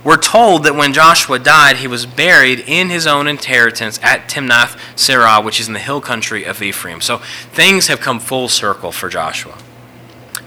We're 0.04 0.18
told 0.18 0.64
that 0.64 0.76
when 0.76 0.94
Joshua 0.94 1.40
died, 1.40 1.78
he 1.78 1.88
was 1.88 2.06
buried 2.06 2.64
in 2.66 2.90
his 2.90 3.06
own 3.06 3.28
inheritance 3.28 4.00
at 4.02 4.30
Timnath 4.30 4.78
Serah, 4.96 5.44
which 5.44 5.60
is 5.60 5.68
in 5.68 5.74
the 5.74 5.80
hill 5.80 6.00
country 6.00 6.46
of 6.46 6.62
Ephraim. 6.62 7.02
So 7.02 7.18
things 7.52 7.88
have 7.88 8.00
come 8.00 8.20
full 8.20 8.48
circle 8.48 8.94
for 8.94 9.10
Joshua. 9.10 9.58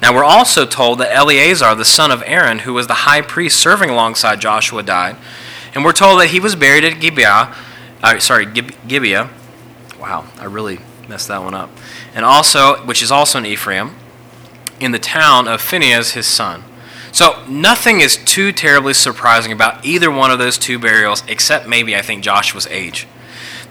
Now 0.00 0.14
we're 0.14 0.24
also 0.24 0.64
told 0.64 0.98
that 0.98 1.14
Eleazar, 1.14 1.74
the 1.74 1.84
son 1.84 2.10
of 2.10 2.22
Aaron, 2.26 2.60
who 2.60 2.72
was 2.72 2.86
the 2.86 2.94
high 2.94 3.20
priest 3.20 3.60
serving 3.60 3.90
alongside 3.90 4.40
Joshua, 4.40 4.82
died, 4.82 5.16
and 5.74 5.84
we're 5.84 5.92
told 5.92 6.20
that 6.20 6.28
he 6.28 6.40
was 6.40 6.54
buried 6.54 6.84
at 6.84 7.00
Gibeah. 7.00 7.54
Uh, 8.02 8.18
sorry, 8.18 8.46
Gibeah. 8.46 9.30
Wow, 10.00 10.26
I 10.38 10.44
really 10.44 10.80
messed 11.08 11.28
that 11.28 11.42
one 11.42 11.54
up 11.54 11.70
and 12.14 12.24
also, 12.24 12.76
which 12.84 13.02
is 13.02 13.10
also 13.10 13.38
in 13.38 13.46
Ephraim, 13.46 13.94
in 14.80 14.92
the 14.92 14.98
town 14.98 15.48
of 15.48 15.60
Phinehas 15.60 16.12
his 16.12 16.26
son. 16.26 16.64
So, 17.10 17.44
nothing 17.46 18.00
is 18.00 18.16
too 18.16 18.52
terribly 18.52 18.94
surprising 18.94 19.52
about 19.52 19.84
either 19.84 20.10
one 20.10 20.30
of 20.30 20.38
those 20.38 20.56
two 20.56 20.78
burials, 20.78 21.22
except 21.28 21.68
maybe, 21.68 21.94
I 21.94 22.02
think, 22.02 22.24
Joshua's 22.24 22.66
age. 22.68 23.06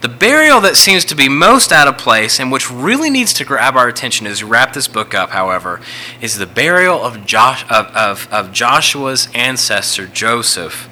The 0.01 0.09
burial 0.09 0.61
that 0.61 0.77
seems 0.77 1.05
to 1.05 1.15
be 1.15 1.29
most 1.29 1.71
out 1.71 1.87
of 1.87 1.97
place 1.97 2.39
and 2.39 2.51
which 2.51 2.71
really 2.71 3.09
needs 3.09 3.33
to 3.33 3.45
grab 3.45 3.75
our 3.75 3.87
attention 3.87 4.25
as 4.25 4.43
we 4.43 4.49
wrap 4.49 4.73
this 4.73 4.87
book 4.87 5.13
up, 5.13 5.31
however, 5.31 5.79
is 6.21 6.37
the 6.37 6.47
burial 6.47 7.03
of, 7.03 7.25
Josh, 7.25 7.63
of, 7.69 7.87
of, 7.87 8.27
of 8.31 8.51
Joshua's 8.51 9.27
ancestor 9.35 10.07
Joseph 10.07 10.89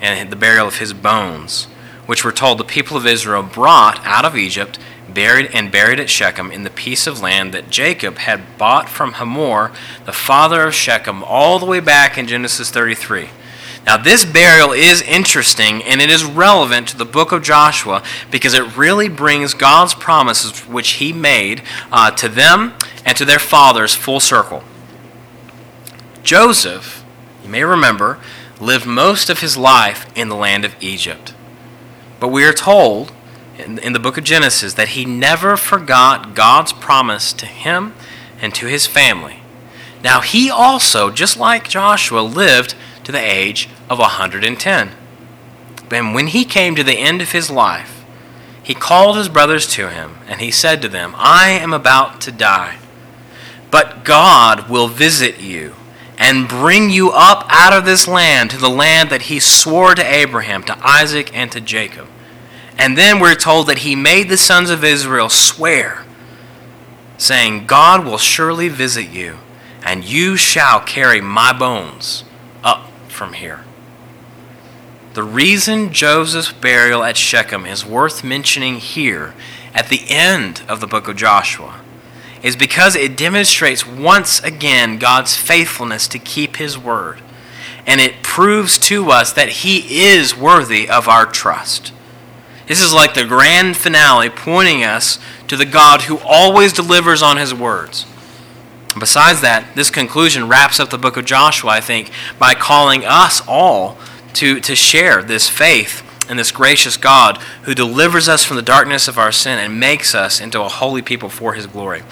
and 0.00 0.30
the 0.30 0.36
burial 0.36 0.68
of 0.68 0.78
his 0.78 0.92
bones, 0.92 1.64
which 2.06 2.24
we're 2.24 2.32
told 2.32 2.58
the 2.58 2.64
people 2.64 2.96
of 2.96 3.06
Israel 3.06 3.42
brought 3.42 4.04
out 4.04 4.24
of 4.24 4.36
Egypt 4.36 4.78
buried 5.12 5.50
and 5.54 5.72
buried 5.72 5.98
at 5.98 6.10
Shechem 6.10 6.50
in 6.50 6.64
the 6.64 6.70
piece 6.70 7.06
of 7.06 7.20
land 7.20 7.52
that 7.54 7.70
Jacob 7.70 8.18
had 8.18 8.58
bought 8.58 8.88
from 8.88 9.14
Hamor, 9.14 9.72
the 10.04 10.12
father 10.12 10.64
of 10.64 10.74
Shechem, 10.74 11.22
all 11.24 11.58
the 11.58 11.66
way 11.66 11.80
back 11.80 12.18
in 12.18 12.26
Genesis 12.26 12.70
33. 12.70 13.30
Now, 13.86 13.96
this 13.96 14.24
burial 14.24 14.72
is 14.72 15.00
interesting 15.00 15.82
and 15.82 16.00
it 16.00 16.10
is 16.10 16.24
relevant 16.24 16.88
to 16.88 16.96
the 16.96 17.06
book 17.06 17.32
of 17.32 17.42
Joshua 17.42 18.02
because 18.30 18.52
it 18.52 18.76
really 18.76 19.08
brings 19.08 19.54
God's 19.54 19.94
promises, 19.94 20.60
which 20.66 20.94
He 20.94 21.12
made 21.12 21.62
uh, 21.90 22.10
to 22.12 22.28
them 22.28 22.74
and 23.06 23.16
to 23.16 23.24
their 23.24 23.38
fathers, 23.38 23.94
full 23.94 24.20
circle. 24.20 24.62
Joseph, 26.22 27.02
you 27.42 27.48
may 27.48 27.64
remember, 27.64 28.18
lived 28.60 28.86
most 28.86 29.30
of 29.30 29.40
his 29.40 29.56
life 29.56 30.06
in 30.16 30.28
the 30.28 30.36
land 30.36 30.64
of 30.64 30.74
Egypt. 30.80 31.34
But 32.20 32.28
we 32.28 32.44
are 32.44 32.52
told 32.52 33.12
in, 33.58 33.78
in 33.78 33.92
the 33.92 33.98
book 33.98 34.18
of 34.18 34.24
Genesis 34.24 34.74
that 34.74 34.88
he 34.88 35.04
never 35.04 35.56
forgot 35.56 36.34
God's 36.34 36.72
promise 36.72 37.32
to 37.34 37.46
him 37.46 37.94
and 38.40 38.54
to 38.54 38.66
his 38.66 38.86
family. 38.86 39.40
Now, 40.02 40.20
he 40.20 40.50
also, 40.50 41.10
just 41.10 41.36
like 41.36 41.68
Joshua, 41.68 42.20
lived 42.20 42.74
to 43.04 43.12
the 43.12 43.18
age 43.18 43.68
of 43.90 43.98
110. 43.98 44.90
And 45.90 46.14
when 46.14 46.28
he 46.28 46.44
came 46.44 46.74
to 46.76 46.84
the 46.84 46.98
end 46.98 47.20
of 47.20 47.32
his 47.32 47.50
life, 47.50 48.04
he 48.62 48.74
called 48.74 49.16
his 49.16 49.28
brothers 49.28 49.66
to 49.68 49.88
him, 49.88 50.18
and 50.26 50.40
he 50.40 50.50
said 50.50 50.82
to 50.82 50.88
them, 50.88 51.14
I 51.16 51.48
am 51.50 51.72
about 51.72 52.20
to 52.22 52.30
die, 52.30 52.76
but 53.70 54.04
God 54.04 54.68
will 54.68 54.88
visit 54.88 55.40
you 55.40 55.74
and 56.18 56.48
bring 56.48 56.90
you 56.90 57.10
up 57.12 57.46
out 57.48 57.72
of 57.72 57.84
this 57.84 58.08
land 58.08 58.50
to 58.50 58.58
the 58.58 58.68
land 58.68 59.08
that 59.10 59.22
he 59.22 59.38
swore 59.38 59.94
to 59.94 60.04
Abraham, 60.04 60.64
to 60.64 60.76
Isaac, 60.82 61.34
and 61.34 61.50
to 61.52 61.60
Jacob. 61.60 62.08
And 62.76 62.98
then 62.98 63.20
we're 63.20 63.36
told 63.36 63.68
that 63.68 63.78
he 63.78 63.94
made 63.94 64.28
the 64.28 64.36
sons 64.36 64.68
of 64.68 64.82
Israel 64.82 65.28
swear, 65.28 66.04
saying, 67.16 67.66
God 67.66 68.04
will 68.04 68.18
surely 68.18 68.68
visit 68.68 69.08
you, 69.08 69.38
and 69.82 70.04
you 70.04 70.36
shall 70.36 70.80
carry 70.80 71.20
my 71.20 71.56
bones 71.56 72.24
up 72.64 72.90
from 73.08 73.34
here. 73.34 73.64
The 75.14 75.22
reason 75.22 75.92
Joseph's 75.92 76.52
burial 76.52 77.02
at 77.04 77.16
Shechem 77.16 77.64
is 77.64 77.86
worth 77.86 78.22
mentioning 78.22 78.76
here 78.76 79.34
at 79.72 79.88
the 79.88 80.02
end 80.08 80.62
of 80.68 80.80
the 80.80 80.86
book 80.86 81.08
of 81.08 81.16
Joshua 81.16 81.80
is 82.42 82.56
because 82.56 82.94
it 82.94 83.16
demonstrates 83.16 83.86
once 83.86 84.40
again 84.42 84.98
God's 84.98 85.36
faithfulness 85.36 86.06
to 86.08 86.18
keep 86.18 86.56
his 86.56 86.78
word. 86.78 87.20
And 87.86 88.00
it 88.00 88.22
proves 88.22 88.78
to 88.78 89.10
us 89.10 89.32
that 89.32 89.48
he 89.48 90.04
is 90.04 90.36
worthy 90.36 90.88
of 90.88 91.08
our 91.08 91.26
trust. 91.26 91.92
This 92.66 92.82
is 92.82 92.92
like 92.92 93.14
the 93.14 93.24
grand 93.24 93.76
finale 93.76 94.28
pointing 94.28 94.84
us 94.84 95.18
to 95.48 95.56
the 95.56 95.64
God 95.64 96.02
who 96.02 96.18
always 96.18 96.72
delivers 96.72 97.22
on 97.22 97.38
his 97.38 97.54
words. 97.54 98.04
Besides 98.98 99.40
that, 99.40 99.74
this 99.74 99.90
conclusion 99.90 100.48
wraps 100.48 100.78
up 100.78 100.90
the 100.90 100.98
book 100.98 101.16
of 101.16 101.24
Joshua, 101.24 101.70
I 101.70 101.80
think, 101.80 102.10
by 102.38 102.54
calling 102.54 103.04
us 103.04 103.40
all 103.46 103.96
to, 104.34 104.60
to 104.60 104.76
share 104.76 105.22
this 105.22 105.48
faith 105.48 106.07
and 106.28 106.38
this 106.38 106.52
gracious 106.52 106.96
God 106.96 107.38
who 107.62 107.74
delivers 107.74 108.28
us 108.28 108.44
from 108.44 108.56
the 108.56 108.62
darkness 108.62 109.08
of 109.08 109.18
our 109.18 109.32
sin 109.32 109.58
and 109.58 109.80
makes 109.80 110.14
us 110.14 110.40
into 110.40 110.62
a 110.62 110.68
holy 110.68 111.02
people 111.02 111.28
for 111.28 111.54
his 111.54 111.66
glory. 111.66 112.02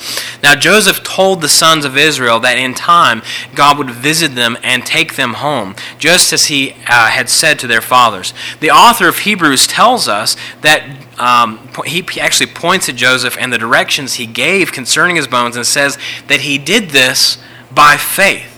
Now, 0.43 0.55
Joseph 0.55 1.03
told 1.03 1.41
the 1.41 1.49
sons 1.49 1.85
of 1.85 1.97
Israel 1.97 2.41
that 2.41 2.59
in 2.59 2.75
time 2.75 3.23
God 3.55 3.79
would 3.79 3.91
visit 3.91 4.35
them 4.35 4.57
and 4.63 4.85
take 4.85 5.17
them 5.17 5.35
home, 5.35 5.75
just 5.99 6.33
as 6.33 6.47
he 6.47 6.73
uh, 6.87 7.09
had 7.09 7.29
said 7.29 7.59
to 7.61 7.67
their 7.67 7.81
fathers. 7.81 8.33
The 8.61 8.71
author 8.71 9.09
of 9.09 9.21
Hebrews 9.21 9.67
tells 9.67 10.09
us 10.09 10.37
that 10.63 10.85
um, 11.19 11.69
he 11.85 12.05
actually 12.21 12.49
points 12.49 12.89
at 12.89 12.97
Joseph 12.97 13.37
and 13.39 13.53
the 13.53 13.59
directions 13.59 14.15
he 14.15 14.27
gave 14.27 14.73
concerning 14.73 15.17
his 15.17 15.27
bones 15.27 15.57
and 15.57 15.67
says 15.67 15.99
that 16.29 16.41
he 16.41 16.59
did 16.59 16.91
this 16.91 17.39
by 17.75 17.97
faith. 17.97 18.56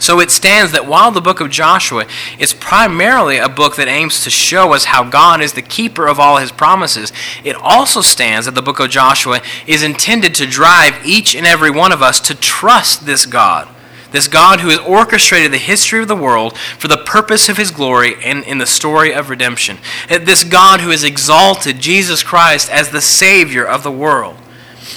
So 0.00 0.18
it 0.18 0.30
stands 0.30 0.72
that 0.72 0.86
while 0.86 1.10
the 1.10 1.20
book 1.20 1.40
of 1.40 1.50
Joshua 1.50 2.06
is 2.38 2.54
primarily 2.54 3.36
a 3.36 3.48
book 3.48 3.76
that 3.76 3.86
aims 3.86 4.24
to 4.24 4.30
show 4.30 4.72
us 4.72 4.86
how 4.86 5.04
God 5.08 5.40
is 5.40 5.52
the 5.52 5.62
keeper 5.62 6.08
of 6.08 6.18
all 6.18 6.38
his 6.38 6.50
promises, 6.50 7.12
it 7.44 7.54
also 7.54 8.00
stands 8.00 8.46
that 8.46 8.54
the 8.54 8.62
book 8.62 8.80
of 8.80 8.90
Joshua 8.90 9.40
is 9.66 9.82
intended 9.82 10.34
to 10.36 10.46
drive 10.46 11.06
each 11.06 11.36
and 11.36 11.46
every 11.46 11.70
one 11.70 11.92
of 11.92 12.02
us 12.02 12.18
to 12.20 12.34
trust 12.34 13.04
this 13.06 13.26
God. 13.26 13.68
This 14.10 14.26
God 14.26 14.60
who 14.60 14.70
has 14.70 14.78
orchestrated 14.80 15.52
the 15.52 15.58
history 15.58 16.00
of 16.00 16.08
the 16.08 16.16
world 16.16 16.56
for 16.56 16.88
the 16.88 16.96
purpose 16.96 17.48
of 17.48 17.58
his 17.58 17.70
glory 17.70 18.14
and 18.24 18.42
in 18.44 18.58
the 18.58 18.66
story 18.66 19.14
of 19.14 19.30
redemption. 19.30 19.78
This 20.08 20.42
God 20.42 20.80
who 20.80 20.90
has 20.90 21.04
exalted 21.04 21.78
Jesus 21.78 22.22
Christ 22.22 22.70
as 22.70 22.90
the 22.90 23.00
Savior 23.00 23.64
of 23.64 23.82
the 23.82 23.92
world. 23.92 24.36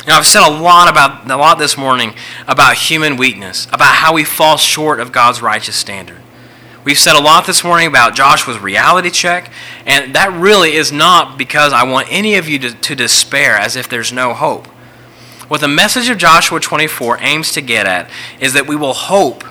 Now, 0.08 0.18
I've 0.18 0.26
said 0.26 0.46
a 0.48 0.52
lot 0.52 0.90
about 0.90 1.30
a 1.30 1.38
lot 1.38 1.58
this 1.60 1.78
morning 1.78 2.14
about 2.48 2.76
human 2.76 3.16
weakness, 3.16 3.66
about 3.68 3.96
how 3.96 4.14
we 4.14 4.24
fall 4.24 4.58
short 4.58 5.00
of 5.00 5.12
God's 5.12 5.42
righteous 5.42 5.76
standard. 5.76 6.20
We've 6.84 6.98
said 6.98 7.16
a 7.16 7.22
lot 7.22 7.46
this 7.46 7.64
morning 7.64 7.88
about 7.88 8.14
Joshua's 8.14 8.60
reality 8.60 9.10
check, 9.10 9.50
and 9.86 10.14
that 10.16 10.34
really 10.34 10.74
is 10.74 10.92
not 10.92 11.38
because 11.38 11.72
I 11.72 11.84
want 11.84 12.08
any 12.12 12.36
of 12.36 12.50
you 12.50 12.60
to, 12.60 12.74
to 12.74 12.96
despair 12.96 13.56
as 13.56 13.78
if 13.78 13.88
there's 13.88 14.12
no 14.12 14.34
hope. 14.34 14.68
What 15.48 15.62
the 15.62 15.70
message 15.70 16.10
of 16.10 16.18
Joshua 16.18 16.60
24 16.60 17.20
aims 17.22 17.54
to 17.54 17.62
get 17.62 17.86
at 17.86 18.10
is 18.40 18.54
that 18.54 18.68
we 18.68 18.76
will 18.76 18.94
hope 18.94 19.46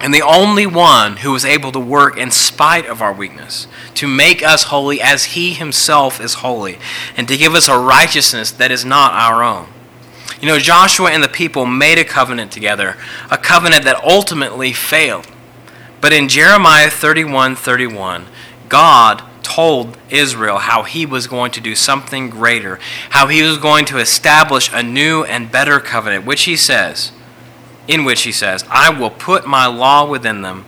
and 0.00 0.14
the 0.14 0.22
only 0.22 0.66
one 0.66 1.18
who 1.18 1.34
is 1.34 1.44
able 1.44 1.70
to 1.72 1.78
work 1.78 2.16
in 2.16 2.30
spite 2.30 2.86
of 2.86 3.02
our 3.02 3.12
weakness, 3.12 3.66
to 3.94 4.08
make 4.08 4.42
us 4.42 4.64
holy 4.64 5.00
as 5.00 5.24
he 5.24 5.52
himself 5.52 6.20
is 6.20 6.34
holy, 6.34 6.78
and 7.16 7.28
to 7.28 7.36
give 7.36 7.54
us 7.54 7.68
a 7.68 7.78
righteousness 7.78 8.50
that 8.50 8.70
is 8.70 8.84
not 8.84 9.12
our 9.12 9.42
own. 9.42 9.68
You 10.40 10.48
know, 10.48 10.58
Joshua 10.58 11.10
and 11.10 11.22
the 11.22 11.28
people 11.28 11.66
made 11.66 11.98
a 11.98 12.04
covenant 12.04 12.50
together, 12.50 12.96
a 13.30 13.36
covenant 13.36 13.84
that 13.84 14.02
ultimately 14.02 14.72
failed. 14.72 15.26
But 16.00 16.14
in 16.14 16.28
Jeremiah 16.28 16.88
31 16.88 17.56
31, 17.56 18.24
God 18.70 19.22
told 19.42 19.98
Israel 20.08 20.58
how 20.58 20.84
he 20.84 21.04
was 21.04 21.26
going 21.26 21.50
to 21.52 21.60
do 21.60 21.74
something 21.74 22.30
greater, 22.30 22.78
how 23.10 23.26
he 23.26 23.42
was 23.42 23.58
going 23.58 23.84
to 23.86 23.98
establish 23.98 24.70
a 24.72 24.82
new 24.82 25.24
and 25.24 25.52
better 25.52 25.78
covenant, 25.78 26.24
which 26.24 26.44
he 26.44 26.56
says, 26.56 27.12
in 27.88 28.04
which 28.04 28.22
he 28.22 28.32
says, 28.32 28.64
I 28.70 28.90
will 28.90 29.10
put 29.10 29.46
my 29.46 29.66
law 29.66 30.08
within 30.08 30.42
them, 30.42 30.64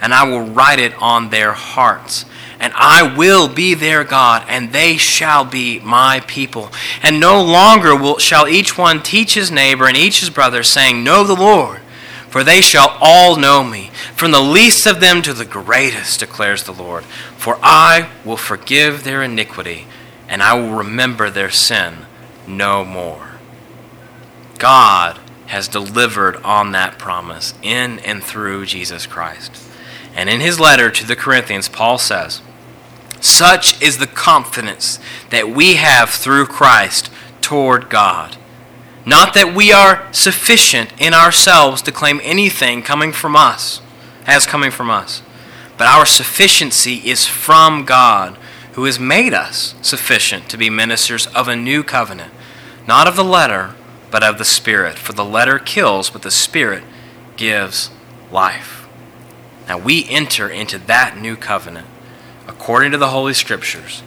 and 0.00 0.12
I 0.12 0.24
will 0.28 0.42
write 0.42 0.78
it 0.78 0.94
on 1.00 1.30
their 1.30 1.52
hearts. 1.52 2.24
And 2.58 2.72
I 2.74 3.16
will 3.16 3.48
be 3.48 3.74
their 3.74 4.02
God, 4.02 4.44
and 4.48 4.72
they 4.72 4.96
shall 4.96 5.44
be 5.44 5.78
my 5.80 6.20
people. 6.26 6.70
And 7.02 7.20
no 7.20 7.42
longer 7.42 7.94
will, 7.94 8.18
shall 8.18 8.48
each 8.48 8.78
one 8.78 9.02
teach 9.02 9.34
his 9.34 9.50
neighbor 9.50 9.86
and 9.86 9.96
each 9.96 10.20
his 10.20 10.30
brother, 10.30 10.62
saying, 10.62 11.04
Know 11.04 11.22
the 11.22 11.36
Lord, 11.36 11.80
for 12.28 12.42
they 12.42 12.62
shall 12.62 12.96
all 13.00 13.36
know 13.36 13.62
me, 13.62 13.90
from 14.14 14.30
the 14.30 14.40
least 14.40 14.86
of 14.86 15.00
them 15.00 15.20
to 15.22 15.34
the 15.34 15.44
greatest, 15.44 16.20
declares 16.20 16.62
the 16.64 16.72
Lord. 16.72 17.04
For 17.36 17.58
I 17.62 18.08
will 18.24 18.38
forgive 18.38 19.04
their 19.04 19.22
iniquity, 19.22 19.86
and 20.26 20.42
I 20.42 20.54
will 20.54 20.76
remember 20.76 21.28
their 21.28 21.50
sin 21.50 22.06
no 22.46 22.86
more. 22.86 23.32
God 24.58 25.20
has 25.46 25.68
delivered 25.68 26.36
on 26.38 26.72
that 26.72 26.98
promise 26.98 27.54
in 27.62 27.98
and 28.00 28.22
through 28.22 28.66
Jesus 28.66 29.06
Christ. 29.06 29.62
And 30.14 30.28
in 30.28 30.40
his 30.40 30.58
letter 30.58 30.90
to 30.90 31.06
the 31.06 31.14
Corinthians, 31.14 31.68
Paul 31.68 31.98
says, 31.98 32.42
Such 33.20 33.80
is 33.82 33.98
the 33.98 34.06
confidence 34.06 34.98
that 35.30 35.50
we 35.50 35.74
have 35.74 36.10
through 36.10 36.46
Christ 36.46 37.10
toward 37.40 37.88
God. 37.88 38.36
Not 39.04 39.34
that 39.34 39.54
we 39.54 39.72
are 39.72 40.12
sufficient 40.12 40.92
in 40.98 41.14
ourselves 41.14 41.80
to 41.82 41.92
claim 41.92 42.20
anything 42.24 42.82
coming 42.82 43.12
from 43.12 43.36
us, 43.36 43.80
as 44.26 44.46
coming 44.46 44.72
from 44.72 44.90
us, 44.90 45.22
but 45.78 45.86
our 45.86 46.04
sufficiency 46.04 46.96
is 47.08 47.24
from 47.24 47.84
God, 47.84 48.36
who 48.72 48.84
has 48.84 48.98
made 48.98 49.32
us 49.32 49.76
sufficient 49.80 50.48
to 50.48 50.56
be 50.56 50.68
ministers 50.68 51.28
of 51.28 51.46
a 51.46 51.54
new 51.54 51.84
covenant, 51.84 52.32
not 52.88 53.06
of 53.06 53.14
the 53.14 53.24
letter 53.24 53.75
but 54.16 54.24
of 54.24 54.38
the 54.38 54.46
Spirit. 54.46 54.96
For 54.96 55.12
the 55.12 55.26
letter 55.26 55.58
kills, 55.58 56.08
but 56.08 56.22
the 56.22 56.30
Spirit 56.30 56.82
gives 57.36 57.90
life. 58.32 58.88
Now 59.68 59.76
we 59.76 60.08
enter 60.08 60.48
into 60.48 60.78
that 60.78 61.18
new 61.18 61.36
covenant 61.36 61.86
according 62.48 62.92
to 62.92 62.96
the 62.96 63.10
Holy 63.10 63.34
Scriptures, 63.34 64.02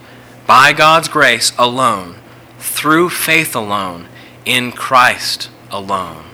by 0.48 0.74
God's 0.74 1.08
grace 1.08 1.52
alone, 1.60 2.16
through 2.58 3.12
faith 3.12 3.56
alone, 3.56 4.08
in 4.46 4.72
Christ 4.72 5.52
alone. 5.70 6.26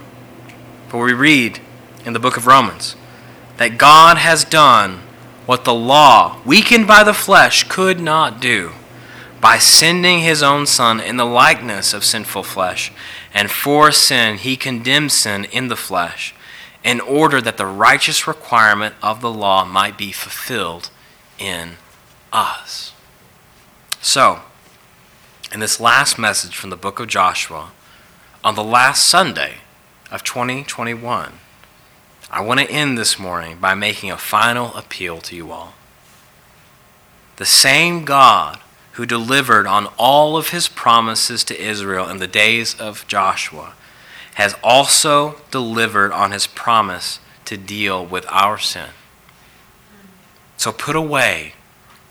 For 0.88 1.04
we 1.04 1.12
read 1.12 1.60
in 2.06 2.14
the 2.14 2.20
book 2.20 2.38
of 2.38 2.48
Romans, 2.48 2.96
that 3.58 3.78
God 3.78 4.16
has 4.16 4.46
done 4.46 5.02
what 5.46 5.66
the 5.66 5.74
law, 5.74 6.40
weakened 6.46 6.88
by 6.88 7.04
the 7.04 7.14
flesh, 7.14 7.66
could 7.68 8.00
not 8.00 8.40
do 8.40 8.72
by 9.46 9.60
sending 9.60 10.22
his 10.22 10.42
own 10.42 10.66
Son 10.66 11.00
in 11.00 11.18
the 11.18 11.26
likeness 11.26 11.94
of 11.94 12.04
sinful 12.04 12.42
flesh. 12.42 12.92
And 13.36 13.52
for 13.52 13.92
sin, 13.92 14.38
he 14.38 14.56
condemned 14.56 15.12
sin 15.12 15.44
in 15.52 15.68
the 15.68 15.76
flesh, 15.76 16.34
in 16.86 17.02
order 17.02 17.42
that 17.42 17.58
the 17.58 17.66
righteous 17.66 18.28
requirement 18.28 18.96
of 19.04 19.20
the 19.20 19.32
law 19.32 19.66
might 19.66 19.98
be 19.98 20.14
fulfilled 20.14 20.90
in 21.38 21.74
us. 22.32 22.94
So, 24.02 24.40
in 25.52 25.60
this 25.60 25.82
last 25.82 26.18
message 26.18 26.56
from 26.56 26.70
the 26.70 26.78
book 26.78 27.00
of 27.00 27.08
Joshua, 27.08 27.72
on 28.42 28.56
the 28.56 28.64
last 28.64 29.10
Sunday 29.10 29.56
of 30.10 30.24
2021, 30.24 31.34
I 32.32 32.42
want 32.42 32.62
to 32.62 32.72
end 32.72 32.98
this 32.98 33.20
morning 33.20 33.58
by 33.58 33.76
making 33.76 34.12
a 34.12 34.18
final 34.18 34.74
appeal 34.76 35.20
to 35.22 35.36
you 35.36 35.52
all. 35.52 35.74
The 37.36 37.46
same 37.46 38.06
God 38.06 38.60
who 38.96 39.06
delivered 39.06 39.68
on 39.68 39.88
all 39.98 40.36
of 40.38 40.50
his 40.50 40.68
promises 40.68 41.44
to 41.46 41.62
Israel 41.62 42.10
in 42.10 42.18
the 42.18 42.28
days 42.28 42.76
of 42.76 43.08
Joshua 43.08 43.74
has 44.36 44.56
also 44.64 45.42
delivered 45.52 46.12
on 46.12 46.32
his 46.32 46.48
promise 46.48 47.20
to 47.46 47.56
deal 47.56 48.06
with 48.06 48.26
our 48.30 48.58
sin. 48.58 48.90
So 50.58 50.72
put 50.72 50.96
away 50.96 51.54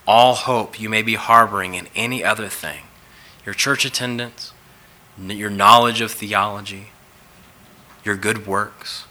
all 0.07 0.35
hope 0.35 0.81
you 0.81 0.89
may 0.89 1.03
be 1.03 1.15
harboring 1.15 1.75
in 1.75 1.89
any 1.95 2.23
other 2.23 2.49
thing 2.49 2.85
your 3.45 3.55
church 3.55 3.85
attendance, 3.85 4.53
your 5.19 5.51
knowledge 5.51 6.01
of 6.01 6.13
theology, 6.13 6.89
your 8.05 8.17
good 8.17 8.47
works 8.47 9.05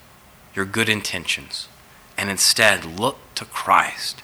your 0.54 0.66
good 0.66 0.90
intentions 0.90 1.68
and 2.18 2.30
instead 2.30 2.86
look 2.86 3.18
to 3.36 3.46
Christ, 3.46 4.22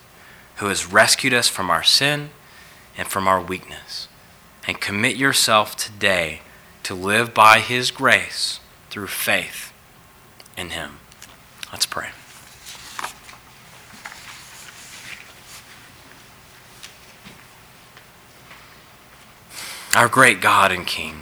who 0.57 0.67
has 0.67 0.91
rescued 0.91 1.33
us 1.33 1.47
from 1.47 1.69
our 1.69 1.83
sin 1.83 2.29
and 2.99 3.07
from 3.07 3.29
our 3.29 3.39
weakness. 3.39 4.09
And 4.67 4.81
commit 4.81 5.15
yourself 5.15 5.77
today 5.77 6.41
to 6.83 6.93
live 6.93 7.33
by 7.33 7.59
His 7.59 7.91
grace 7.91 8.59
through 8.89 9.07
faith 9.07 9.71
in 10.57 10.71
Him. 10.71 10.99
Let's 11.71 11.85
pray. 11.85 12.09
Our 19.95 20.09
great 20.09 20.41
God 20.41 20.71
and 20.73 20.85
King, 20.85 21.21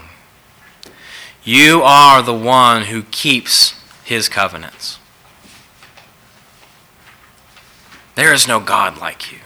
you 1.44 1.84
are 1.84 2.24
the 2.24 2.34
one 2.34 2.86
who 2.86 3.04
keeps 3.04 3.76
his 4.04 4.28
covenants. 4.28 4.98
There 8.16 8.34
is 8.34 8.48
no 8.48 8.60
God 8.60 8.98
like 8.98 9.32
you. 9.32 9.38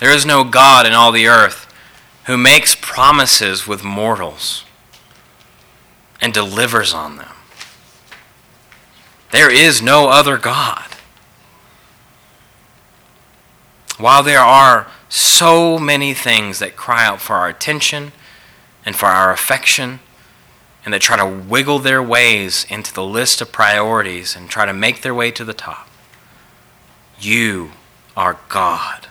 There 0.00 0.12
is 0.12 0.24
no 0.24 0.44
God 0.44 0.86
in 0.86 0.92
all 0.92 1.12
the 1.12 1.26
earth 1.26 1.66
who 2.26 2.36
makes 2.36 2.76
promises 2.80 3.66
with 3.66 3.82
mortals 3.82 4.64
and 6.20 6.32
delivers 6.32 6.92
on 6.92 7.16
them. 7.16 7.34
There 9.30 9.50
is 9.50 9.82
no 9.82 10.08
other 10.08 10.38
God. 10.38 10.84
While 13.98 14.22
there 14.22 14.38
are 14.40 14.88
so 15.08 15.78
many 15.78 16.14
things 16.14 16.60
that 16.60 16.76
cry 16.76 17.04
out 17.04 17.20
for 17.20 17.34
our 17.34 17.48
attention 17.48 18.12
and 18.86 18.94
for 18.94 19.06
our 19.06 19.32
affection, 19.32 20.00
and 20.84 20.94
that 20.94 21.02
try 21.02 21.16
to 21.16 21.26
wiggle 21.26 21.80
their 21.80 22.02
ways 22.02 22.64
into 22.70 22.94
the 22.94 23.04
list 23.04 23.42
of 23.42 23.52
priorities 23.52 24.34
and 24.34 24.48
try 24.48 24.64
to 24.64 24.72
make 24.72 25.02
their 25.02 25.14
way 25.14 25.30
to 25.30 25.44
the 25.44 25.52
top. 25.52 25.86
You 27.20 27.72
are 28.16 28.38
God. 28.48 29.07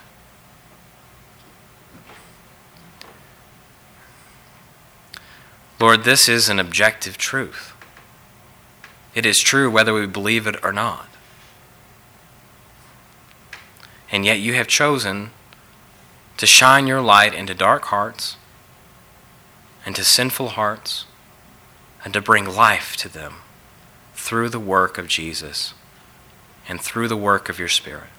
Lord, 5.80 6.04
this 6.04 6.28
is 6.28 6.50
an 6.50 6.60
objective 6.60 7.18
truth. 7.18 7.74
It 9.14 9.26
is 9.26 9.40
true 9.40 9.70
whether 9.70 9.94
we 9.94 10.08
believe 10.08 10.48
it 10.48 10.64
or 10.64 10.74
not. 10.74 11.08
And 14.12 14.26
yet 14.26 14.40
you 14.40 14.54
have 14.54 14.68
chosen 14.68 15.32
to 16.38 16.46
shine 16.46 16.88
your 16.88 17.02
light 17.02 17.34
into 17.34 17.54
dark 17.54 17.86
hearts, 17.86 18.38
into 19.86 20.04
sinful 20.04 20.50
hearts, 20.50 21.06
and 22.04 22.14
to 22.14 22.22
bring 22.22 22.46
life 22.46 22.96
to 22.98 23.10
them 23.10 23.36
through 24.14 24.50
the 24.50 24.60
work 24.60 24.98
of 24.98 25.08
Jesus 25.08 25.74
and 26.68 26.82
through 26.82 27.08
the 27.08 27.18
work 27.18 27.50
of 27.50 27.60
your 27.60 27.68
Spirit. 27.68 28.10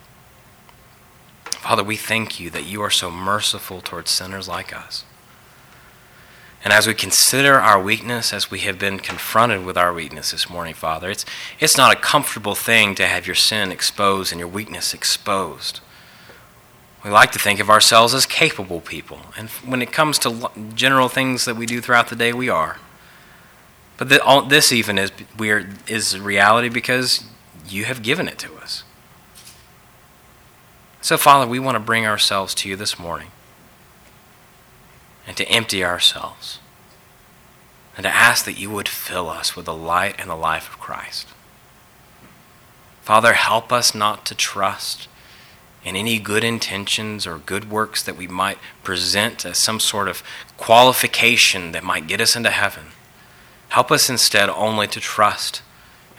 Father, 1.45 1.85
we 1.85 1.97
thank 1.97 2.39
you 2.41 2.51
that 2.51 2.65
you 2.65 2.81
are 2.83 2.91
so 2.91 3.11
merciful 3.11 3.81
towards 3.81 4.11
sinners 4.11 4.49
like 4.49 4.75
us. 4.75 5.05
And 6.65 6.73
as 6.73 6.87
we 6.87 6.95
consider 6.95 7.61
our 7.61 7.81
weakness, 7.81 8.33
as 8.33 8.51
we 8.51 8.61
have 8.61 8.79
been 8.79 8.99
confronted 8.99 9.65
with 9.65 9.79
our 9.79 9.93
weakness 9.93 10.33
this 10.33 10.51
morning, 10.51 10.75
Father, 10.75 11.11
it's, 11.11 11.25
it's 11.61 11.77
not 11.77 11.93
a 11.93 12.01
comfortable 12.01 12.57
thing 12.57 12.95
to 12.97 13.07
have 13.07 13.27
your 13.27 13.37
sin 13.37 13.71
exposed 13.71 14.33
and 14.33 14.41
your 14.41 14.49
weakness 14.49 14.93
exposed. 14.93 15.81
We 17.05 17.11
like 17.11 17.31
to 17.33 17.39
think 17.39 17.61
of 17.61 17.71
ourselves 17.71 18.13
as 18.13 18.27
capable 18.27 18.81
people. 18.81 19.21
And 19.37 19.49
when 19.65 19.83
it 19.83 19.93
comes 19.93 20.19
to 20.21 20.51
general 20.75 21.09
things 21.09 21.45
that 21.45 21.57
we 21.57 21.65
do 21.65 21.81
throughout 21.81 22.09
the 22.09 22.17
day, 22.17 22.33
we 22.33 22.49
are. 22.49 22.79
But 23.97 24.09
the, 24.09 24.23
all, 24.23 24.43
this 24.43 24.73
even 24.73 24.99
is 24.99 25.13
weird 25.37 25.89
is 25.89 26.19
reality 26.19 26.69
because 26.69 27.25
you 27.69 27.85
have 27.85 28.03
given 28.03 28.27
it 28.27 28.39
to 28.41 28.55
us. 28.57 28.83
So, 31.01 31.17
Father, 31.17 31.49
we 31.49 31.61
want 31.61 31.77
to 31.77 31.81
bring 31.81 32.05
ourselves 32.05 32.53
to 32.57 32.69
you 32.69 32.75
this 32.75 32.99
morning 32.99 33.29
and 35.29 35.37
to 35.37 35.49
empty 35.49 35.85
ourselves 35.85 36.59
and 37.95 38.05
to 38.05 38.11
ask 38.11 38.47
that 38.47 38.59
you 38.59 38.71
would 38.71 38.89
fill 38.89 39.29
us 39.29 39.55
with 39.55 39.67
the 39.67 39.75
light 39.75 40.15
and 40.19 40.31
the 40.31 40.35
life 40.35 40.71
of 40.71 40.81
Christ. 40.81 41.29
Father, 43.03 43.35
help 43.35 43.71
us 43.71 43.95
not 43.95 44.25
to 44.27 44.35
trust 44.35 45.07
in 45.85 45.97
any 45.97 46.19
good 46.19 46.43
intentions 46.43 47.27
or 47.27 47.39
good 47.39 47.71
works 47.71 48.03
that 48.03 48.17
we 48.17 48.27
might 48.27 48.59
present 48.83 49.45
as 49.45 49.59
some 49.59 49.81
sort 49.81 50.09
of 50.09 50.23
qualification 50.57 51.73
that 51.73 51.85
might 51.85 52.07
get 52.07 52.21
us 52.21 52.35
into 52.35 52.51
heaven. 52.51 52.87
Help 53.69 53.91
us 53.91 54.09
instead 54.09 54.49
only 54.49 54.87
to 54.87 54.99
trust 55.01 55.61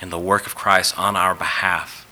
in 0.01 0.12
the 0.12 0.20
work 0.20 0.45
of 0.45 0.53
Christ 0.53 0.97
on 0.99 1.16
our 1.16 1.34
behalf. 1.34 2.05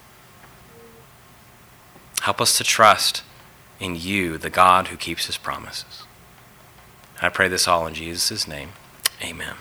Help 2.21 2.41
us 2.41 2.57
to 2.57 2.63
trust 2.63 3.21
in 3.79 3.95
you, 3.95 4.39
the 4.39 4.49
God 4.49 4.87
who 4.87 4.97
keeps 4.97 5.27
his 5.27 5.37
promises. 5.37 6.06
I 7.21 7.29
pray 7.29 7.47
this 7.47 7.67
all 7.67 7.87
in 7.87 7.93
Jesus' 7.93 8.47
name. 8.47 8.69
Amen. 9.23 9.55